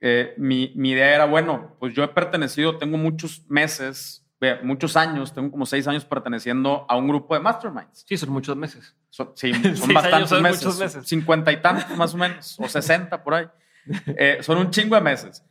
eh, 0.00 0.34
mi, 0.36 0.72
mi, 0.76 0.90
idea 0.90 1.14
era, 1.14 1.24
bueno, 1.24 1.76
pues 1.78 1.94
yo 1.94 2.04
he 2.04 2.08
pertenecido, 2.08 2.76
tengo 2.76 2.98
muchos 2.98 3.48
meses, 3.48 4.24
muchos 4.62 4.96
años, 4.96 5.32
tengo 5.32 5.50
como 5.50 5.64
seis 5.64 5.88
años 5.88 6.04
perteneciendo 6.04 6.84
a 6.88 6.96
un 6.96 7.08
grupo 7.08 7.34
de 7.34 7.40
masterminds. 7.40 8.04
Sí, 8.06 8.16
son 8.16 8.30
muchos 8.30 8.56
meses. 8.56 8.94
Son, 9.14 9.30
sí, 9.34 9.52
son 9.76 9.94
bastantes 9.94 10.28
son 10.28 10.42
meses, 10.42 10.78
meses. 10.78 11.06
Cincuenta 11.06 11.52
y 11.52 11.62
tantos 11.62 11.96
más 11.96 12.14
o 12.14 12.16
menos, 12.16 12.58
o 12.58 12.68
sesenta 12.68 13.22
por 13.22 13.34
ahí. 13.34 13.46
Eh, 14.16 14.38
son 14.40 14.56
un 14.56 14.70
chingo 14.70 14.94
de 14.94 15.02
meses. 15.02 15.44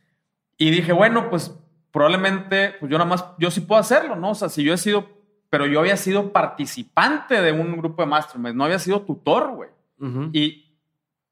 Y 0.58 0.70
dije, 0.70 0.92
bueno, 0.92 1.30
pues 1.30 1.56
probablemente, 1.92 2.74
pues 2.80 2.90
yo 2.90 2.98
nada 2.98 3.08
más, 3.08 3.24
yo 3.38 3.48
sí 3.48 3.60
puedo 3.60 3.80
hacerlo, 3.80 4.16
¿no? 4.16 4.30
O 4.30 4.34
sea, 4.34 4.48
si 4.48 4.64
yo 4.64 4.74
he 4.74 4.76
sido, 4.76 5.08
pero 5.50 5.66
yo 5.66 5.78
había 5.78 5.96
sido 5.96 6.32
participante 6.32 7.40
de 7.40 7.52
un 7.52 7.76
grupo 7.76 8.02
de 8.02 8.08
masterminds, 8.08 8.56
no 8.56 8.64
había 8.64 8.80
sido 8.80 9.02
tutor, 9.02 9.54
güey. 9.54 9.70
Uh 10.00 10.06
-huh. 10.06 10.30
Y 10.32 10.64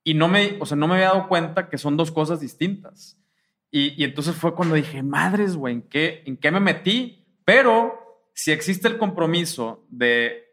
y 0.04 0.14
no 0.14 0.28
me, 0.28 0.56
o 0.60 0.66
sea, 0.66 0.76
no 0.76 0.88
me 0.88 0.94
había 0.94 1.08
dado 1.08 1.28
cuenta 1.28 1.68
que 1.68 1.78
son 1.78 1.96
dos 1.96 2.10
cosas 2.10 2.40
distintas. 2.40 3.18
Y, 3.70 4.00
y 4.00 4.04
entonces 4.04 4.34
fue 4.34 4.54
cuando 4.54 4.74
dije, 4.74 5.02
madres, 5.02 5.56
güey, 5.56 5.74
¿en 5.74 5.82
qué, 5.82 6.22
¿en 6.26 6.36
qué 6.36 6.50
me 6.50 6.60
metí? 6.60 7.24
Pero 7.44 8.28
si 8.34 8.52
existe 8.52 8.88
el 8.88 8.98
compromiso 8.98 9.84
de, 9.88 10.51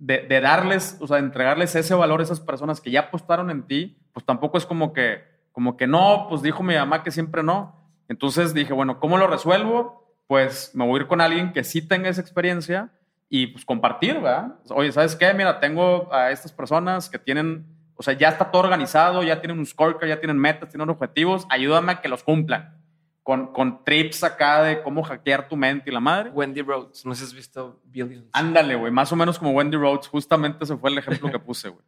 de, 0.00 0.40
darles, 0.40 0.96
o 1.00 1.06
sea, 1.06 1.18
de 1.18 1.24
entregarles 1.24 1.76
ese 1.76 1.94
valor 1.94 2.20
a 2.20 2.22
esas 2.22 2.40
personas 2.40 2.80
que 2.80 2.90
ya 2.90 3.00
apostaron 3.00 3.50
en 3.50 3.66
ti, 3.66 3.98
pues 4.12 4.24
tampoco 4.24 4.56
es 4.56 4.64
como 4.64 4.92
que, 4.92 5.22
como 5.52 5.76
que 5.76 5.86
no, 5.86 6.26
pues 6.28 6.42
dijo 6.42 6.62
mi 6.62 6.74
mamá 6.74 7.02
que 7.02 7.10
siempre 7.10 7.42
no. 7.42 7.76
Entonces 8.08 8.54
dije, 8.54 8.72
bueno, 8.72 8.98
¿cómo 8.98 9.18
lo 9.18 9.26
resuelvo? 9.26 10.10
Pues 10.26 10.72
me 10.74 10.86
voy 10.86 10.98
a 10.98 11.02
ir 11.02 11.06
con 11.06 11.20
alguien 11.20 11.52
que 11.52 11.64
sí 11.64 11.86
tenga 11.86 12.08
esa 12.08 12.22
experiencia 12.22 12.90
y 13.28 13.48
pues 13.48 13.64
compartir, 13.64 14.14
¿verdad? 14.14 14.54
Oye, 14.70 14.90
¿sabes 14.90 15.14
qué? 15.14 15.32
Mira, 15.34 15.60
tengo 15.60 16.12
a 16.12 16.30
estas 16.30 16.50
personas 16.50 17.08
que 17.08 17.18
tienen 17.18 17.66
O 17.94 18.02
sea, 18.02 18.14
ya 18.14 18.30
está 18.30 18.50
todo 18.50 18.62
organizado, 18.62 19.22
ya 19.22 19.40
tienen 19.40 19.58
un 19.58 19.66
scorecard, 19.66 20.08
ya 20.08 20.18
tienen 20.18 20.38
metas, 20.38 20.70
tienen 20.70 20.88
objetivos, 20.88 21.46
ayúdame 21.50 21.92
a 21.92 22.00
que 22.00 22.08
los 22.08 22.24
cumplan. 22.24 22.79
Con, 23.22 23.52
con 23.52 23.84
trips 23.84 24.24
acá 24.24 24.62
de 24.62 24.82
cómo 24.82 25.02
hackear 25.02 25.48
tu 25.48 25.56
mente 25.56 25.90
y 25.90 25.92
la 25.92 26.00
madre. 26.00 26.30
Wendy 26.30 26.62
Rhodes, 26.62 27.04
no 27.04 27.14
sé 27.14 27.20
si 27.20 27.26
has 27.26 27.34
visto 27.34 27.80
Billions. 27.84 28.26
Ándale, 28.32 28.74
güey, 28.74 28.90
más 28.90 29.12
o 29.12 29.16
menos 29.16 29.38
como 29.38 29.52
Wendy 29.52 29.76
Rhodes, 29.76 30.08
justamente 30.08 30.64
ese 30.64 30.76
fue 30.76 30.90
el 30.90 30.98
ejemplo 30.98 31.30
que 31.30 31.38
puse, 31.38 31.68
güey. 31.68 31.84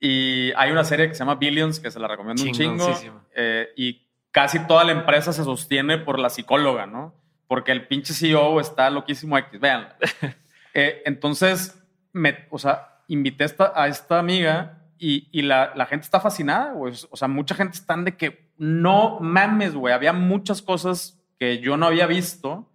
Y 0.00 0.52
hay 0.56 0.70
una 0.70 0.84
serie 0.84 1.08
que 1.08 1.14
se 1.14 1.20
llama 1.20 1.34
Billions, 1.34 1.80
que 1.80 1.90
se 1.90 1.98
la 1.98 2.06
recomiendo 2.06 2.42
un 2.42 2.52
chingo. 2.52 2.88
Eh, 3.34 3.68
y 3.76 4.06
casi 4.30 4.60
toda 4.66 4.84
la 4.84 4.92
empresa 4.92 5.32
se 5.32 5.42
sostiene 5.42 5.98
por 5.98 6.18
la 6.18 6.30
psicóloga, 6.30 6.86
¿no? 6.86 7.14
Porque 7.48 7.72
el 7.72 7.86
pinche 7.88 8.14
CEO 8.14 8.60
está 8.60 8.90
loquísimo 8.90 9.36
X. 9.38 9.58
Vean. 9.58 9.88
entonces, 10.72 11.82
me, 12.12 12.46
o 12.50 12.58
sea, 12.58 13.00
invité 13.08 13.42
a 13.42 13.46
esta, 13.46 13.72
a 13.74 13.88
esta 13.88 14.18
amiga 14.18 14.84
y, 14.98 15.28
y 15.32 15.42
la, 15.42 15.72
la 15.74 15.86
gente 15.86 16.04
está 16.04 16.20
fascinada, 16.20 16.72
güey. 16.72 16.94
O 17.10 17.16
sea, 17.16 17.26
mucha 17.26 17.54
gente 17.54 17.76
están 17.76 18.04
de 18.04 18.16
que 18.16 18.47
no 18.58 19.18
mames, 19.20 19.74
güey. 19.74 19.94
Había 19.94 20.12
muchas 20.12 20.60
cosas 20.62 21.20
que 21.38 21.58
yo 21.58 21.76
no 21.76 21.86
había 21.86 22.06
visto 22.06 22.70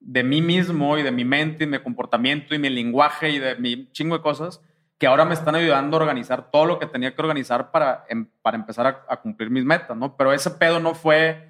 de 0.00 0.22
mí 0.22 0.40
mismo 0.42 0.96
y 0.98 1.02
de 1.02 1.10
mi 1.10 1.24
mente 1.24 1.64
y 1.64 1.66
mi 1.66 1.78
comportamiento 1.80 2.54
y 2.54 2.58
mi 2.58 2.68
lenguaje 2.70 3.30
y 3.30 3.38
de 3.38 3.56
mi 3.56 3.90
chingo 3.92 4.16
de 4.16 4.22
cosas 4.22 4.60
que 4.98 5.06
ahora 5.06 5.24
me 5.24 5.34
están 5.34 5.54
ayudando 5.56 5.96
a 5.96 6.00
organizar 6.00 6.50
todo 6.50 6.66
lo 6.66 6.78
que 6.78 6.86
tenía 6.86 7.14
que 7.14 7.20
organizar 7.20 7.70
para, 7.72 8.04
em- 8.08 8.28
para 8.42 8.56
empezar 8.56 8.86
a, 8.86 9.04
a 9.08 9.20
cumplir 9.20 9.50
mis 9.50 9.64
metas, 9.64 9.96
¿no? 9.96 10.16
Pero 10.16 10.32
ese 10.32 10.50
pedo 10.52 10.78
no 10.78 10.94
fue 10.94 11.48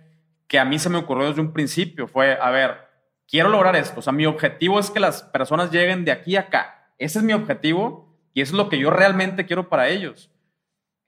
que 0.48 0.58
a 0.58 0.64
mí 0.64 0.78
se 0.78 0.88
me 0.88 0.98
ocurrió 0.98 1.28
desde 1.28 1.40
un 1.42 1.52
principio, 1.52 2.06
fue, 2.08 2.38
a 2.40 2.50
ver, 2.50 2.76
quiero 3.28 3.48
lograr 3.50 3.76
esto, 3.76 4.00
o 4.00 4.02
sea, 4.02 4.12
mi 4.12 4.24
objetivo 4.24 4.78
es 4.78 4.90
que 4.90 5.00
las 5.00 5.22
personas 5.24 5.70
lleguen 5.70 6.04
de 6.04 6.12
aquí 6.12 6.36
a 6.36 6.40
acá, 6.40 6.92
ese 6.98 7.18
es 7.18 7.24
mi 7.24 7.32
objetivo 7.32 8.16
y 8.32 8.40
eso 8.40 8.52
es 8.52 8.56
lo 8.56 8.68
que 8.68 8.78
yo 8.78 8.90
realmente 8.90 9.46
quiero 9.46 9.68
para 9.68 9.88
ellos. 9.88 10.30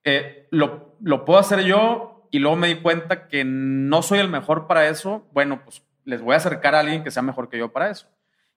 Eh, 0.04 0.46
lo, 0.50 0.96
lo 1.00 1.24
puedo 1.24 1.38
hacer 1.40 1.60
yo 1.64 2.15
y 2.36 2.38
luego 2.38 2.56
me 2.56 2.68
di 2.68 2.74
cuenta 2.74 3.28
que 3.28 3.44
no 3.46 4.02
soy 4.02 4.18
el 4.18 4.28
mejor 4.28 4.66
para 4.66 4.88
eso, 4.88 5.26
bueno, 5.32 5.62
pues 5.64 5.82
les 6.04 6.20
voy 6.20 6.34
a 6.34 6.36
acercar 6.36 6.74
a 6.74 6.80
alguien 6.80 7.02
que 7.02 7.10
sea 7.10 7.22
mejor 7.22 7.48
que 7.48 7.56
yo 7.56 7.72
para 7.72 7.88
eso. 7.88 8.08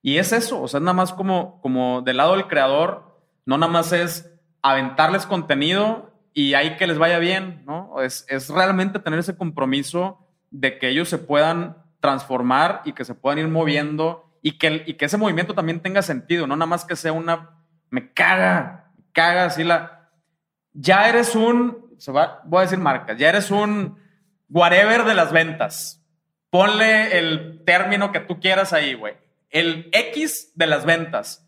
Y 0.02 0.18
es 0.18 0.34
eso, 0.34 0.62
o 0.62 0.68
sea, 0.68 0.82
nada 0.82 0.92
más 0.92 1.14
como, 1.14 1.62
como 1.62 2.02
del 2.02 2.18
lado 2.18 2.34
del 2.34 2.48
creador, 2.48 3.22
no 3.46 3.58
nada 3.58 3.72
más 3.72 3.94
es 3.94 4.38
aventarles 4.62 5.26
contenido 5.26 6.12
y 6.34 6.56
ahí 6.56 6.76
que 6.76 6.88
les 6.88 6.98
vaya 6.98 7.20
bien, 7.20 7.64
¿no? 7.66 8.02
Es, 8.02 8.26
es 8.28 8.50
realmente 8.50 9.00
tener 9.00 9.20
ese 9.20 9.38
compromiso 9.38 10.28
de 10.52 10.78
que 10.78 10.90
ellos 10.90 11.08
se 11.08 11.18
puedan 11.18 11.78
transformar 12.02 12.82
y 12.84 12.92
que 12.92 13.06
se 13.06 13.16
puedan 13.16 13.40
ir 13.40 13.48
moviendo 13.48 14.26
y 14.42 14.58
que, 14.58 14.84
y 14.88 14.96
que 14.96 15.06
ese 15.06 15.16
movimiento 15.16 15.54
también 15.54 15.80
tenga 15.80 16.02
sentido, 16.02 16.48
no 16.48 16.58
nada 16.58 16.68
más 16.68 16.84
que 16.84 16.98
sea 16.98 17.14
una, 17.14 17.62
me 17.90 18.12
caga, 18.12 18.92
me 18.98 19.06
caga 19.14 19.46
así 19.46 19.64
la, 19.64 20.12
ya 20.74 21.08
eres 21.08 21.34
un, 21.34 21.89
se 22.00 22.12
va, 22.12 22.42
voy 22.46 22.60
a 22.60 22.62
decir 22.64 22.80
marcas, 22.80 23.18
ya 23.18 23.30
eres 23.30 23.52
un 23.52 23.98
whatever 24.50 25.04
de 25.04 25.14
las 25.14 25.32
ventas. 25.32 26.04
Ponle 26.50 27.18
el 27.18 27.64
término 27.66 28.12
que 28.12 28.20
tú 28.20 28.40
quieras 28.40 28.74
ahí, 28.74 28.96
güey. 28.96 29.16
El 29.50 29.90
X 29.92 30.52
de 30.56 30.68
las 30.68 30.86
ventas. 30.86 31.48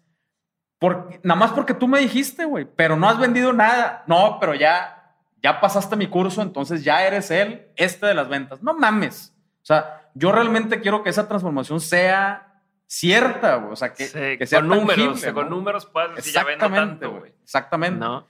Por, 0.77 1.19
nada 1.23 1.39
más 1.39 1.51
porque 1.51 1.73
tú 1.73 1.87
me 1.87 1.99
dijiste, 1.99 2.45
güey, 2.45 2.65
pero 2.65 2.95
no 2.95 3.09
has 3.09 3.19
vendido 3.19 3.53
nada. 3.53 4.03
No, 4.07 4.37
pero 4.39 4.53
ya, 4.53 5.15
ya 5.41 5.59
pasaste 5.59 5.95
mi 5.95 6.07
curso, 6.07 6.41
entonces 6.41 6.83
ya 6.83 7.05
eres 7.05 7.31
él, 7.31 7.67
este 7.75 8.05
de 8.05 8.13
las 8.13 8.29
ventas. 8.29 8.61
No 8.61 8.73
mames. 8.73 9.35
O 9.61 9.65
sea, 9.65 10.09
yo 10.13 10.31
realmente 10.31 10.81
quiero 10.81 11.03
que 11.03 11.09
esa 11.09 11.27
transformación 11.27 11.79
sea 11.79 12.61
cierta, 12.85 13.55
güey. 13.55 13.73
O 13.73 13.75
sea, 13.75 13.93
que, 13.93 14.05
Sí, 14.05 14.37
que 14.37 14.45
sea 14.45 14.59
con 14.59 14.69
números, 14.69 14.95
tangible, 14.95 15.21
que 15.21 15.33
con 15.33 15.49
¿no? 15.49 15.55
números 15.55 15.85
puedas 15.85 16.15
decir, 16.15 16.33
ya 16.33 16.43
vendo 16.43 16.65
Exactamente, 16.65 17.05
tanto, 17.05 17.19
güey. 17.19 17.33
Exactamente. 17.43 17.99
¿No? 17.99 18.27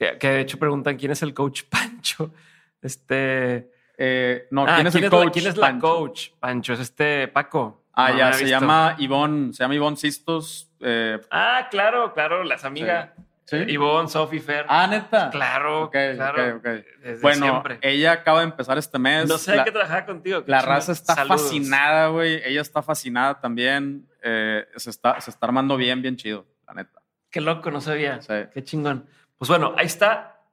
Que, 0.00 0.16
que 0.18 0.28
de 0.30 0.40
hecho 0.40 0.58
preguntan 0.58 0.96
quién 0.96 1.12
es 1.12 1.22
el 1.22 1.32
coach 1.34 1.62
Pancho. 1.70 2.32
Este. 2.80 3.70
Eh, 3.98 4.46
no, 4.50 4.64
Ah, 4.66 4.76
¿quién 4.76 4.86
es 4.86 4.94
el 4.94 5.02
la- 5.02 5.10
coach? 5.10 5.32
¿Quién 5.34 5.46
es 5.46 5.56
la 5.56 5.66
Pancho? 5.68 5.80
coach? 5.86 6.28
Pancho, 6.40 6.72
es 6.72 6.80
este 6.80 7.28
Paco. 7.28 7.84
Ah, 7.92 8.10
No, 8.12 8.18
ya, 8.18 8.26
no 8.28 8.32
se 8.34 8.44
visto. 8.44 8.60
llama 8.60 8.94
Ivonne, 8.98 9.52
se 9.52 9.62
llama 9.62 9.74
Ivonne 9.74 9.96
Sistos. 9.96 10.70
eh, 10.80 11.20
Ah, 11.30 11.68
claro, 11.70 12.14
claro, 12.14 12.42
las 12.44 12.64
amigas. 12.64 13.10
¿Sí? 13.44 13.56
Ivonne, 13.66 14.08
Sophie, 14.08 14.38
Fer. 14.40 14.64
ah, 14.68 14.86
neta. 14.86 15.28
claro, 15.30 15.82
Ok, 15.86 15.92
claro. 16.14 16.60
Desde 16.60 17.20
Bueno, 17.20 17.46
siempre. 17.46 17.78
ella 17.82 18.12
acaba 18.12 18.38
de 18.40 18.44
empezar 18.46 18.78
este 18.78 18.96
mes. 18.98 19.28
no 19.28 19.36
sé 19.38 19.56
la, 19.56 19.64
qué 19.64 19.72
trabajar 19.72 20.06
contigo. 20.06 20.44
la 20.46 20.62
raza 20.62 20.92
está 20.92 21.16
Saludos. 21.16 21.42
fascinada, 21.42 22.06
güey. 22.08 22.40
Ella 22.44 22.60
está 22.62 22.80
fascinada 22.80 23.40
también. 23.40 24.06
eh, 24.22 24.66
se, 24.76 24.90
está, 24.90 25.20
se 25.20 25.30
está 25.30 25.46
armando 25.46 25.76
bien, 25.76 26.00
bien 26.00 26.14
chido, 26.16 26.46
la 26.66 26.74
neta. 26.74 27.00
Qué 27.30 27.40
loco, 27.40 27.70
no 27.70 27.80
sabía. 27.80 28.20
Sí. 28.22 28.34
Qué 28.54 28.62
chingón. 28.62 29.06
Pues 29.40 29.48
bueno, 29.48 29.72
ahí 29.78 29.86
está. 29.86 30.44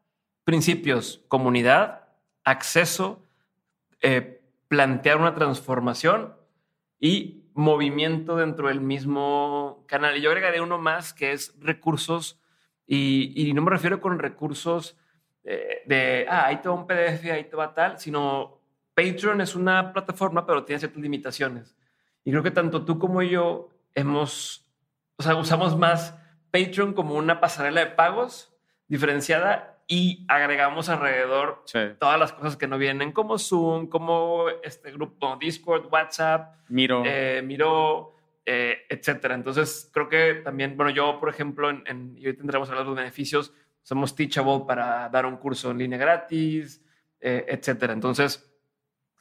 Principios, 0.45 1.21
comunidad, 1.27 2.07
acceso, 2.45 3.21
eh, 3.99 4.41
plantear 4.69 5.17
una 5.17 5.35
transformación 5.35 6.33
y 6.97 7.43
movimiento 7.53 8.37
dentro 8.37 8.69
del 8.69 8.79
mismo 8.79 9.83
canal. 9.87 10.15
Y 10.15 10.21
yo 10.21 10.29
agregaré 10.29 10.61
uno 10.61 10.77
más 10.77 11.11
que 11.13 11.33
es 11.33 11.53
recursos 11.59 12.39
y, 12.85 13.49
y 13.49 13.53
no 13.53 13.61
me 13.61 13.71
refiero 13.71 13.99
con 13.99 14.19
recursos 14.19 14.95
eh, 15.43 15.83
de, 15.85 16.25
ah, 16.29 16.45
ahí 16.45 16.61
te 16.61 16.69
va 16.69 16.75
un 16.75 16.87
PDF, 16.87 17.25
ahí 17.29 17.43
te 17.43 17.57
va 17.57 17.73
tal, 17.73 17.99
sino 17.99 18.61
Patreon 18.93 19.41
es 19.41 19.53
una 19.53 19.91
plataforma, 19.91 20.45
pero 20.45 20.63
tiene 20.63 20.79
ciertas 20.79 21.01
limitaciones. 21.01 21.75
Y 22.23 22.31
creo 22.31 22.41
que 22.41 22.51
tanto 22.51 22.85
tú 22.85 22.97
como 22.97 23.21
yo 23.21 23.67
hemos, 23.95 24.65
o 25.17 25.23
sea, 25.23 25.35
usamos 25.35 25.77
más 25.77 26.17
Patreon 26.51 26.93
como 26.93 27.15
una 27.15 27.41
pasarela 27.41 27.81
de 27.81 27.87
pagos 27.87 28.53
diferenciada 28.87 29.77
y 29.87 30.25
agregamos 30.27 30.89
alrededor 30.89 31.61
Sí. 31.65 31.79
todas 31.99 32.19
las 32.19 32.33
cosas 32.33 32.57
que 32.57 32.67
no 32.67 32.77
vienen, 32.77 33.11
como 33.11 33.37
Zoom, 33.37 33.87
como 33.87 34.45
este 34.63 34.91
grupo 34.91 35.37
Discord, 35.39 35.87
WhatsApp, 35.91 36.55
Miro. 36.69 37.03
eh, 37.05 37.41
Miro, 37.43 38.15
eh, 38.45 38.85
etcétera. 38.89 39.35
Entonces, 39.35 39.89
creo 39.93 40.09
que 40.09 40.35
también, 40.35 40.75
bueno, 40.75 40.89
yo, 40.91 41.19
por 41.19 41.29
ejemplo, 41.29 41.69
en, 41.69 41.83
en- 41.85 42.17
y 42.17 42.27
hoy 42.27 42.33
tendremos 42.35 42.69
hablar 42.69 42.83
de 42.83 42.89
los 42.89 42.97
beneficios, 42.97 43.53
somos 43.81 44.15
Teachable 44.15 44.63
para 44.67 45.07
dar 45.09 45.25
un 45.25 45.37
curso 45.37 45.71
en 45.71 45.77
línea 45.77 45.97
gratis, 45.97 46.83
eh, 47.21 47.45
etcétera. 47.47 47.93
Entonces, 47.93 48.43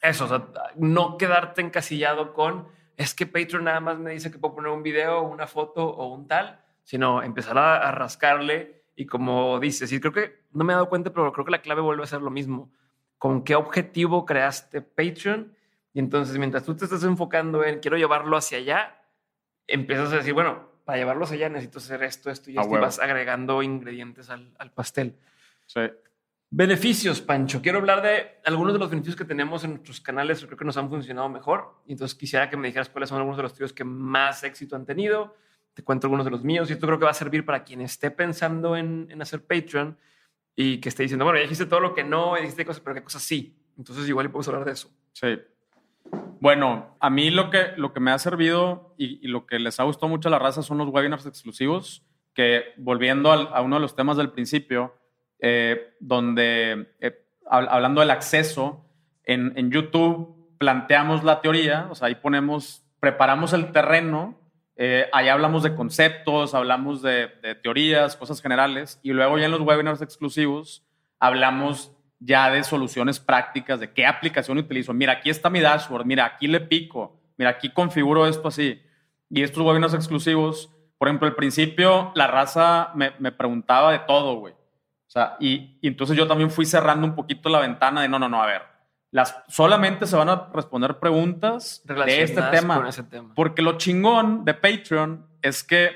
eso, 0.02 0.24
o 0.24 0.28
sea, 0.28 0.46
no 0.76 1.16
quedarte 1.16 1.60
encasillado 1.60 2.32
con, 2.32 2.68
es 2.96 3.14
que 3.14 3.26
Patreon 3.26 3.64
nada 3.64 3.80
más 3.80 3.98
me 3.98 4.10
dice 4.12 4.30
que 4.32 4.38
puedo 4.38 4.56
poner 4.56 4.70
un 4.72 4.82
video, 4.82 5.22
una 5.22 5.46
foto 5.46 5.86
o 5.86 6.06
un 6.12 6.26
tal, 6.26 6.60
sino 6.82 7.22
empezar 7.22 7.56
a, 7.58 7.88
a 7.88 7.92
rascarle 7.92 8.75
y 8.96 9.06
como 9.06 9.60
dices, 9.60 9.92
y 9.92 10.00
creo 10.00 10.12
que 10.12 10.40
no 10.52 10.64
me 10.64 10.72
he 10.72 10.74
dado 10.74 10.88
cuenta, 10.88 11.12
pero 11.12 11.30
creo 11.32 11.44
que 11.44 11.52
la 11.52 11.62
clave 11.62 11.82
vuelve 11.82 12.02
a 12.02 12.06
ser 12.06 12.22
lo 12.22 12.30
mismo. 12.30 12.72
¿Con 13.18 13.44
qué 13.44 13.54
objetivo 13.54 14.24
creaste 14.24 14.80
Patreon? 14.80 15.54
Y 15.92 15.98
entonces, 15.98 16.36
mientras 16.38 16.64
tú 16.64 16.74
te 16.74 16.84
estás 16.84 17.04
enfocando 17.04 17.62
en 17.62 17.80
quiero 17.80 17.98
llevarlo 17.98 18.36
hacia 18.36 18.58
allá, 18.58 19.02
empiezas 19.66 20.12
a 20.12 20.16
decir, 20.16 20.32
bueno, 20.32 20.68
para 20.84 20.98
llevarlo 20.98 21.24
hacia 21.24 21.36
allá 21.36 21.48
necesito 21.50 21.78
hacer 21.78 22.02
esto, 22.02 22.30
esto 22.30 22.50
y 22.50 22.56
esto, 22.58 22.76
y 22.76 22.80
vas 22.80 22.98
agregando 22.98 23.62
ingredientes 23.62 24.30
al, 24.30 24.54
al 24.58 24.72
pastel. 24.72 25.16
Sí. 25.66 25.80
Beneficios, 26.48 27.20
Pancho. 27.20 27.60
Quiero 27.60 27.78
hablar 27.78 28.02
de 28.02 28.38
algunos 28.44 28.72
de 28.72 28.78
los 28.78 28.88
beneficios 28.88 29.16
que 29.16 29.24
tenemos 29.24 29.64
en 29.64 29.70
nuestros 29.72 30.00
canales, 30.00 30.44
creo 30.44 30.56
que 30.56 30.64
nos 30.64 30.76
han 30.76 30.88
funcionado 30.88 31.28
mejor. 31.28 31.82
Y 31.86 31.92
entonces 31.92 32.16
quisiera 32.16 32.48
que 32.48 32.56
me 32.56 32.68
dijeras 32.68 32.88
cuáles 32.88 33.08
son 33.08 33.18
algunos 33.18 33.36
de 33.36 33.42
los 33.42 33.54
tíos 33.54 33.72
que 33.72 33.84
más 33.84 34.44
éxito 34.44 34.76
han 34.76 34.86
tenido. 34.86 35.34
Te 35.76 35.84
cuento 35.84 36.06
algunos 36.06 36.24
de 36.24 36.30
los 36.30 36.42
míos 36.42 36.70
y 36.70 36.72
esto 36.72 36.86
creo 36.86 36.98
que 36.98 37.04
va 37.04 37.10
a 37.10 37.14
servir 37.14 37.44
para 37.44 37.62
quien 37.62 37.82
esté 37.82 38.10
pensando 38.10 38.78
en, 38.78 39.08
en 39.10 39.20
hacer 39.20 39.44
Patreon 39.46 39.98
y 40.56 40.78
que 40.78 40.88
esté 40.88 41.02
diciendo, 41.02 41.26
bueno, 41.26 41.38
ya 41.38 41.42
dijiste 41.42 41.66
todo 41.66 41.80
lo 41.80 41.92
que 41.94 42.02
no, 42.02 42.34
dijiste 42.36 42.64
cosas, 42.64 42.80
pero 42.80 42.94
qué 42.94 43.02
cosas 43.02 43.20
sí. 43.22 43.54
Entonces 43.76 44.08
igual 44.08 44.30
podemos 44.30 44.48
hablar 44.48 44.64
de 44.64 44.72
eso. 44.72 44.90
Sí. 45.12 45.38
Bueno, 46.40 46.96
a 46.98 47.10
mí 47.10 47.30
lo 47.30 47.50
que, 47.50 47.72
lo 47.76 47.92
que 47.92 48.00
me 48.00 48.10
ha 48.10 48.18
servido 48.18 48.94
y, 48.96 49.18
y 49.22 49.28
lo 49.28 49.44
que 49.44 49.58
les 49.58 49.78
ha 49.78 49.84
gustado 49.84 50.08
mucho 50.08 50.28
a 50.28 50.30
la 50.30 50.38
raza 50.38 50.62
son 50.62 50.78
los 50.78 50.88
webinars 50.88 51.26
exclusivos, 51.26 52.06
que 52.32 52.72
volviendo 52.78 53.30
al- 53.30 53.50
a 53.52 53.60
uno 53.60 53.76
de 53.76 53.82
los 53.82 53.94
temas 53.96 54.16
del 54.16 54.30
principio, 54.30 54.94
eh, 55.40 55.94
donde 56.00 56.94
eh, 57.00 57.26
hab- 57.44 57.68
hablando 57.68 58.00
del 58.00 58.10
acceso, 58.12 58.82
en, 59.24 59.52
en 59.56 59.70
YouTube 59.70 60.56
planteamos 60.56 61.22
la 61.22 61.42
teoría, 61.42 61.86
o 61.90 61.94
sea, 61.94 62.08
ahí 62.08 62.14
ponemos, 62.14 62.82
preparamos 62.98 63.52
el 63.52 63.72
terreno, 63.72 64.38
eh, 64.76 65.08
hablamos 65.12 65.62
de 65.62 65.74
conceptos, 65.74 66.54
hablamos 66.54 67.02
de, 67.02 67.28
de 67.42 67.54
teorías, 67.54 68.16
cosas 68.16 68.40
generales, 68.42 69.00
y 69.02 69.12
luego 69.12 69.38
ya 69.38 69.46
en 69.46 69.52
los 69.52 69.60
webinars 69.60 70.02
exclusivos 70.02 70.84
hablamos 71.18 71.92
ya 72.18 72.50
de 72.50 72.64
soluciones 72.64 73.20
prácticas, 73.20 73.80
de 73.80 73.92
qué 73.92 74.06
aplicación 74.06 74.58
utilizo. 74.58 74.92
Mira, 74.92 75.14
aquí 75.14 75.30
está 75.30 75.50
mi 75.50 75.60
dashboard, 75.60 76.06
mira, 76.06 76.24
aquí 76.24 76.46
le 76.46 76.60
pico, 76.60 77.20
mira, 77.36 77.50
aquí 77.50 77.70
configuro 77.70 78.26
esto 78.26 78.48
así. 78.48 78.82
Y 79.28 79.42
estos 79.42 79.62
webinars 79.64 79.94
exclusivos, 79.94 80.70
por 80.98 81.08
ejemplo, 81.08 81.28
al 81.28 81.34
principio 81.34 82.12
la 82.14 82.26
raza 82.26 82.90
me, 82.94 83.12
me 83.18 83.32
preguntaba 83.32 83.92
de 83.92 83.98
todo, 84.00 84.36
güey. 84.36 84.54
O 84.54 85.10
sea, 85.10 85.36
y, 85.40 85.78
y 85.80 85.88
entonces 85.88 86.16
yo 86.16 86.26
también 86.26 86.50
fui 86.50 86.66
cerrando 86.66 87.06
un 87.06 87.14
poquito 87.14 87.48
la 87.48 87.60
ventana 87.60 88.02
de 88.02 88.08
no, 88.08 88.18
no, 88.18 88.28
no, 88.28 88.42
a 88.42 88.46
ver, 88.46 88.62
las, 89.16 89.34
solamente 89.48 90.06
se 90.06 90.14
van 90.14 90.28
a 90.28 90.50
responder 90.52 90.98
preguntas 90.98 91.80
de 91.86 91.94
este 91.94 92.34
Relacionadas 92.34 92.60
tema. 92.60 92.76
con 92.76 92.86
ese 92.86 93.02
tema. 93.02 93.32
Porque 93.34 93.62
lo 93.62 93.78
chingón 93.78 94.44
de 94.44 94.52
Patreon 94.52 95.26
es 95.40 95.64
que, 95.64 95.90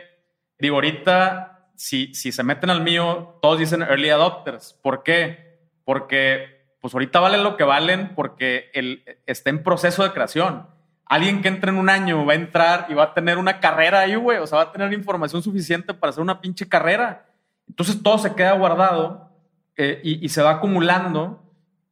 digo, 0.58 0.76
ahorita 0.76 1.68
si, 1.76 2.14
si 2.14 2.32
se 2.32 2.42
meten 2.42 2.70
al 2.70 2.80
mío, 2.80 3.38
todos 3.42 3.58
dicen 3.58 3.82
early 3.82 4.08
adopters. 4.08 4.72
¿Por 4.80 5.02
qué? 5.02 5.58
Porque 5.84 6.74
pues 6.80 6.94
ahorita 6.94 7.20
valen 7.20 7.44
lo 7.44 7.58
que 7.58 7.64
valen 7.64 8.14
porque 8.14 8.70
el, 8.72 9.04
está 9.26 9.50
en 9.50 9.62
proceso 9.62 10.02
de 10.02 10.12
creación. 10.12 10.66
Alguien 11.04 11.42
que 11.42 11.48
entre 11.48 11.72
en 11.72 11.76
un 11.76 11.90
año 11.90 12.24
va 12.24 12.32
a 12.32 12.36
entrar 12.36 12.86
y 12.88 12.94
va 12.94 13.02
a 13.02 13.12
tener 13.12 13.36
una 13.36 13.60
carrera 13.60 14.00
ahí, 14.00 14.14
güey. 14.14 14.38
O 14.38 14.46
sea, 14.46 14.56
va 14.56 14.64
a 14.64 14.72
tener 14.72 14.94
información 14.94 15.42
suficiente 15.42 15.92
para 15.92 16.08
hacer 16.08 16.22
una 16.22 16.40
pinche 16.40 16.66
carrera. 16.66 17.26
Entonces 17.68 18.02
todo 18.02 18.16
se 18.16 18.34
queda 18.34 18.52
guardado 18.52 19.28
eh, 19.76 20.00
y, 20.02 20.26
se 20.30 20.40
va 20.40 20.52
acumulando. 20.52 21.42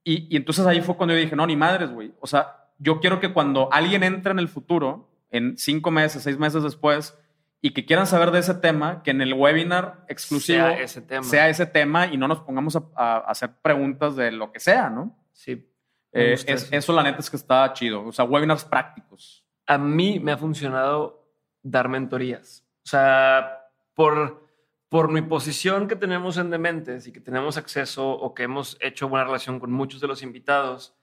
Y, 0.08 0.26
y, 0.30 0.36
entonces 0.36 0.64
ahí 0.64 0.80
fue 0.80 0.96
cuando 0.96 1.14
yo 1.14 1.20
dije, 1.20 1.36
no, 1.36 1.46
ni 1.46 1.54
madres, 1.54 1.90
güey. 1.90 2.14
O 2.20 2.26
sea, 2.26 2.70
yo 2.78 2.98
quiero 2.98 3.20
que 3.20 3.32
cuando 3.34 3.68
alguien 3.70 4.02
entre 4.02 4.32
en 4.32 4.38
el 4.38 4.48
futuro, 4.48 5.10
en 5.30 5.58
cinco 5.58 5.90
meses, 5.90 6.22
seis 6.22 6.38
meses 6.38 6.62
después, 6.62 7.14
y 7.60 7.72
que 7.72 7.84
quieran 7.84 8.06
saber 8.06 8.30
de 8.30 8.38
ese 8.38 8.54
tema, 8.54 9.02
que 9.02 9.10
en 9.10 9.20
el 9.20 9.34
webinar 9.34 10.06
exclusivo 10.08 10.60
sea 10.60 10.80
ese 10.80 11.02
tema, 11.02 11.24
sea 11.24 11.48
ese 11.50 11.66
tema 11.66 12.06
y 12.06 12.16
no 12.16 12.26
nos 12.26 12.40
pongamos 12.40 12.78
a, 12.96 13.18
hacer 13.18 13.50
preguntas 13.60 14.16
de 14.16 14.32
lo 14.32 14.50
que 14.50 14.60
sea, 14.60 14.88
¿no? 14.88 15.14
Sí. 15.32 15.70
Eh, 16.12 16.36
eso. 16.46 16.92
la 16.94 17.02
neta 17.02 17.18
es 17.18 17.28
que 17.28 17.36
está 17.36 17.70
chido. 17.74 18.06
O 18.06 18.12
sea, 18.12 18.24
webinars 18.24 18.64
prácticos. 18.64 19.44
A 19.66 19.76
mí 19.76 20.20
me 20.20 20.32
ha 20.32 20.38
funcionado 20.38 21.28
dar 21.62 21.90
mentorías. 21.90 22.64
O 22.82 22.88
sea, 22.88 23.66
por, 23.94 24.47
por 24.88 25.10
mi 25.10 25.20
posición 25.22 25.86
que 25.86 25.96
tenemos 25.96 26.38
en 26.38 26.50
Dementes 26.50 27.06
y 27.06 27.12
que 27.12 27.20
tenemos 27.20 27.56
acceso 27.56 28.08
o 28.08 28.34
que 28.34 28.44
hemos 28.44 28.78
hecho 28.80 29.08
buena 29.08 29.24
relación 29.26 29.60
con 29.60 29.70
muchos 29.70 30.00
de 30.00 30.08
los 30.08 30.22
invitados, 30.22 30.94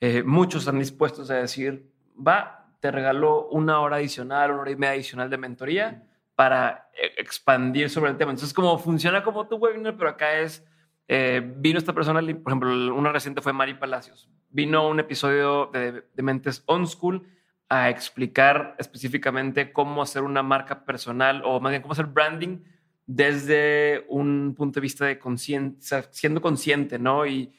eh, 0.00 0.22
muchos 0.22 0.62
están 0.62 0.78
dispuestos 0.78 1.30
a 1.30 1.36
decir, 1.36 1.90
va, 2.16 2.74
te 2.80 2.90
regaló 2.90 3.48
una 3.48 3.80
hora 3.80 3.96
adicional, 3.96 4.50
una 4.50 4.60
hora 4.60 4.70
y 4.70 4.76
media 4.76 4.92
adicional 4.92 5.30
de 5.30 5.38
mentoría 5.38 6.06
para 6.34 6.90
eh, 6.92 7.12
expandir 7.16 7.88
sobre 7.88 8.10
el 8.10 8.18
tema. 8.18 8.32
Entonces, 8.32 8.52
como 8.52 8.78
funciona 8.78 9.22
como 9.22 9.48
tu 9.48 9.56
webinar, 9.56 9.96
pero 9.96 10.10
acá 10.10 10.38
es, 10.38 10.62
eh, 11.08 11.40
vino 11.56 11.78
esta 11.78 11.94
persona, 11.94 12.20
por 12.20 12.52
ejemplo, 12.52 12.94
una 12.94 13.12
reciente 13.12 13.40
fue 13.40 13.54
Mari 13.54 13.74
Palacios, 13.74 14.28
vino 14.50 14.86
un 14.86 15.00
episodio 15.00 15.70
de, 15.72 16.04
de 16.12 16.22
Mentes 16.22 16.62
On 16.66 16.86
School 16.86 17.26
a 17.70 17.88
explicar 17.88 18.76
específicamente 18.78 19.72
cómo 19.72 20.02
hacer 20.02 20.22
una 20.22 20.42
marca 20.42 20.84
personal 20.84 21.42
o 21.44 21.58
más 21.60 21.70
bien 21.70 21.80
cómo 21.80 21.92
hacer 21.92 22.06
branding 22.06 22.58
desde 23.06 24.04
un 24.08 24.54
punto 24.56 24.80
de 24.80 24.82
vista 24.82 25.06
de 25.06 25.18
conciencia, 25.18 26.08
siendo 26.10 26.42
consciente, 26.42 26.98
¿no? 26.98 27.26
Y, 27.26 27.52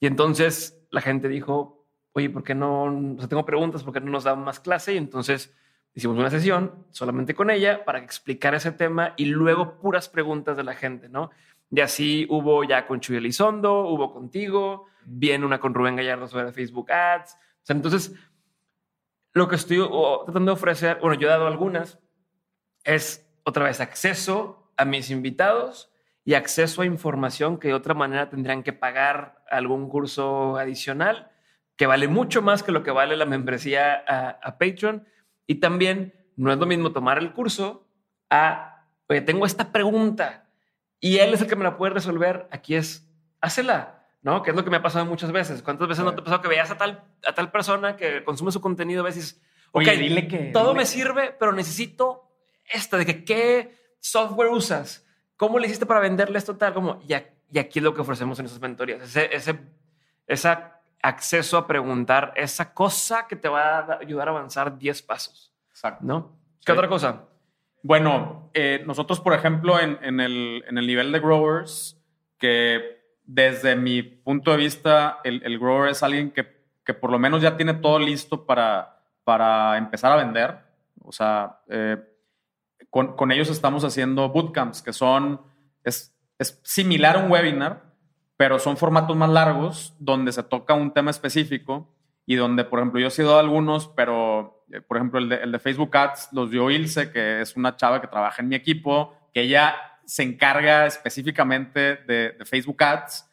entonces 0.00 0.78
la 0.90 1.00
gente 1.00 1.28
dijo, 1.28 1.86
oye, 2.12 2.28
¿por 2.28 2.44
qué 2.44 2.54
no? 2.54 2.84
O 3.18 3.28
tengo 3.28 3.46
preguntas, 3.46 3.82
¿por 3.82 3.94
qué 3.94 4.00
no 4.00 4.10
nos 4.10 4.24
dan 4.24 4.44
más 4.44 4.60
clase? 4.60 4.92
Y 4.92 4.98
entonces 4.98 5.54
hicimos 5.94 6.18
una 6.18 6.28
sesión 6.28 6.84
solamente 6.90 7.34
con 7.34 7.48
ella 7.48 7.86
para 7.86 8.00
explicar 8.00 8.54
ese 8.54 8.72
tema 8.72 9.14
y 9.16 9.26
luego 9.26 9.78
puras 9.78 10.10
preguntas 10.10 10.58
de 10.58 10.64
la 10.64 10.74
gente, 10.74 11.08
¿no? 11.08 11.30
Y 11.70 11.80
así 11.80 12.26
hubo 12.28 12.64
ya 12.64 12.86
con 12.86 13.00
Chuy 13.00 13.16
Elizondo, 13.16 13.88
hubo 13.88 14.12
contigo, 14.12 14.88
viene 15.06 15.46
una 15.46 15.58
con 15.58 15.72
Rubén 15.72 15.96
Gallardo 15.96 16.28
sobre 16.28 16.52
Facebook 16.52 16.92
Ads. 16.92 17.38
Entonces, 17.68 18.14
lo 19.32 19.48
que 19.48 19.56
estoy 19.56 19.78
tratando 20.26 20.52
de 20.52 20.54
ofrecer, 20.54 20.98
bueno, 21.00 21.18
yo 21.18 21.28
he 21.28 21.30
dado 21.30 21.46
algunas, 21.46 21.98
es 22.84 23.26
otra 23.42 23.64
vez 23.64 23.80
acceso 23.80 24.63
a 24.76 24.84
mis 24.84 25.10
invitados 25.10 25.90
y 26.24 26.34
acceso 26.34 26.82
a 26.82 26.86
información 26.86 27.58
que 27.58 27.68
de 27.68 27.74
otra 27.74 27.94
manera 27.94 28.30
tendrían 28.30 28.62
que 28.62 28.72
pagar 28.72 29.42
algún 29.50 29.88
curso 29.88 30.56
adicional 30.56 31.30
que 31.76 31.86
vale 31.86 32.08
mucho 32.08 32.42
más 32.42 32.62
que 32.62 32.72
lo 32.72 32.82
que 32.82 32.90
vale 32.90 33.16
la 33.16 33.24
membresía 33.24 34.04
a, 34.06 34.58
Patreon. 34.58 35.06
Y 35.46 35.56
también 35.56 36.14
no 36.36 36.52
es 36.52 36.58
lo 36.58 36.66
mismo 36.66 36.92
tomar 36.92 37.18
el 37.18 37.32
curso 37.32 37.86
a, 38.30 38.86
oye, 39.08 39.20
tengo 39.20 39.44
esta 39.44 39.72
pregunta 39.72 40.48
y 41.00 41.18
él 41.18 41.34
es 41.34 41.42
el 41.42 41.48
que 41.48 41.56
me 41.56 41.64
la 41.64 41.76
puede 41.76 41.94
resolver. 41.94 42.48
Aquí 42.50 42.76
es, 42.76 43.10
hácela, 43.40 44.06
¿no? 44.22 44.42
Que 44.42 44.50
es 44.50 44.56
lo 44.56 44.64
que 44.64 44.70
me 44.70 44.76
ha 44.76 44.82
pasado 44.82 45.04
muchas 45.04 45.32
veces. 45.32 45.62
¿Cuántas 45.62 45.88
veces 45.88 46.04
no 46.04 46.14
te 46.14 46.20
ha 46.20 46.24
pasado 46.24 46.42
que 46.42 46.48
veas 46.48 46.70
a 46.70 46.78
tal, 46.78 47.04
a 47.26 47.34
tal 47.34 47.50
persona 47.50 47.96
que 47.96 48.24
consume 48.24 48.52
su 48.52 48.60
contenido 48.60 49.02
a 49.02 49.04
veces, 49.04 49.42
ok, 49.72 49.84
dile 49.84 50.28
que, 50.28 50.50
todo 50.52 50.74
me 50.74 50.86
sirve, 50.86 51.34
pero 51.38 51.52
necesito 51.52 52.30
esta, 52.72 52.96
de 52.96 53.04
que 53.04 53.24
qué 53.24 53.83
software 54.04 54.50
usas, 54.50 55.06
cómo 55.36 55.58
le 55.58 55.66
hiciste 55.66 55.86
para 55.86 56.00
venderle 56.00 56.36
esto 56.36 56.56
tal, 56.56 56.74
como, 56.74 57.00
y, 57.08 57.14
aquí 57.14 57.78
es 57.78 57.82
lo 57.82 57.94
que 57.94 58.02
ofrecemos 58.02 58.38
en 58.38 58.46
esas 58.46 58.60
mentorías, 58.60 59.02
ese, 59.02 59.34
ese, 59.34 59.58
esa 60.26 60.82
acceso 61.02 61.56
a 61.56 61.66
preguntar 61.66 62.32
esa 62.36 62.74
cosa 62.74 63.26
que 63.26 63.36
te 63.36 63.48
va 63.48 63.78
a 63.78 63.98
ayudar 64.00 64.28
a 64.28 64.30
avanzar 64.32 64.78
10 64.78 65.02
pasos. 65.02 65.52
Exacto. 65.70 66.04
¿No? 66.04 66.36
¿Qué 66.64 66.72
otra 66.72 66.88
cosa? 66.88 67.24
Bueno, 67.82 68.50
eh, 68.54 68.82
nosotros, 68.86 69.20
por 69.20 69.34
ejemplo, 69.34 69.78
en, 69.78 70.20
el, 70.20 70.64
nivel 70.70 71.12
de 71.12 71.20
growers, 71.20 71.98
que 72.38 73.02
desde 73.24 73.76
mi 73.76 74.02
punto 74.02 74.50
de 74.50 74.56
vista, 74.58 75.20
el, 75.24 75.58
grower 75.58 75.90
es 75.90 76.02
alguien 76.02 76.30
que, 76.30 76.94
por 76.94 77.10
lo 77.10 77.18
menos 77.18 77.42
ya 77.42 77.56
tiene 77.56 77.74
todo 77.74 77.98
listo 77.98 78.44
para, 78.46 79.00
para 79.24 79.76
empezar 79.78 80.12
a 80.12 80.16
vender. 80.16 80.58
O 81.02 81.12
sea, 81.12 81.60
eh, 81.68 82.13
con, 82.94 83.32
ellos 83.32 83.50
estamos 83.50 83.82
haciendo 83.82 84.28
bootcamps, 84.28 84.80
que 84.80 84.92
son, 84.92 85.40
es, 85.82 86.16
es 86.38 86.60
similar 86.62 87.16
a 87.16 87.24
un 87.24 87.30
webinar, 87.32 87.92
pero 88.36 88.60
son 88.60 88.76
formatos 88.76 89.16
más 89.16 89.30
largos 89.30 89.96
donde 89.98 90.30
se 90.30 90.44
toca 90.44 90.74
un 90.74 90.92
tema 90.92 91.10
específico 91.10 91.92
y 92.24 92.36
donde, 92.36 92.62
por 92.62 92.78
ejemplo, 92.78 93.00
yo 93.00 93.08
he 93.08 93.10
sido 93.10 93.36
algunos, 93.36 93.88
pero, 93.88 94.64
eh, 94.72 94.80
por 94.80 94.96
ejemplo, 94.96 95.18
el 95.18 95.28
de, 95.28 95.58
Facebook 95.58 95.96
Ads 95.96 96.28
los 96.30 96.52
dio 96.52 96.70
Ilse, 96.70 97.10
que 97.10 97.40
es 97.40 97.56
una 97.56 97.74
chava 97.74 98.00
que 98.00 98.06
trabaja 98.06 98.42
en 98.42 98.48
mi 98.48 98.54
equipo, 98.54 99.12
que 99.32 99.40
ella 99.40 99.74
se 100.04 100.22
encarga 100.22 100.86
específicamente 100.86 101.96
de, 101.96 102.36
Facebook 102.44 102.80
Ads. 102.80 103.28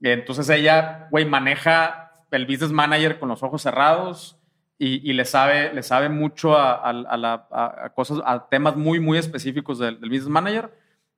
Entonces 0.00 0.48
ella, 0.48 1.06
güey, 1.12 1.24
maneja 1.26 2.24
el 2.32 2.44
business 2.44 2.72
manager 2.72 3.20
con 3.20 3.28
los 3.28 3.44
ojos 3.44 3.62
cerrados 3.62 4.36
y, 4.78 5.12
le, 5.14 5.24
sabe, 5.24 5.72
le 5.72 5.82
sabe 5.82 6.08
mucho 6.08 6.56
a, 6.56 7.92
cosas, 7.94 8.20
a 8.24 8.46
temas 8.48 8.76
muy, 8.76 9.00
muy 9.00 9.16
específicos 9.16 9.78
del, 9.78 10.00
del 10.00 10.10
business 10.10 10.28
manager 10.28 10.70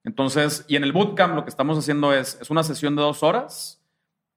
entonces, 0.09 0.65
y 0.69 0.77
en 0.77 0.85
el 0.85 0.93
bootcamp 0.93 1.35
lo 1.35 1.45
que 1.45 1.51
estamos 1.51 1.79
haciendo 1.79 2.15
es, 2.15 2.39
es 2.41 2.49
una 2.49 2.63
sesión 2.63 2.97
de 2.97 3.03
dos 3.03 3.23
horas 3.23 3.85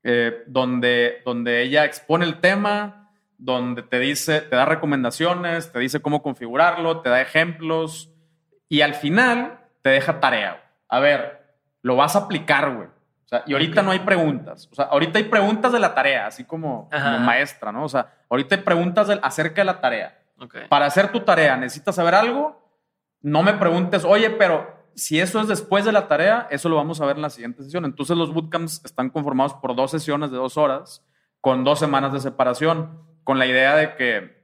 eh, 0.04 0.44
donde, 0.48 1.22
donde 1.24 1.62
ella 1.62 1.86
expone 1.86 2.26
el 2.26 2.42
tema, 2.42 3.10
donde 3.38 3.82
te 3.82 4.00
dice, 4.00 4.42
te 4.42 4.56
da 4.56 4.66
recomendaciones, 4.66 5.72
te 5.72 5.80
dice 5.80 6.02
cómo 6.02 6.22
configurarlo, 6.22 7.00
te 7.00 7.10
da 7.10 7.22
ejemplos 7.22 8.12
y 8.68 8.82
al 8.82 8.96
final 8.96 9.60
te 9.82 9.92
deja 9.92 10.20
tarea. 10.20 10.62
A 10.90 11.00
ver, 11.00 11.56
lo 11.82 11.96
vas 11.96 12.18
a 12.18 12.20
aplicar, 12.20 12.76
güey. 12.76 12.90
O 13.32 13.36
sea, 13.38 13.44
y 13.48 13.54
ahorita 13.54 13.82
no 13.82 13.92
hay 13.92 14.00
preguntas. 14.00 14.68
O 14.70 14.76
sea, 14.76 14.86
ahorita 14.86 15.18
hay 15.18 15.24
preguntas 15.24 15.72
de 15.72 15.80
la 15.80 15.96
tarea, 15.96 16.28
así 16.28 16.44
como, 16.44 16.90
maestra, 16.92 17.72
¿no? 17.72 17.86
O 17.86 17.90
sea, 17.90 18.14
ahorita 18.30 18.56
hay 18.56 18.62
preguntas 18.62 19.08
acerca 19.22 19.62
de 19.62 19.66
la 19.66 19.80
tarea. 19.80 20.20
Para 20.68 20.88
hacer 20.88 21.14
tu 21.14 21.22
tarea, 21.22 21.56
¿necesitas 21.56 21.96
saber 21.96 22.14
algo? 22.14 22.62
No 23.22 23.42
me 23.42 23.54
preguntes, 23.54 24.04
oye, 24.04 24.32
pero 24.32 24.90
si 24.96 25.22
eso 25.22 25.40
es 25.40 25.48
después 25.48 25.86
de 25.86 25.94
la 25.94 26.10
tarea, 26.10 26.48
eso 26.52 26.68
lo 26.68 26.76
vamos 26.76 27.00
a 27.00 27.06
ver 27.06 27.16
en 27.16 27.22
la 27.22 27.30
siguiente 27.30 27.64
sesión. 27.64 27.86
Entonces 27.86 28.18
los 28.18 28.34
bootcamps 28.34 28.84
están 28.84 29.10
conformados 29.10 29.54
por 29.54 29.78
dos 29.78 29.92
sesiones 29.92 30.30
de 30.32 30.38
dos 30.38 30.58
horas 30.58 31.06
con 31.40 31.64
dos 31.64 31.80
semanas 31.80 32.12
de 32.12 32.20
separación, 32.20 33.00
con 33.24 33.40
la 33.40 33.46
idea 33.46 33.78
de 33.78 33.96
que, 33.96 34.44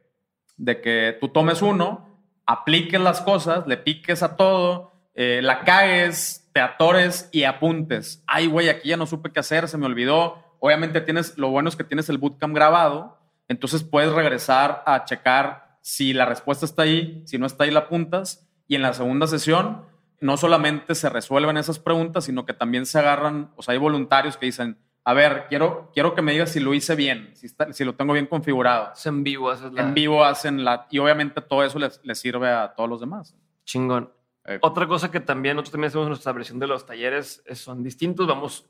de 0.56 0.80
que 0.80 1.18
tú 1.20 1.28
tomes 1.28 1.62
uno, 1.62 2.08
apliques 2.46 3.02
las 3.02 3.20
cosas, 3.20 3.68
le 3.68 3.76
piques 3.76 4.24
a 4.24 4.38
todo, 4.38 4.94
eh, 5.18 5.42
la 5.44 5.66
cagues, 5.66 6.48
te 6.54 6.62
atores 6.62 7.28
y 7.34 7.44
apuntes. 7.44 8.24
Ay, 8.26 8.48
güey, 8.48 8.70
aquí 8.70 8.88
ya 8.90 8.98
no 8.98 9.06
supe 9.06 9.34
qué 9.34 9.42
hacer, 9.42 9.68
se 9.68 9.78
me 9.78 9.86
olvidó. 9.86 10.44
Obviamente 10.60 11.02
tienes, 11.02 11.38
lo 11.38 11.50
bueno 11.50 11.68
es 11.68 11.76
que 11.76 11.84
tienes 11.84 12.08
el 12.08 12.18
bootcamp 12.20 12.56
grabado, 12.56 13.18
entonces 13.50 13.84
puedes 13.84 14.14
regresar 14.14 14.84
a 14.86 15.04
checar 15.04 15.78
si 15.82 16.14
la 16.14 16.26
respuesta 16.26 16.66
está 16.66 16.84
ahí, 16.84 17.24
si 17.26 17.38
no 17.38 17.46
está 17.46 17.66
ahí 17.66 17.72
la 17.72 17.82
apuntas 17.82 18.48
y 18.68 18.76
en 18.76 18.82
la 18.82 18.94
segunda 18.94 19.28
sesión 19.28 19.86
no 20.20 20.38
solamente 20.38 20.96
se 20.96 21.10
resuelven 21.10 21.58
esas 21.58 21.80
preguntas, 21.80 22.26
sino 22.26 22.46
que 22.46 22.54
también 22.54 22.86
se 22.86 23.00
agarran, 23.00 23.52
o 23.56 23.62
sea, 23.62 23.74
hay 23.74 23.78
voluntarios 23.78 24.38
que 24.38 24.48
dicen, 24.48 24.78
a 25.04 25.14
ver, 25.14 25.46
quiero, 25.48 25.90
quiero 25.94 26.16
que 26.16 26.22
me 26.22 26.32
digas 26.32 26.52
si 26.52 26.60
lo 26.60 26.74
hice 26.74 26.96
bien, 26.96 27.32
si, 27.34 27.48
si 27.72 27.86
lo 27.86 27.96
tengo 27.96 28.14
bien 28.14 28.26
configurado. 28.26 28.92
Es 28.94 29.06
en 29.06 29.24
vivo, 29.24 29.50
haces 29.50 29.72
la... 29.72 29.82
En 29.82 29.94
vivo 29.94 30.24
hacen 30.24 30.66
la... 30.66 30.88
Y 30.90 31.00
obviamente 31.00 31.42
todo 31.42 31.64
eso 31.64 31.80
les, 31.80 32.20
sirve 32.20 32.50
a 32.50 32.74
todos 32.76 32.90
los 32.90 33.00
demás. 33.00 33.36
Chingón. 33.64 34.12
Eh, 34.48 34.60
Otra 34.62 34.88
cosa 34.88 35.12
que 35.12 35.20
también 35.20 35.56
nosotros 35.56 35.74
también 35.74 35.90
hacemos 35.90 36.06
en 36.06 36.10
nuestra 36.10 36.32
versión 36.32 36.60
de 36.60 36.68
los 36.68 36.86
talleres 36.86 37.44
son 37.54 37.84
distintos, 37.84 38.26
vamos 38.26 38.70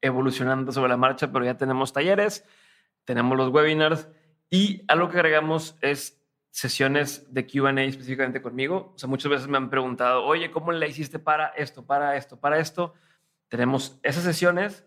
evolucionando 0.00 0.72
sobre 0.72 0.90
la 0.90 0.96
marcha, 0.96 1.32
pero 1.32 1.44
ya 1.44 1.56
tenemos 1.56 1.92
talleres, 1.92 2.44
tenemos 3.04 3.36
los 3.36 3.50
webinars 3.50 4.08
y 4.50 4.82
algo 4.88 5.08
que 5.08 5.16
agregamos 5.16 5.76
es 5.80 6.20
sesiones 6.50 7.32
de 7.32 7.46
QA 7.46 7.70
específicamente 7.82 8.42
conmigo. 8.42 8.92
O 8.94 8.98
sea, 8.98 9.08
muchas 9.08 9.30
veces 9.30 9.48
me 9.48 9.56
han 9.56 9.70
preguntado, 9.70 10.24
oye, 10.24 10.50
¿cómo 10.50 10.72
le 10.72 10.88
hiciste 10.88 11.18
para 11.18 11.48
esto, 11.48 11.86
para 11.86 12.16
esto, 12.16 12.38
para 12.38 12.58
esto? 12.58 12.94
Tenemos 13.48 13.98
esas 14.02 14.24
sesiones 14.24 14.84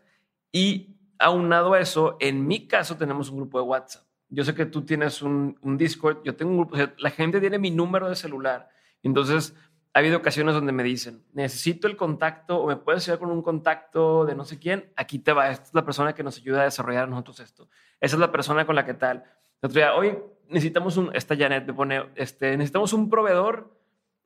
y 0.51 0.97
aunado 1.19 1.73
a 1.73 1.79
eso, 1.79 2.17
en 2.19 2.47
mi 2.47 2.67
caso 2.67 2.97
tenemos 2.97 3.29
un 3.29 3.37
grupo 3.37 3.59
de 3.59 3.65
WhatsApp. 3.65 4.03
Yo 4.29 4.43
sé 4.43 4.55
que 4.55 4.65
tú 4.65 4.83
tienes 4.83 5.21
un, 5.21 5.57
Discord, 5.77 6.23
yo 6.23 6.35
tengo 6.35 6.51
un 6.51 6.57
grupo, 6.57 6.77
la 6.97 7.09
gente 7.11 7.39
tiene 7.39 7.59
mi 7.59 7.69
número 7.69 8.09
de 8.09 8.15
celular. 8.15 8.69
Entonces, 9.03 9.55
ha 9.93 9.99
habido 9.99 10.17
ocasiones 10.17 10.55
donde 10.55 10.71
me 10.71 10.83
dicen, 10.83 11.23
necesito 11.33 11.87
el 11.87 11.97
contacto 11.97 12.61
o 12.61 12.67
me 12.67 12.77
puedes 12.77 13.03
ayudar 13.03 13.19
con 13.19 13.31
un 13.31 13.41
contacto 13.41 14.25
de 14.25 14.35
no 14.35 14.45
sé 14.45 14.57
quién, 14.57 14.91
aquí 14.95 15.19
te 15.19 15.33
va, 15.33 15.51
esta 15.51 15.65
es 15.65 15.73
la 15.73 15.83
persona 15.83 16.13
que 16.13 16.23
nos 16.23 16.37
ayuda 16.37 16.61
a 16.61 16.65
desarrollar 16.65 17.03
a 17.03 17.07
nosotros 17.07 17.41
esto. 17.41 17.69
Esa 17.99 18.15
es 18.15 18.19
la 18.19 18.31
persona 18.31 18.65
con 18.65 18.75
la 18.75 18.85
que 18.85 18.93
tal. 18.93 19.17
El 19.61 19.67
otro 19.67 19.79
día, 19.79 19.93
hoy 19.93 20.17
necesitamos 20.47 20.95
un, 20.97 21.13
esta 21.13 21.35
Janet 21.35 21.67
me 21.67 21.73
pone, 21.73 22.05
este, 22.15 22.55
necesitamos 22.57 22.93
un 22.93 23.09
proveedor 23.09 23.75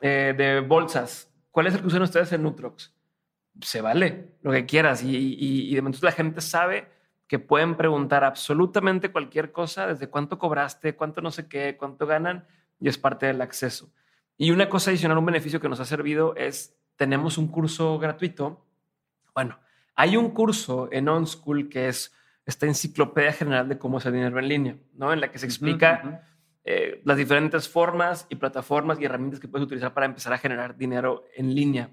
eh, 0.01 0.33
de 0.37 0.59
bolsas. 0.59 1.31
¿Cuál 1.49 1.67
es 1.67 1.73
el 1.73 1.81
que 1.81 1.87
usan 1.87 2.03
ustedes 2.03 2.31
en 2.31 2.43
Nutrox? 2.43 2.93
Se 3.61 3.81
vale, 3.81 4.35
lo 4.43 4.51
que 4.51 4.65
quieras. 4.65 5.03
Y, 5.03 5.15
y, 5.15 5.71
y 5.71 5.75
de 5.75 5.81
momento 5.81 5.99
la 6.03 6.11
gente 6.11 6.41
sabe 6.41 6.89
que 7.27 7.39
pueden 7.39 7.75
preguntar 7.75 8.23
absolutamente 8.23 9.11
cualquier 9.11 9.51
cosa, 9.51 9.87
desde 9.87 10.09
cuánto 10.09 10.37
cobraste, 10.37 10.95
cuánto 10.95 11.21
no 11.21 11.31
sé 11.31 11.47
qué, 11.47 11.75
cuánto 11.75 12.05
ganan, 12.05 12.45
y 12.79 12.87
es 12.87 12.97
parte 12.97 13.25
del 13.25 13.41
acceso. 13.41 13.89
Y 14.37 14.51
una 14.51 14.69
cosa 14.69 14.91
adicional, 14.91 15.17
un 15.17 15.25
beneficio 15.25 15.59
que 15.61 15.69
nos 15.69 15.79
ha 15.79 15.85
servido 15.85 16.35
es, 16.35 16.77
tenemos 16.95 17.37
un 17.37 17.47
curso 17.47 17.97
gratuito. 17.99 18.65
Bueno, 19.33 19.59
hay 19.95 20.17
un 20.17 20.31
curso 20.31 20.89
en 20.91 21.07
OnSchool 21.07 21.69
que 21.69 21.87
es 21.87 22.13
esta 22.45 22.65
enciclopedia 22.65 23.33
general 23.33 23.69
de 23.69 23.77
cómo 23.77 23.97
hacer 23.97 24.11
dinero 24.11 24.37
en 24.39 24.47
línea, 24.47 24.77
¿no? 24.93 25.13
En 25.13 25.21
la 25.21 25.31
que 25.31 25.39
se 25.39 25.45
explica 25.45 26.23
eh, 26.63 27.01
las 27.03 27.17
diferentes 27.17 27.67
formas 27.69 28.27
y 28.29 28.35
plataformas 28.35 28.99
y 28.99 29.05
herramientas 29.05 29.39
que 29.39 29.47
puedes 29.47 29.65
utilizar 29.65 29.93
para 29.93 30.05
empezar 30.05 30.33
a 30.33 30.37
generar 30.37 30.77
dinero 30.77 31.23
en 31.35 31.55
línea. 31.55 31.89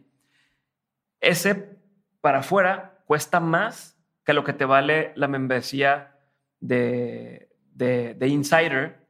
Ese 1.21 1.79
para 2.21 2.41
afuera 2.41 3.03
cuesta 3.07 3.41
más 3.41 3.99
que 4.25 4.33
lo 4.33 4.45
que 4.45 4.53
te 4.53 4.65
vale 4.65 5.13
la 5.15 5.29
membresía 5.29 6.19
de, 6.61 7.51
de, 7.73 8.15
de 8.15 8.29
Insider. 8.29 9.07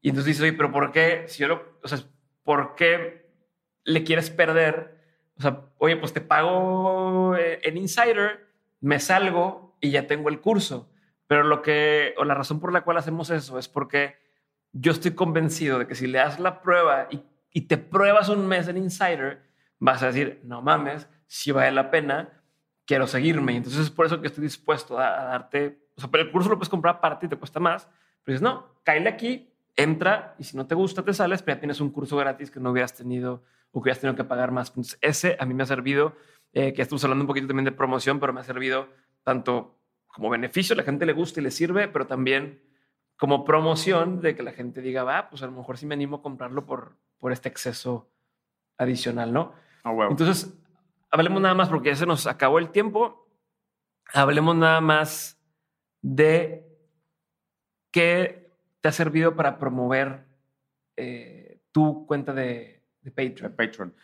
Y 0.00 0.10
entonces 0.10 0.26
dices, 0.26 0.42
oye, 0.42 0.52
pero 0.52 0.70
¿por 0.70 0.92
qué? 0.92 1.24
Si 1.28 1.40
yo 1.40 1.48
lo, 1.48 1.78
o 1.82 1.88
sea, 1.88 1.98
¿por 2.44 2.76
qué 2.76 3.30
le 3.84 4.04
quieres 4.04 4.30
perder? 4.30 5.00
O 5.36 5.42
sea, 5.42 5.62
oye, 5.78 5.96
pues 5.96 6.12
te 6.12 6.20
pago 6.20 7.36
eh, 7.36 7.60
en 7.64 7.76
Insider, 7.76 8.46
me 8.80 9.00
salgo 9.00 9.76
y 9.80 9.90
ya 9.90 10.06
tengo 10.06 10.28
el 10.28 10.40
curso. 10.40 10.88
Pero 11.26 11.42
lo 11.42 11.62
que, 11.62 12.14
o 12.18 12.24
la 12.24 12.34
razón 12.34 12.60
por 12.60 12.72
la 12.72 12.82
cual 12.82 12.98
hacemos 12.98 13.30
eso 13.30 13.58
es 13.58 13.68
porque 13.68 14.16
yo 14.72 14.92
estoy 14.92 15.12
convencido 15.12 15.78
de 15.78 15.86
que 15.86 15.94
si 15.94 16.06
le 16.06 16.18
das 16.18 16.38
la 16.38 16.60
prueba 16.60 17.08
y, 17.10 17.22
y 17.50 17.62
te 17.62 17.78
pruebas 17.78 18.28
un 18.28 18.46
mes 18.46 18.68
en 18.68 18.76
Insider, 18.76 19.42
vas 19.78 20.02
a 20.02 20.06
decir, 20.06 20.40
no 20.44 20.62
mames, 20.62 21.08
si 21.26 21.50
vale 21.52 21.72
la 21.72 21.90
pena, 21.90 22.42
quiero 22.84 23.06
seguirme. 23.06 23.56
Entonces 23.56 23.82
es 23.82 23.90
por 23.90 24.06
eso 24.06 24.20
que 24.20 24.26
estoy 24.26 24.44
dispuesto 24.44 24.98
a, 24.98 25.24
darte, 25.24 25.88
o 25.96 26.00
sea, 26.00 26.10
pero 26.10 26.24
el 26.24 26.32
curso 26.32 26.48
lo 26.48 26.56
puedes 26.56 26.68
comprar 26.68 26.96
aparte 26.96 27.26
y 27.26 27.28
te 27.28 27.36
cuesta 27.36 27.60
más. 27.60 27.86
Pero 28.22 28.34
dices, 28.34 28.42
no, 28.42 28.80
cállate 28.84 29.08
aquí, 29.08 29.53
entra 29.76 30.34
y 30.38 30.44
si 30.44 30.56
no 30.56 30.66
te 30.66 30.74
gusta 30.74 31.02
te 31.02 31.12
sales, 31.12 31.42
pero 31.42 31.56
ya 31.56 31.60
tienes 31.60 31.80
un 31.80 31.90
curso 31.90 32.16
gratis 32.16 32.50
que 32.50 32.60
no 32.60 32.70
hubieras 32.70 32.94
tenido 32.94 33.42
o 33.70 33.80
que 33.80 33.86
hubieras 33.86 34.00
tenido 34.00 34.16
que 34.16 34.24
pagar 34.24 34.52
más. 34.52 34.68
Entonces, 34.68 34.98
ese 35.00 35.36
a 35.38 35.46
mí 35.46 35.54
me 35.54 35.64
ha 35.64 35.66
servido, 35.66 36.14
eh, 36.52 36.72
que 36.72 36.82
estamos 36.82 37.02
hablando 37.04 37.24
un 37.24 37.28
poquito 37.28 37.48
también 37.48 37.64
de 37.64 37.72
promoción, 37.72 38.20
pero 38.20 38.32
me 38.32 38.40
ha 38.40 38.44
servido 38.44 38.88
tanto 39.24 39.80
como 40.06 40.30
beneficio, 40.30 40.76
la 40.76 40.84
gente 40.84 41.06
le 41.06 41.12
gusta 41.12 41.40
y 41.40 41.42
le 41.42 41.50
sirve, 41.50 41.88
pero 41.88 42.06
también 42.06 42.62
como 43.16 43.44
promoción 43.44 44.20
de 44.20 44.36
que 44.36 44.42
la 44.42 44.52
gente 44.52 44.80
diga, 44.80 45.02
va, 45.02 45.28
pues 45.28 45.42
a 45.42 45.46
lo 45.46 45.52
mejor 45.52 45.76
sí 45.76 45.86
me 45.86 45.94
animo 45.94 46.16
a 46.16 46.22
comprarlo 46.22 46.66
por, 46.66 46.96
por 47.18 47.32
este 47.32 47.48
exceso 47.48 48.10
adicional, 48.78 49.32
¿no? 49.32 49.54
Oh, 49.84 50.04
Entonces, 50.04 50.52
hablemos 51.10 51.42
nada 51.42 51.54
más, 51.54 51.68
porque 51.68 51.90
ya 51.90 51.96
se 51.96 52.06
nos 52.06 52.26
acabó 52.26 52.58
el 52.58 52.70
tiempo, 52.70 53.28
hablemos 54.12 54.54
nada 54.56 54.80
más 54.80 55.40
de 56.00 56.64
qué 57.90 58.43
te 58.84 58.88
ha 58.88 58.92
servido 58.92 59.34
para 59.34 59.58
promover 59.58 60.26
eh, 60.94 61.62
tu 61.72 62.04
cuenta 62.06 62.34
de, 62.34 62.82
de 63.00 63.10
Patreon. 63.10 63.50
De 63.50 63.56
Patreon. 63.56 63.94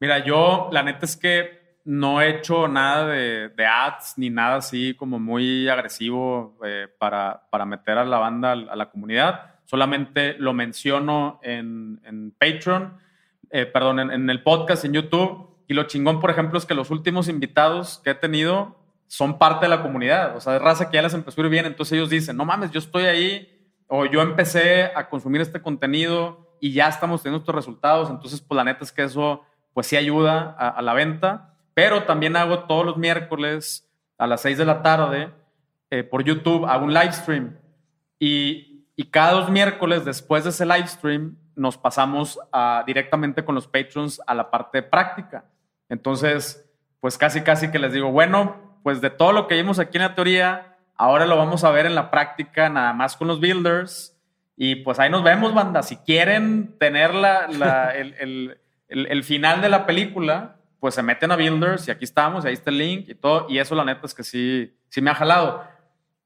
Mira, 0.00 0.24
yo 0.24 0.70
la 0.72 0.82
neta 0.82 1.04
es 1.04 1.14
que 1.18 1.76
no 1.84 2.22
he 2.22 2.38
hecho 2.38 2.66
nada 2.66 3.06
de, 3.08 3.50
de 3.50 3.66
ads 3.66 4.14
ni 4.16 4.30
nada 4.30 4.56
así 4.56 4.94
como 4.94 5.18
muy 5.18 5.68
agresivo 5.68 6.58
eh, 6.64 6.88
para, 6.98 7.48
para 7.50 7.66
meter 7.66 7.98
a 7.98 8.04
la 8.06 8.16
banda, 8.16 8.52
a 8.52 8.76
la 8.76 8.88
comunidad. 8.88 9.56
Solamente 9.66 10.32
lo 10.38 10.54
menciono 10.54 11.38
en, 11.42 12.34
Patreon, 12.38 12.96
eh, 13.50 13.66
perdón, 13.66 14.00
en, 14.00 14.10
en 14.10 14.30
el 14.30 14.42
podcast, 14.42 14.86
en 14.86 14.94
YouTube. 14.94 15.50
Y 15.68 15.74
lo 15.74 15.82
chingón, 15.82 16.18
por 16.18 16.30
ejemplo, 16.30 16.56
es 16.56 16.64
que 16.64 16.72
los 16.72 16.90
últimos 16.90 17.28
invitados 17.28 18.00
que 18.02 18.12
he 18.12 18.14
tenido 18.14 18.78
son 19.06 19.38
parte 19.38 19.66
de 19.66 19.68
la 19.68 19.82
comunidad. 19.82 20.34
O 20.34 20.40
sea, 20.40 20.56
es 20.56 20.62
raza 20.62 20.88
que 20.88 20.94
ya 20.94 21.02
les 21.02 21.12
empezó 21.12 21.42
a 21.42 21.44
ir 21.44 21.50
bien. 21.50 21.66
Entonces 21.66 21.92
ellos 21.92 22.08
dicen, 22.08 22.38
no 22.38 22.46
mames, 22.46 22.70
yo 22.70 22.78
estoy 22.78 23.04
ahí 23.04 23.49
o 23.92 24.06
yo 24.06 24.22
empecé 24.22 24.84
a 24.94 25.08
consumir 25.08 25.40
este 25.40 25.60
contenido 25.60 26.54
y 26.60 26.72
ya 26.72 26.86
estamos 26.86 27.22
teniendo 27.22 27.40
estos 27.42 27.54
resultados. 27.54 28.08
Entonces, 28.08 28.40
pues 28.40 28.56
la 28.56 28.62
neta 28.62 28.84
es 28.84 28.92
que 28.92 29.02
eso, 29.02 29.42
pues 29.74 29.88
sí 29.88 29.96
ayuda 29.96 30.54
a, 30.56 30.80
la 30.80 30.94
venta. 30.94 31.56
Pero 31.74 32.04
también 32.04 32.36
hago 32.36 32.60
todos 32.60 32.86
los 32.86 32.96
miércoles 32.96 33.90
a 34.16 34.28
las 34.28 34.42
6 34.42 34.58
de 34.58 34.64
la 34.64 34.82
tarde 34.82 35.30
eh, 35.90 36.04
por 36.04 36.22
YouTube, 36.22 36.66
hago 36.66 36.84
un 36.84 36.94
live 36.94 37.12
stream. 37.12 37.58
Y, 38.20 38.86
y, 38.94 39.10
cada 39.10 39.32
dos 39.32 39.50
miércoles 39.50 40.04
después 40.04 40.44
de 40.44 40.50
ese 40.50 40.64
live 40.64 40.86
stream 40.86 41.36
nos 41.56 41.76
pasamos 41.76 42.38
directamente 42.86 43.44
con 43.44 43.56
los 43.56 43.66
patrons 43.66 44.22
a 44.24 44.34
la 44.34 44.52
parte 44.52 44.82
práctica. 44.82 45.46
Entonces, 45.88 46.64
pues 47.00 47.18
casi, 47.18 47.40
casi 47.40 47.72
que 47.72 47.80
les 47.80 47.92
digo, 47.92 48.12
bueno, 48.12 48.78
pues 48.84 49.00
de 49.00 49.10
todo 49.10 49.32
lo 49.32 49.48
que 49.48 49.56
vimos 49.56 49.80
aquí 49.80 49.98
en 49.98 50.04
la 50.04 50.14
teoría, 50.14 50.69
ahora 51.00 51.24
lo 51.24 51.36
vamos 51.36 51.64
a 51.64 51.70
ver 51.70 51.86
en 51.86 51.94
la 51.94 52.10
práctica 52.10 52.68
nada 52.68 52.92
más 52.92 53.16
con 53.16 53.26
los 53.26 53.40
builders. 53.40 54.16
Y 54.54 54.76
pues 54.76 54.98
ahí 54.98 55.08
nos 55.08 55.24
vemos, 55.24 55.54
banda. 55.54 55.82
Si 55.82 55.96
quieren 55.96 56.76
tener 56.78 57.14
la, 57.14 57.48
la, 57.48 57.90
el, 57.96 58.14
el, 58.20 58.60
el, 58.88 59.06
el 59.06 59.24
final 59.24 59.62
de 59.62 59.70
la 59.70 59.86
película, 59.86 60.56
pues 60.78 60.94
se 60.94 61.02
meten 61.02 61.32
a 61.32 61.36
Builders 61.36 61.88
y 61.88 61.90
aquí 61.90 62.04
estamos, 62.04 62.44
y 62.44 62.48
ahí 62.48 62.54
está 62.54 62.70
el 62.70 62.78
link 62.78 63.08
y 63.08 63.14
todo. 63.14 63.46
Y 63.48 63.58
eso 63.58 63.74
la 63.74 63.84
neta 63.84 64.04
es 64.04 64.14
que 64.14 64.22
sí, 64.22 64.76
sí 64.90 65.00
me 65.00 65.10
ha 65.10 65.14
jalado. 65.14 65.64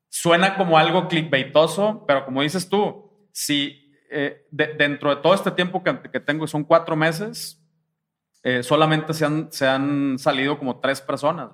Suena 0.09 0.57
como 0.57 0.77
algo 0.77 1.07
clickbaitoso, 1.07 2.05
pero 2.07 2.25
como 2.25 2.43
dices 2.43 2.68
tú, 2.68 3.29
si 3.33 3.93
eh, 4.11 4.47
de, 4.51 4.75
dentro 4.75 5.14
de 5.14 5.22
todo 5.22 5.35
este 5.35 5.53
tiempo 5.53 5.85
que, 5.85 6.01
que 6.11 6.20
tengo, 6.20 6.47
son 6.49 6.64
cuatro 6.64 6.97
meses, 6.97 7.61
eh, 8.43 8.64
solamente 8.64 9.14
se 9.14 9.25
han, 9.25 9.53
se 9.53 9.66
han 9.66 10.18
salido 10.18 10.59
como 10.59 10.81
tres 10.81 11.01
personas. 11.01 11.51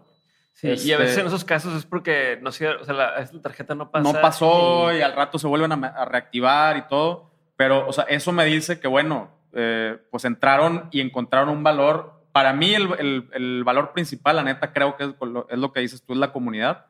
Sí, 0.53 0.71
este, 0.71 0.89
y 0.89 0.93
a 0.93 0.99
veces 0.99 1.19
en 1.19 1.27
esos 1.27 1.45
casos 1.45 1.75
es 1.75 1.87
porque 1.87 2.39
no 2.43 2.53
sé, 2.53 2.69
o 2.69 2.85
sea, 2.85 2.95
la, 2.95 3.29
la 3.33 3.43
tarjeta 3.43 3.75
no 3.75 3.91
pasa. 3.91 4.13
No 4.13 4.21
pasó 4.21 4.93
y... 4.93 4.99
y, 4.99 5.03
al 5.03 5.15
rato 5.15 5.39
se 5.39 5.47
vuelven 5.47 5.73
a, 5.73 5.87
a, 5.89 6.05
reactivar 6.05 6.77
y 6.77 6.83
todo. 6.89 7.31
Pero, 7.57 7.87
o 7.87 7.93
sea, 7.93 8.05
eso 8.05 8.33
me 8.33 8.45
dice 8.45 8.81
que, 8.81 8.89
bueno, 8.89 9.31
eh, 9.53 9.99
pues 10.11 10.25
entraron 10.25 10.89
y 10.91 11.01
encontraron 11.01 11.49
un 11.49 11.63
valor 11.63 12.21
para 12.33 12.53
mí 12.53 12.75
el, 12.75 12.89
el, 12.99 13.29
el, 13.33 13.65
valor 13.65 13.93
principal, 13.93 14.37
la 14.37 14.45
neta, 14.45 14.73
creo 14.73 14.97
que 14.97 15.05
es 15.05 15.11
lo, 15.21 15.49
es 15.49 15.59
lo 15.59 15.73
que 15.73 15.81
dices 15.81 16.03
tú, 16.03 16.13
es 16.13 16.19
la 16.19 16.33
comunidad. 16.33 16.87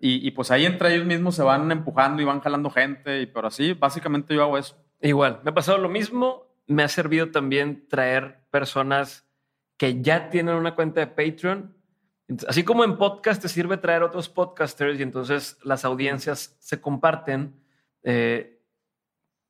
Y, 0.00 0.26
y, 0.26 0.30
pues 0.30 0.50
ahí 0.50 0.64
entre 0.64 0.94
ellos 0.94 1.06
mismos 1.06 1.34
se 1.34 1.42
van 1.42 1.70
empujando 1.72 2.22
y 2.22 2.24
van 2.24 2.40
jalando 2.40 2.70
gente, 2.70 3.20
y 3.20 3.26
pero 3.26 3.48
así, 3.48 3.74
básicamente 3.74 4.34
yo 4.34 4.42
hago 4.42 4.56
eso. 4.56 4.76
Igual, 5.00 5.40
me 5.42 5.50
ha 5.50 5.54
pasado 5.54 5.78
lo 5.78 5.88
mismo. 5.88 6.46
Me 6.66 6.82
ha 6.82 6.88
servido 6.88 7.30
también 7.30 7.86
traer 7.88 8.40
personas 8.50 9.26
que 9.76 10.02
ya 10.02 10.28
tienen 10.28 10.54
una 10.54 10.74
cuenta 10.74 11.00
de 11.00 11.06
Patreon. 11.06 11.74
Así 12.46 12.62
como 12.62 12.84
en 12.84 12.98
podcast 12.98 13.40
te 13.40 13.48
sirve 13.48 13.78
traer 13.78 14.02
otros 14.02 14.28
podcasters 14.28 14.98
y 14.98 15.02
entonces 15.02 15.58
las 15.62 15.84
audiencias 15.84 16.56
se 16.60 16.80
comparten. 16.80 17.54
Eh, 18.02 18.60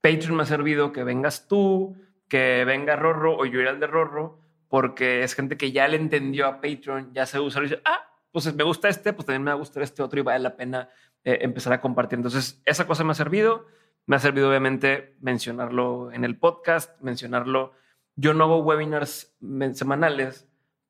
Patreon 0.01 0.37
me 0.37 0.45
ha 0.45 0.47
servido 0.47 0.93
que 0.93 1.03
vengas 1.03 1.49
tú, 1.49 1.97
que 2.29 2.65
venga 2.65 2.95
Rorro 2.95 3.37
o 3.37 3.47
yo 3.47 3.61
ir 3.61 3.69
al 3.69 3.81
de 3.81 3.89
Rorro 3.89 4.41
porque 4.69 5.23
es 5.23 5.35
gente 5.35 5.57
que 5.57 5.73
ya 5.73 5.89
le 5.89 5.97
entendió 5.97 6.47
a 6.47 6.61
Patreon, 6.61 7.13
ya 7.13 7.27
se 7.27 7.41
usa 7.41 7.61
y 7.63 7.65
dice, 7.65 7.81
ah, 7.85 8.09
pues 8.31 8.55
me 8.55 8.65
gusta 8.65 8.89
este, 8.89 9.13
pues 9.13 9.27
también 9.27 9.43
me 9.43 9.51
va 9.51 9.57
a 9.57 9.59
gustar 9.59 9.83
este 9.83 10.03
otro 10.03 10.21
y 10.21 10.23
vale 10.23 10.39
la 10.39 10.57
pena 10.57 10.89
eh, 11.25 11.39
empezar 11.41 11.73
a 11.73 11.81
compartir. 11.81 12.19
Entonces, 12.19 12.63
esa 12.65 12.87
cosa 12.87 13.03
me 13.03 13.13
ha 13.13 13.15
servido. 13.15 13.67
Me 14.07 14.17
ha 14.17 14.19
servido, 14.21 14.49
obviamente, 14.49 15.17
mencionarlo 15.21 16.13
en 16.13 16.25
el 16.25 16.39
podcast, 16.39 16.99
mencionarlo. 17.01 17.73
Yo 18.17 18.33
no 18.35 18.45
hago 18.45 18.63
webinars 18.63 19.37
semanales, 19.75 20.49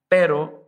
pero 0.09 0.68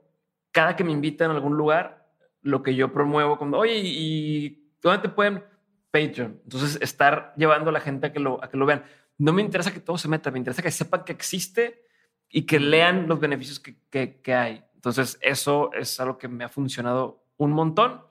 cada 0.53 0.77
que 0.77 0.85
me 0.85 0.93
invitan 0.93 1.31
a 1.31 1.35
algún 1.35 1.57
lugar, 1.57 2.09
lo 2.43 2.63
que 2.63 2.75
yo 2.75 2.93
promuevo, 2.93 3.39
como, 3.39 3.59
oye, 3.59 3.81
¿y 3.83 4.73
dónde 4.83 5.03
te 5.03 5.09
pueden? 5.09 5.45
Patreon. 5.91 6.41
Entonces, 6.45 6.79
estar 6.81 7.35
llevando 7.37 7.71
a 7.71 7.73
la 7.73 7.81
gente 7.81 8.09
a 8.09 8.13
que 8.13 8.21
lo, 8.21 8.43
a 8.43 8.49
que 8.49 8.57
lo 8.57 8.67
vean. 8.67 8.85
No 9.19 9.33
me 9.33 9.43
interesa 9.43 9.73
que 9.73 9.81
todo 9.81 9.99
se 9.99 10.09
meta, 10.09 10.31
me 10.31 10.39
interesa 10.39 10.63
que 10.63 10.71
sepan 10.71 11.05
que 11.05 11.13
existe 11.13 11.85
y 12.29 12.43
que 12.43 12.61
lean 12.61 13.09
los 13.09 13.21
beneficios 13.21 13.61
que, 13.61 13.77
que, 13.91 14.21
que, 14.21 14.35
hay. 14.35 14.65
Entonces, 14.75 15.19
eso 15.21 15.73
es 15.73 15.99
algo 16.01 16.17
que 16.17 16.29
me 16.29 16.45
ha 16.45 16.49
funcionado 16.49 17.25
un 17.37 17.53
montón. 17.53 18.03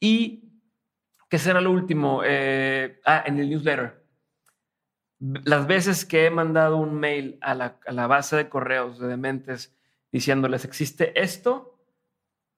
Y, 0.00 0.52
¿qué 1.30 1.38
será 1.38 1.60
lo 1.60 1.70
último? 1.70 2.22
Eh, 2.24 3.00
ah, 3.04 3.22
en 3.26 3.38
el 3.38 3.48
newsletter. 3.48 4.04
Las 5.20 5.66
veces 5.66 6.04
que 6.04 6.26
he 6.26 6.30
mandado 6.30 6.76
un 6.76 6.94
mail 6.94 7.38
a 7.40 7.54
la, 7.54 7.78
a 7.86 7.92
la 7.92 8.06
base 8.06 8.36
de 8.36 8.48
correos 8.48 8.98
de 8.98 9.06
Dementes 9.08 9.74
diciéndoles 10.14 10.64
existe 10.64 11.20
esto, 11.20 11.76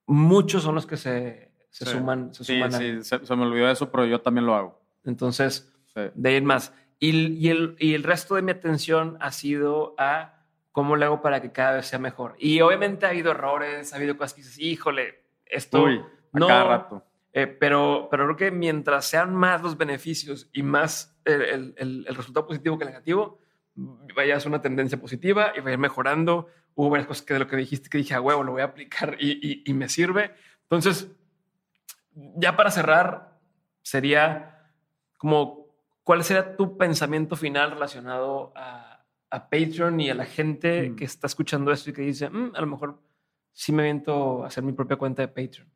muchos 0.06 0.62
son 0.62 0.74
los 0.74 0.86
que 0.86 0.96
se, 0.98 1.50
se 1.70 1.86
sí. 1.86 1.90
suman. 1.90 2.32
Se 2.34 2.44
sí, 2.44 2.52
suman 2.54 2.72
sí, 2.72 3.02
se, 3.02 3.24
se, 3.24 3.36
me 3.36 3.42
olvidó 3.44 3.70
eso, 3.70 3.90
pero 3.90 4.04
yo 4.04 4.20
también 4.20 4.44
lo 4.46 4.54
hago. 4.54 4.80
Entonces, 5.04 5.72
sí. 5.94 6.02
de 6.14 6.32
ir 6.36 6.42
más. 6.42 6.72
Y, 6.98 7.10
y, 7.32 7.48
el, 7.48 7.76
y 7.78 7.94
el 7.94 8.02
resto 8.02 8.34
de 8.34 8.42
mi 8.42 8.52
atención 8.52 9.16
ha 9.20 9.32
sido 9.32 9.94
a 9.98 10.44
¿cómo 10.72 10.96
le 10.96 11.06
hago 11.06 11.22
para 11.22 11.40
que 11.40 11.50
cada 11.52 11.72
vez 11.76 11.86
sea 11.86 11.98
mejor? 11.98 12.34
Y 12.38 12.60
obviamente 12.60 13.06
ha 13.06 13.08
habido 13.10 13.30
errores, 13.30 13.92
ha 13.92 13.96
habido 13.96 14.16
cosas 14.18 14.34
que 14.34 14.42
dices, 14.42 14.58
híjole, 14.58 15.22
esto 15.46 15.82
Uy, 15.84 15.98
a 16.32 16.38
no. 16.38 16.46
cada 16.46 16.64
rato. 16.64 17.04
Eh, 17.32 17.46
pero, 17.46 18.08
pero 18.10 18.24
creo 18.24 18.36
que 18.36 18.50
mientras 18.50 19.06
sean 19.06 19.34
más 19.34 19.62
los 19.62 19.76
beneficios 19.78 20.48
y 20.52 20.62
más 20.62 21.18
el, 21.24 21.42
el- 21.42 21.74
el- 21.78 22.04
el 22.08 22.14
resultado 22.14 22.46
positivo 22.46 22.76
que 22.78 22.84
el 22.84 22.90
negativo, 22.90 23.38
vaya 23.76 24.36
a 24.36 24.40
ser 24.40 24.48
una 24.48 24.62
tendencia 24.62 24.98
positiva 24.98 25.52
y 25.54 25.60
vaya 25.60 25.70
a 25.70 25.72
ir 25.74 25.78
mejorando. 25.78 26.48
Hubo 26.74 26.90
varias 26.90 27.06
cosas 27.06 27.24
que 27.24 27.34
de 27.34 27.40
lo 27.40 27.46
que 27.46 27.56
dijiste 27.56 27.88
que 27.88 27.98
dije, 27.98 28.14
a 28.14 28.20
huevo, 28.20 28.42
lo 28.42 28.52
voy 28.52 28.62
a 28.62 28.66
aplicar 28.66 29.16
y, 29.18 29.32
y- 29.32 29.62
y 29.66 29.72
me 29.74 29.88
sirve. 29.88 30.34
Entonces, 30.62 31.10
ya 32.36 32.56
para 32.56 32.70
cerrar, 32.70 33.38
sería 33.82 34.70
como, 35.16 35.66
¿cuál 36.02 36.24
sería 36.24 36.56
tu 36.56 36.76
pensamiento 36.76 37.36
final 37.36 37.70
relacionado 37.72 38.52
a, 38.56 39.04
a 39.30 39.50
Patreon 39.50 40.00
y 40.00 40.10
a 40.10 40.14
la 40.14 40.24
gente 40.24 40.90
Mm. 40.90 40.96
que 40.96 41.04
está 41.04 41.26
escuchando 41.26 41.72
esto 41.72 41.90
y 41.90 41.92
que 41.92 42.02
dice, 42.02 42.28
"Mm, 42.30 42.52
a 42.54 42.60
lo 42.60 42.66
mejor 42.66 43.00
sí 43.52 43.72
me 43.72 43.82
viento 43.84 44.44
a 44.44 44.48
hacer 44.48 44.62
mi 44.64 44.72
propia 44.72 44.96
cuenta 44.96 45.22
de 45.22 45.28
Patreon? 45.28 45.68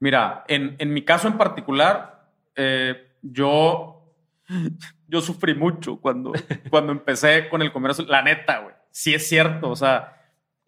Mira, 0.00 0.44
en, 0.48 0.76
en 0.78 0.92
mi 0.92 1.04
caso 1.04 1.26
en 1.28 1.36
particular, 1.36 2.30
eh, 2.54 3.16
yo, 3.22 3.97
yo 5.08 5.20
sufrí 5.20 5.54
mucho 5.54 6.00
cuando, 6.00 6.32
cuando 6.70 6.92
empecé 6.92 7.48
con 7.48 7.62
el 7.62 7.72
comercio. 7.72 8.04
La 8.06 8.22
neta, 8.22 8.60
güey. 8.60 8.74
Sí 8.90 9.14
es 9.14 9.28
cierto. 9.28 9.70
O 9.70 9.76
sea, 9.76 10.16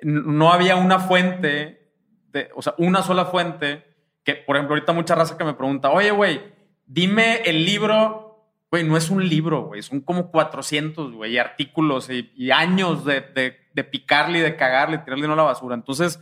no 0.03 0.53
había 0.53 0.77
una 0.77 0.99
fuente, 0.99 1.93
de, 2.29 2.51
o 2.55 2.63
sea, 2.63 2.75
una 2.79 3.03
sola 3.03 3.27
fuente 3.27 3.85
que, 4.25 4.35
por 4.35 4.57
ejemplo, 4.57 4.75
ahorita 4.75 4.93
mucha 4.93 5.15
raza 5.15 5.37
que 5.37 5.45
me 5.45 5.55
pregunta, 5.55 5.91
oye, 5.91 6.11
güey, 6.11 6.41
dime 6.87 7.43
el 7.45 7.65
libro. 7.65 8.27
Güey, 8.71 8.85
no 8.85 8.97
es 8.97 9.11
un 9.11 9.29
libro, 9.29 9.65
güey. 9.65 9.83
Son 9.83 10.01
como 10.01 10.31
400, 10.31 11.13
güey, 11.13 11.39
artículos 11.39 12.09
y, 12.09 12.31
y 12.37 12.53
años 12.53 13.05
de, 13.05 13.21
de, 13.21 13.57
de 13.75 13.85
picarle 13.85 14.39
y 14.39 14.43
de 14.43 14.55
cagarle, 14.55 14.99
tirarle 14.99 15.27
no 15.27 15.33
a 15.33 15.37
la 15.37 15.43
basura. 15.43 15.75
Entonces, 15.75 16.21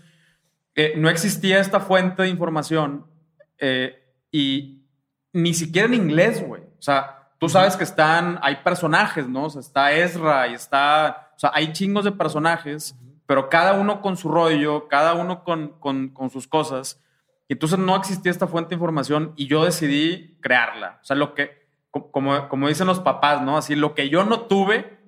eh, 0.75 0.95
no 0.97 1.11
existía 1.11 1.59
esta 1.59 1.81
fuente 1.81 2.23
de 2.23 2.29
información 2.29 3.05
eh, 3.59 4.01
y 4.31 4.87
ni 5.33 5.53
siquiera 5.53 5.89
en 5.89 5.95
inglés, 5.95 6.41
güey. 6.47 6.63
O 6.63 6.83
sea, 6.83 7.18
tú 7.39 7.49
sabes 7.49 7.77
que 7.77 7.85
están, 7.85 8.39
hay 8.43 8.57
personajes, 8.57 9.29
¿no? 9.29 9.45
O 9.45 9.51
sea, 9.51 9.61
está 9.61 9.93
Ezra 9.93 10.49
y 10.49 10.55
está, 10.55 11.31
o 11.37 11.39
sea, 11.39 11.51
hay 11.55 11.73
chingos 11.73 12.05
de 12.05 12.13
personajes, 12.13 12.97
pero 13.27 13.49
cada 13.49 13.75
uno 13.75 14.01
con 14.01 14.17
su 14.17 14.29
rollo, 14.31 14.89
cada 14.89 15.15
uno 15.15 15.45
con, 15.45 15.69
con, 15.81 16.09
con 16.09 16.31
sus 16.31 16.47
cosas. 16.49 17.01
Y 17.49 17.55
entonces 17.55 17.79
no 17.79 17.97
existía 17.97 18.31
esta 18.31 18.47
fuente 18.47 18.71
de 18.71 18.75
información 18.77 19.33
y 19.37 19.47
yo 19.47 19.65
decidí 19.65 20.37
crearla. 20.41 20.99
O 21.03 21.05
sea, 21.05 21.17
lo 21.17 21.35
que, 21.35 21.67
co- 21.91 22.11
como, 22.11 22.49
como 22.49 22.69
dicen 22.69 22.87
los 22.87 23.01
papás, 23.01 23.41
¿no? 23.43 23.57
Así, 23.57 23.75
lo 23.75 23.95
que 23.95 24.09
yo 24.09 24.25
no 24.25 24.43
tuve, 24.43 24.99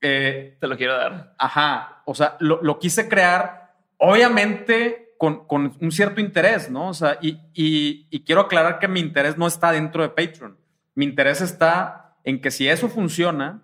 eh, 0.00 0.56
Te 0.60 0.66
lo 0.68 0.76
quiero 0.76 0.96
dar. 0.96 1.34
Ajá, 1.38 2.02
o 2.04 2.14
sea, 2.14 2.36
lo, 2.40 2.62
lo 2.62 2.78
quise 2.78 3.08
crear, 3.08 3.74
obviamente 3.96 5.14
con, 5.18 5.46
con 5.46 5.76
un 5.80 5.90
cierto 5.92 6.20
interés, 6.20 6.70
¿no? 6.70 6.88
O 6.88 6.94
sea, 6.94 7.18
y, 7.20 7.38
y- 7.52 8.06
y 8.10 8.20
quiero 8.24 8.42
aclarar 8.42 8.78
que 8.78 8.86
mi 8.88 9.00
interés 9.00 9.36
no 9.36 9.46
está 9.46 9.72
dentro 9.72 10.02
de 10.02 10.10
Patreon. 10.10 10.56
Mi 10.98 11.04
interés 11.04 11.40
está 11.40 12.16
en 12.24 12.40
que 12.40 12.50
si 12.50 12.68
eso 12.68 12.88
funciona, 12.88 13.62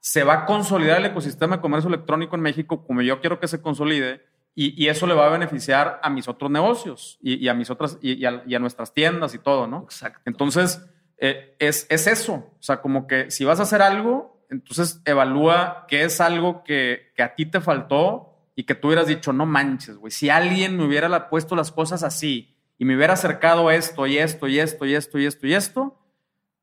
se 0.00 0.24
va 0.24 0.32
a 0.32 0.46
consolidar 0.46 1.00
el 1.00 1.04
ecosistema 1.04 1.56
de 1.56 1.60
comercio 1.60 1.88
electrónico 1.88 2.34
en 2.34 2.40
México 2.40 2.86
como 2.86 3.02
yo 3.02 3.20
quiero 3.20 3.38
que 3.38 3.46
se 3.46 3.60
consolide 3.60 4.24
y, 4.54 4.82
y 4.82 4.88
eso 4.88 5.06
le 5.06 5.12
va 5.12 5.26
a 5.26 5.28
beneficiar 5.28 6.00
a 6.02 6.08
mis 6.08 6.28
otros 6.28 6.50
negocios 6.50 7.18
y, 7.20 7.34
y 7.34 7.48
a 7.50 7.52
mis 7.52 7.68
otras 7.68 7.98
y, 8.00 8.24
a, 8.24 8.42
y 8.46 8.54
a 8.54 8.58
nuestras 8.58 8.94
tiendas 8.94 9.34
y 9.34 9.38
todo, 9.38 9.66
¿no? 9.66 9.82
Exacto. 9.82 10.22
Entonces, 10.24 10.82
eh, 11.18 11.56
es, 11.58 11.86
es 11.90 12.06
eso. 12.06 12.36
O 12.36 12.62
sea, 12.62 12.80
como 12.80 13.06
que 13.06 13.30
si 13.30 13.44
vas 13.44 13.60
a 13.60 13.64
hacer 13.64 13.82
algo, 13.82 14.42
entonces 14.48 15.02
evalúa 15.04 15.84
qué 15.88 16.04
es 16.04 16.22
algo 16.22 16.64
que, 16.64 17.12
que 17.14 17.22
a 17.22 17.34
ti 17.34 17.44
te 17.44 17.60
faltó 17.60 18.48
y 18.56 18.64
que 18.64 18.74
tú 18.74 18.88
hubieras 18.88 19.08
dicho, 19.08 19.34
no 19.34 19.44
manches, 19.44 19.98
güey. 19.98 20.10
Si 20.10 20.30
alguien 20.30 20.78
me 20.78 20.86
hubiera 20.86 21.28
puesto 21.28 21.54
las 21.54 21.70
cosas 21.70 22.02
así 22.02 22.56
y 22.78 22.86
me 22.86 22.96
hubiera 22.96 23.12
acercado 23.12 23.70
esto 23.70 24.06
y 24.06 24.16
esto 24.16 24.48
y 24.48 24.58
esto 24.58 24.86
y 24.86 24.94
esto 24.94 25.18
y 25.18 25.26
esto 25.26 25.46
y 25.46 25.52
esto, 25.52 25.98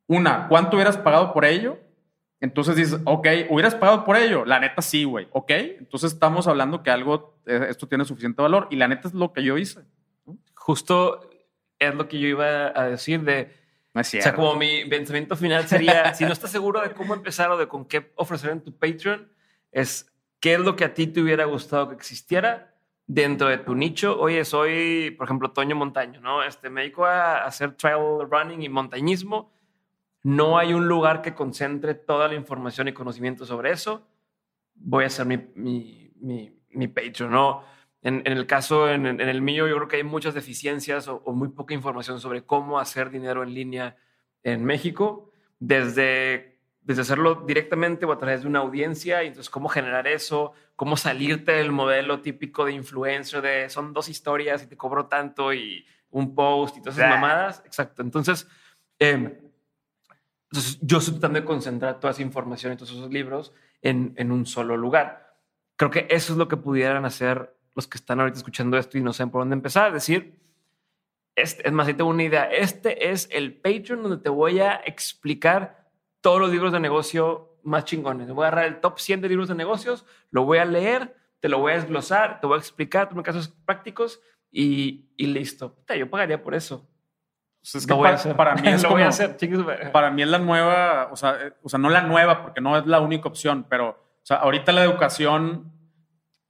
una, 0.09 0.47
¿cuánto 0.47 0.75
hubieras 0.75 0.97
pagado 0.97 1.31
por 1.33 1.45
ello? 1.45 1.77
Entonces 2.41 2.75
dices, 2.75 2.99
ok, 3.05 3.27
hubieras 3.49 3.75
pagado 3.75 4.03
por 4.03 4.17
ello. 4.17 4.43
La 4.43 4.59
neta 4.59 4.81
sí, 4.81 5.03
güey. 5.03 5.27
Ok, 5.31 5.51
entonces 5.51 6.13
estamos 6.13 6.47
hablando 6.47 6.81
que 6.81 6.89
algo, 6.89 7.39
eh, 7.45 7.67
esto 7.69 7.87
tiene 7.87 8.05
suficiente 8.05 8.41
valor 8.41 8.67
y 8.71 8.75
la 8.75 8.87
neta 8.87 9.07
es 9.07 9.13
lo 9.13 9.31
que 9.33 9.43
yo 9.43 9.55
hice. 9.57 9.81
Justo 10.55 11.29
es 11.77 11.93
lo 11.93 12.07
que 12.07 12.19
yo 12.19 12.27
iba 12.27 12.67
a 12.67 12.85
decir 12.89 13.21
de, 13.21 13.55
No 13.93 14.01
es 14.01 14.07
o 14.07 14.09
cierto. 14.09 14.23
sea, 14.23 14.35
como 14.35 14.55
mi 14.55 14.83
pensamiento 14.85 15.35
final 15.35 15.67
sería, 15.67 16.11
si 16.15 16.25
no 16.25 16.33
estás 16.33 16.49
seguro 16.49 16.81
de 16.81 16.91
cómo 16.91 17.13
empezar 17.13 17.51
o 17.51 17.57
de 17.57 17.67
con 17.67 17.85
qué 17.85 18.11
ofrecer 18.15 18.49
en 18.49 18.61
tu 18.61 18.75
Patreon, 18.75 19.31
es 19.71 20.11
qué 20.39 20.55
es 20.55 20.59
lo 20.59 20.75
que 20.75 20.85
a 20.85 20.93
ti 20.95 21.05
te 21.05 21.21
hubiera 21.21 21.45
gustado 21.45 21.89
que 21.89 21.95
existiera 21.95 22.73
dentro 23.05 23.47
de 23.47 23.59
tu 23.59 23.75
nicho. 23.75 24.19
Oye, 24.19 24.43
soy, 24.43 25.11
por 25.11 25.25
ejemplo, 25.27 25.51
Toño 25.51 25.75
Montaño, 25.75 26.19
¿no? 26.19 26.41
Este, 26.41 26.71
me 26.71 26.81
dedico 26.81 27.05
a 27.05 27.43
hacer 27.43 27.73
trail 27.73 28.27
running 28.27 28.63
y 28.63 28.69
montañismo. 28.69 29.51
No 30.23 30.57
hay 30.57 30.73
un 30.73 30.87
lugar 30.87 31.21
que 31.21 31.33
concentre 31.33 31.93
toda 31.93 32.27
la 32.27 32.35
información 32.35 32.87
y 32.87 32.93
conocimiento 32.93 33.45
sobre 33.45 33.71
eso. 33.71 34.07
Voy 34.75 35.03
a 35.05 35.07
hacer 35.07 35.25
mi, 35.25 35.37
mi, 35.55 36.11
mi, 36.19 36.59
mi 36.71 36.87
Patreon, 36.87 37.31
¿no? 37.31 37.63
En, 38.01 38.21
en 38.25 38.33
el 38.33 38.47
caso, 38.47 38.89
en, 38.89 39.05
en 39.05 39.19
el 39.21 39.41
mío, 39.41 39.67
yo 39.67 39.75
creo 39.75 39.87
que 39.87 39.97
hay 39.97 40.03
muchas 40.03 40.33
deficiencias 40.33 41.07
o, 41.07 41.21
o 41.25 41.33
muy 41.33 41.49
poca 41.49 41.73
información 41.73 42.19
sobre 42.19 42.43
cómo 42.45 42.79
hacer 42.79 43.09
dinero 43.09 43.43
en 43.43 43.53
línea 43.53 43.97
en 44.43 44.63
México, 44.63 45.31
desde, 45.59 46.59
desde 46.81 47.01
hacerlo 47.01 47.43
directamente 47.45 48.05
o 48.05 48.11
a 48.13 48.17
través 48.17 48.43
de 48.43 48.47
una 48.47 48.59
audiencia, 48.59 49.23
y 49.23 49.27
entonces 49.27 49.49
cómo 49.49 49.67
generar 49.67 50.07
eso, 50.07 50.53
cómo 50.77 50.95
salirte 50.95 51.51
del 51.51 51.73
modelo 51.73 52.21
típico 52.21 52.63
de 52.63 52.71
influencer, 52.71 53.41
de 53.41 53.69
son 53.69 53.91
dos 53.91 54.07
historias 54.07 54.63
y 54.63 54.67
te 54.67 54.77
cobro 54.77 55.07
tanto 55.07 55.53
y 55.53 55.85
un 56.09 56.33
post 56.33 56.77
y 56.77 56.81
todas 56.81 56.97
esas 56.97 57.09
mamadas. 57.09 57.61
Exacto. 57.65 58.01
Entonces, 58.01 58.47
em, 58.97 59.35
entonces, 60.51 60.79
yo 60.81 60.97
estoy 60.97 61.13
tratando 61.15 61.39
de 61.39 61.45
concentrar 61.45 61.99
toda 61.99 62.11
esa 62.11 62.23
información 62.23 62.73
y 62.73 62.75
todos 62.75 62.91
esos 62.91 63.11
libros 63.11 63.53
en, 63.81 64.13
en 64.17 64.31
un 64.31 64.47
solo 64.47 64.77
lugar. 64.77 65.35
Creo 65.75 65.91
que 65.91 66.07
eso 66.09 66.33
es 66.33 66.39
lo 66.39 66.47
que 66.47 66.57
pudieran 66.57 67.05
hacer 67.05 67.55
los 67.75 67.87
que 67.87 67.97
están 67.97 68.19
ahorita 68.19 68.39
escuchando 68.39 68.77
esto 68.77 68.97
y 68.97 69.01
no 69.01 69.13
saben 69.13 69.31
por 69.31 69.41
dónde 69.41 69.53
empezar. 69.53 69.89
Es 69.89 69.93
decir, 69.93 70.39
este, 71.35 71.67
es 71.67 71.71
más, 71.71 71.87
ahí 71.87 71.93
tengo 71.93 72.09
una 72.09 72.23
idea. 72.23 72.45
Este 72.45 73.11
es 73.11 73.29
el 73.31 73.53
Patreon 73.53 74.01
donde 74.01 74.17
te 74.17 74.29
voy 74.29 74.59
a 74.59 74.81
explicar 74.85 75.87
todos 76.19 76.39
los 76.39 76.49
libros 76.49 76.73
de 76.73 76.79
negocio 76.79 77.59
más 77.63 77.85
chingones. 77.85 78.29
Voy 78.31 78.45
a 78.45 78.47
agarrar 78.47 78.65
el 78.65 78.81
top 78.81 78.99
100 78.99 79.21
de 79.21 79.29
libros 79.29 79.47
de 79.47 79.55
negocios, 79.55 80.05
lo 80.31 80.43
voy 80.45 80.57
a 80.57 80.65
leer, 80.65 81.15
te 81.39 81.47
lo 81.47 81.59
voy 81.59 81.73
a 81.73 81.75
desglosar, 81.75 82.41
te 82.41 82.47
voy 82.47 82.55
a 82.55 82.59
explicar, 82.59 83.07
tomar 83.07 83.23
casos 83.23 83.49
prácticos 83.65 84.19
y, 84.51 85.11
y 85.15 85.27
listo. 85.27 85.77
Yo 85.95 86.09
pagaría 86.09 86.41
por 86.41 86.55
eso. 86.55 86.88
Pues 87.61 87.75
es 87.75 87.87
que 87.87 87.93
voy 87.93 88.07
a 88.07 88.11
para, 88.11 88.15
hacer. 88.15 88.35
para 88.35 88.55
mí 88.55 88.67
es 88.67 88.83
lo 88.83 88.89
voy 88.89 89.01
a 89.01 89.05
como- 89.05 89.09
hacer. 89.09 89.91
para 89.91 90.11
mí 90.11 90.21
es 90.21 90.27
la 90.29 90.39
nueva, 90.39 91.09
o 91.11 91.15
sea, 91.15 91.35
eh, 91.41 91.53
o 91.63 91.69
sea, 91.69 91.77
no 91.79 91.89
la 91.89 92.01
nueva, 92.01 92.41
porque 92.41 92.61
no 92.61 92.77
es 92.77 92.85
la 92.85 92.99
única 92.99 93.27
opción, 93.27 93.65
pero 93.69 93.89
o 93.89 94.25
sea, 94.25 94.37
ahorita 94.37 94.71
la 94.71 94.83
educación, 94.83 95.71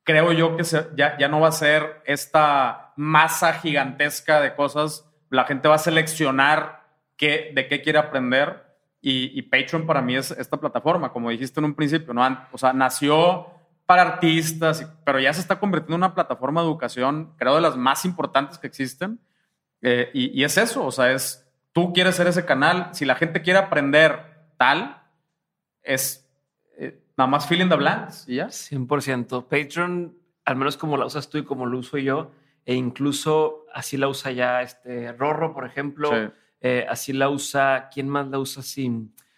creo 0.03 0.31
yo 0.33 0.55
que 0.57 0.63
se- 0.63 0.87
ya, 0.95 1.17
ya 1.17 1.27
no 1.27 1.39
va 1.39 1.47
a 1.49 1.51
ser 1.51 2.01
esta 2.05 2.93
masa 2.95 3.53
gigantesca 3.53 4.41
de 4.41 4.55
cosas. 4.55 5.05
La 5.29 5.45
gente 5.45 5.67
va 5.67 5.75
a 5.75 5.79
seleccionar 5.79 6.83
qué, 7.15 7.51
de 7.55 7.67
qué 7.67 7.81
quiere 7.81 7.99
aprender. 7.99 8.65
Y, 9.01 9.31
y 9.37 9.43
Patreon 9.43 9.85
para 9.85 10.01
mí 10.01 10.15
es 10.17 10.31
esta 10.31 10.57
plataforma, 10.57 11.13
como 11.13 11.29
dijiste 11.29 11.59
en 11.61 11.65
un 11.65 11.73
principio, 11.73 12.13
¿no? 12.13 12.21
O 12.51 12.57
sea, 12.57 12.73
nació 12.73 13.47
para 13.85 14.01
artistas, 14.01 14.85
pero 15.05 15.19
ya 15.19 15.31
se 15.33 15.39
está 15.39 15.57
convirtiendo 15.57 15.95
en 15.95 15.99
una 16.03 16.13
plataforma 16.13 16.61
de 16.61 16.67
educación, 16.67 17.33
creo, 17.37 17.55
de 17.55 17.61
las 17.61 17.77
más 17.77 18.03
importantes 18.03 18.57
que 18.57 18.67
existen. 18.67 19.19
Eh, 19.81 20.09
y, 20.13 20.39
y 20.39 20.43
es 20.43 20.57
eso, 20.57 20.85
o 20.85 20.91
sea, 20.91 21.11
es 21.11 21.45
tú 21.71 21.93
quieres 21.93 22.15
ser 22.15 22.27
ese 22.27 22.45
canal. 22.45 22.89
Si 22.93 23.05
la 23.05 23.15
gente 23.15 23.41
quiere 23.41 23.59
aprender 23.59 24.25
tal, 24.57 25.01
es 25.81 26.29
eh, 26.77 26.99
nada 27.17 27.29
más 27.29 27.47
fill 27.47 27.61
in 27.61 27.69
the 27.69 27.75
blanks 27.75 28.27
y 28.27 28.35
ya. 28.35 28.47
100%. 28.47 29.47
Patreon, 29.47 30.17
al 30.45 30.55
menos 30.55 30.77
como 30.77 30.97
la 30.97 31.05
usas 31.05 31.29
tú 31.29 31.37
y 31.37 31.43
como 31.45 31.65
lo 31.65 31.77
uso 31.77 31.97
yo, 31.97 32.31
e 32.65 32.73
incluso 32.75 33.65
así 33.73 33.97
la 33.97 34.07
usa 34.07 34.31
ya 34.31 34.61
este 34.61 35.11
Rorro, 35.13 35.53
por 35.53 35.65
ejemplo. 35.65 36.09
Sí. 36.11 36.33
Eh, 36.61 36.85
así 36.89 37.13
la 37.13 37.29
usa, 37.29 37.89
¿quién 37.93 38.09
más 38.09 38.27
la 38.27 38.37
usa 38.39 38.59
así? 38.61 38.91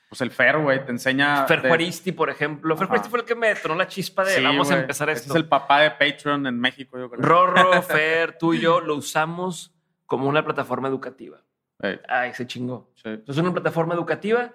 Pues 0.10 0.20
el 0.22 0.32
Fer, 0.32 0.58
güey, 0.58 0.84
te 0.84 0.92
enseña. 0.92 1.46
Fer 1.46 1.62
de- 1.62 1.70
Juaristi, 1.70 2.12
por 2.12 2.30
ejemplo. 2.30 2.76
Fer 2.76 2.84
Ajá. 2.86 2.90
Juaristi 2.90 3.10
fue 3.10 3.20
el 3.20 3.26
que 3.26 3.36
me 3.36 3.50
detonó 3.50 3.76
la 3.76 3.88
chispa 3.88 4.26
de 4.26 4.36
Sí, 4.38 4.44
vamos 4.44 4.72
a 4.72 4.80
empezar 4.80 5.10
esto. 5.10 5.30
es 5.32 5.36
el 5.36 5.48
papá 5.48 5.82
de 5.82 5.92
Patreon 5.92 6.48
en 6.48 6.60
México, 6.60 6.98
yo 6.98 7.10
creo. 7.10 7.22
Rorro, 7.22 7.82
Fer, 7.84 8.38
tú 8.38 8.54
y 8.56 8.60
yo 8.60 8.82
lo 8.82 8.96
usamos 8.96 9.72
como 10.12 10.28
una 10.28 10.44
plataforma 10.44 10.90
educativa. 10.90 11.38
Eh, 11.82 12.02
Ay, 12.10 12.34
se 12.34 12.46
chingó. 12.46 12.92
sí. 12.96 13.24
Es 13.26 13.38
una 13.38 13.54
plataforma 13.54 13.94
educativa 13.94 14.52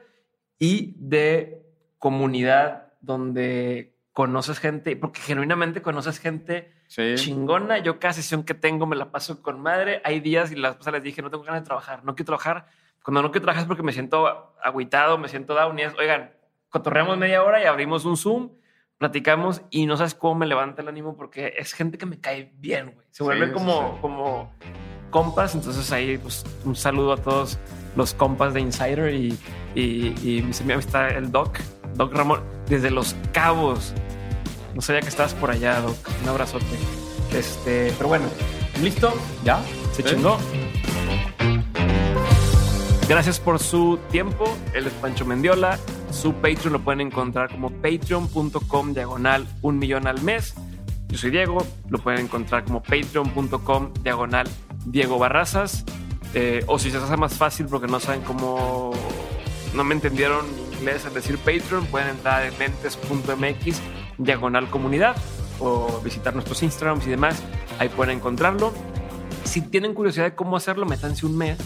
y 0.59 0.95
de 0.99 1.63
comunidad 1.99 2.93
donde 3.01 3.95
conoces 4.13 4.59
gente, 4.59 4.97
porque 4.97 5.21
genuinamente 5.23 5.81
conoces 5.81 6.19
gente 6.19 6.73
Sí. 6.89 7.15
chingona. 7.17 7.79
Yo 7.79 7.99
cada 7.99 8.13
sesión 8.13 8.45
que 8.45 8.53
tengo 8.53 8.85
me 8.87 8.97
la 8.97 9.11
paso 9.11 9.43
con 9.43 9.61
madre. 9.63 10.03
Hay 10.05 10.21
días 10.21 10.53
y 10.53 10.57
las 10.57 10.77
cosas 10.77 10.93
les 10.93 11.03
dije, 11.03 11.23
no 11.23 11.31
tengo 11.31 11.43
ganas 11.45 11.63
de 11.63 11.67
trabajar, 11.67 12.05
no 12.05 12.15
quiero 12.15 12.27
trabajar. 12.27 12.67
Cuando 13.03 13.23
no 13.23 13.31
quiero 13.31 13.45
trabajar 13.45 13.63
es 13.63 13.67
porque 13.67 13.83
me 13.83 13.93
siento 13.93 14.53
agüitado, 14.63 15.17
me 15.17 15.29
siento 15.29 15.55
down 15.55 15.79
y 15.79 15.83
es, 15.83 15.95
oigan, 15.99 16.33
cotorreamos 16.69 17.17
media 17.17 17.43
hora 17.43 17.63
y 17.63 17.65
abrimos 17.65 18.05
un 18.05 18.19
Zoom. 18.19 18.51
platicamos 18.99 19.63
y 19.71 19.87
no 19.87 19.97
sabes 19.97 20.15
cómo 20.15 20.35
me 20.37 20.47
levanta 20.47 20.81
el 20.83 20.89
ánimo 20.89 21.17
porque 21.17 21.55
es 21.59 21.73
gente 21.75 21.97
que 21.99 22.07
me 22.07 22.19
cae 22.21 22.53
bien, 22.57 22.93
güey. 22.95 23.07
Se 23.11 23.23
vuelve 23.25 23.47
Sí, 23.49 23.53
como, 23.53 24.01
como 24.01 24.53
compas. 25.17 25.55
Entonces 25.55 25.91
ahí, 25.93 26.19
pues, 26.19 26.45
un 26.67 26.77
saludo 26.77 27.15
a 27.15 27.17
todos 27.17 27.59
los 27.97 28.13
compas 28.13 28.53
de 28.53 28.61
Insider 28.61 29.15
y, 29.15 29.39
y, 29.75 30.09
y 30.23 30.43
mi 30.43 30.53
mi 30.67 30.73
amistad, 30.75 31.09
el 31.09 31.33
Doc, 31.33 31.59
Doc 31.95 32.13
Ramón, 32.13 32.41
desde 32.69 32.91
Los 32.91 33.17
Cabos. 33.33 33.95
No 34.75 34.83
sabía 34.83 35.01
que 35.01 35.09
estabas 35.09 35.33
por 35.33 35.51
allá, 35.51 35.81
Doc. 35.81 35.97
Un 36.23 36.29
abrazote. 36.29 36.67
Este, 37.33 37.95
pero 37.97 38.09
bueno, 38.11 38.27
listo. 38.83 39.11
¿Ya? 39.43 39.59
Se 39.93 40.03
Sí. 40.03 40.11
chingó. 40.11 40.37
Gracias 43.09 43.41
por 43.41 43.59
su 43.59 43.99
tiempo. 44.11 44.45
Él 44.75 44.87
es 44.87 44.93
Pancho 44.95 45.25
Mendiola. 45.25 45.79
Su 46.11 46.35
Patreon 46.35 46.75
lo 46.75 46.81
pueden 46.81 47.01
encontrar 47.01 47.51
como 47.51 47.71
patreon.com 47.71 48.93
diagonal 48.93 49.47
un 49.63 49.79
millón 49.79 50.07
al 50.07 50.21
mes. 50.21 50.53
Yo 51.09 51.17
soy 51.17 51.31
Diego. 51.31 51.67
Lo 51.89 51.99
pueden 52.01 52.21
encontrar 52.21 52.65
como 52.65 52.83
patreon.com 52.83 53.95
diagonal 54.03 54.47
Diego 54.87 55.19
Barrazas. 55.19 55.85
Eh, 56.35 56.65
o 56.67 56.79
si 56.79 56.91
se 56.91 56.97
hace 56.97 57.17
más 57.17 57.35
fácil 57.35 57.67
porque 57.67 57.87
no 57.87 58.01
saben 58.01 58.21
cómo, 58.23 58.91
no 59.75 59.85
me 59.85 59.95
entendieron 59.95 60.45
inglés 60.79 61.07
al 61.07 61.15
decir 61.15 61.39
Patreon, 61.39 61.87
pueden 61.87 62.09
entrar 62.09 62.45
en 62.45 62.57
mentes.mx 62.59 63.81
diagonal 64.19 64.69
comunidad 64.71 65.17
o 65.61 66.01
visitar 66.05 66.35
nuestros 66.35 66.63
Instagrams 66.63 67.07
y 67.07 67.11
demás. 67.11 67.43
Ahí 67.79 67.89
pueden 67.89 68.17
encontrarlo. 68.19 68.73
Si 69.45 69.61
tienen 69.63 69.95
curiosidad 69.95 70.25
de 70.27 70.35
cómo 70.35 70.57
hacerlo, 70.57 70.85
métanse 70.87 71.25
un 71.27 71.37
mes 71.39 71.59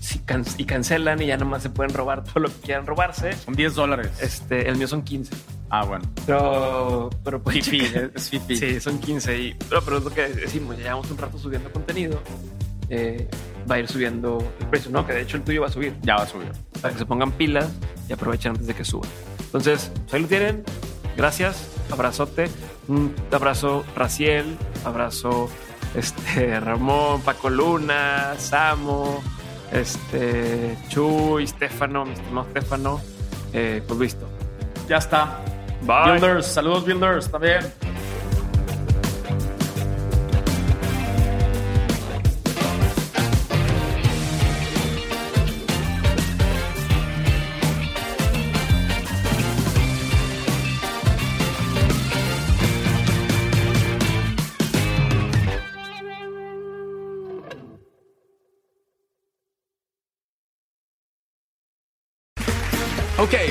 si 0.00 0.18
can- 0.20 0.44
y 0.58 0.64
cancelan 0.64 1.20
y 1.22 1.26
ya 1.26 1.36
nomás 1.36 1.62
se 1.62 1.70
pueden 1.70 1.94
robar 1.94 2.24
todo 2.24 2.40
lo 2.40 2.48
que 2.48 2.60
quieran 2.60 2.86
robarse. 2.86 3.32
Son 3.34 3.54
10 3.54 3.74
dólares. 3.74 4.10
Este, 4.20 4.68
el 4.68 4.76
mío 4.76 4.88
son 4.88 5.02
15. 5.02 5.34
Ah, 5.70 5.84
bueno. 5.84 6.04
Pero, 6.26 7.10
pero 7.24 7.40
pues, 7.42 7.64
Fifi, 7.64 7.86
es 8.14 8.28
fifi. 8.28 8.56
Sí, 8.56 8.80
son 8.80 8.98
15. 8.98 9.38
Y, 9.38 9.54
pero, 9.68 9.82
pero 9.82 9.98
es 9.98 10.04
lo 10.04 10.10
que 10.10 10.28
decimos, 10.28 10.76
ya 10.76 10.82
llevamos 10.84 11.10
un 11.10 11.18
rato 11.18 11.38
subiendo 11.38 11.70
contenido. 11.72 12.20
eh, 12.88 13.28
va 13.70 13.76
a 13.76 13.78
ir 13.78 13.86
subiendo 13.88 14.38
el 14.58 14.66
precio, 14.66 14.90
¿no? 14.90 15.06
Que 15.06 15.12
de 15.12 15.20
hecho 15.22 15.36
el 15.36 15.44
tuyo 15.44 15.60
va 15.62 15.68
a 15.68 15.70
subir. 15.70 15.94
Ya 16.02 16.16
va 16.16 16.24
a 16.24 16.26
subir. 16.26 16.50
Para 16.80 16.92
que 16.92 16.98
se 16.98 17.06
pongan 17.06 17.30
pilas 17.32 17.68
y 18.08 18.12
aprovechen 18.12 18.50
antes 18.52 18.66
de 18.66 18.74
que 18.74 18.84
suba. 18.84 19.06
Entonces, 19.38 19.92
pues 20.02 20.14
ahí 20.14 20.22
lo 20.22 20.28
tienen. 20.28 20.64
Gracias. 21.16 21.68
Abrazote. 21.92 22.48
Un 22.88 23.14
abrazo 23.30 23.84
Raciel. 23.94 24.56
Abrazo 24.84 25.48
este, 25.94 26.58
Ramón, 26.68 27.20
Paco 27.22 27.48
Luna, 27.50 28.34
Samo, 28.38 29.22
este, 29.70 30.76
Chuy, 30.88 31.46
Stefano, 31.46 32.04
mi 32.06 32.12
estimado 32.12 32.48
Stefano. 32.50 33.00
Eh, 33.52 33.82
pues 33.86 34.00
listo. 34.00 34.28
Ya 34.88 34.96
está. 34.96 35.40
Builders, 35.82 36.46
saludos 36.46 36.84
Builders, 36.84 37.30
también. 37.30 37.60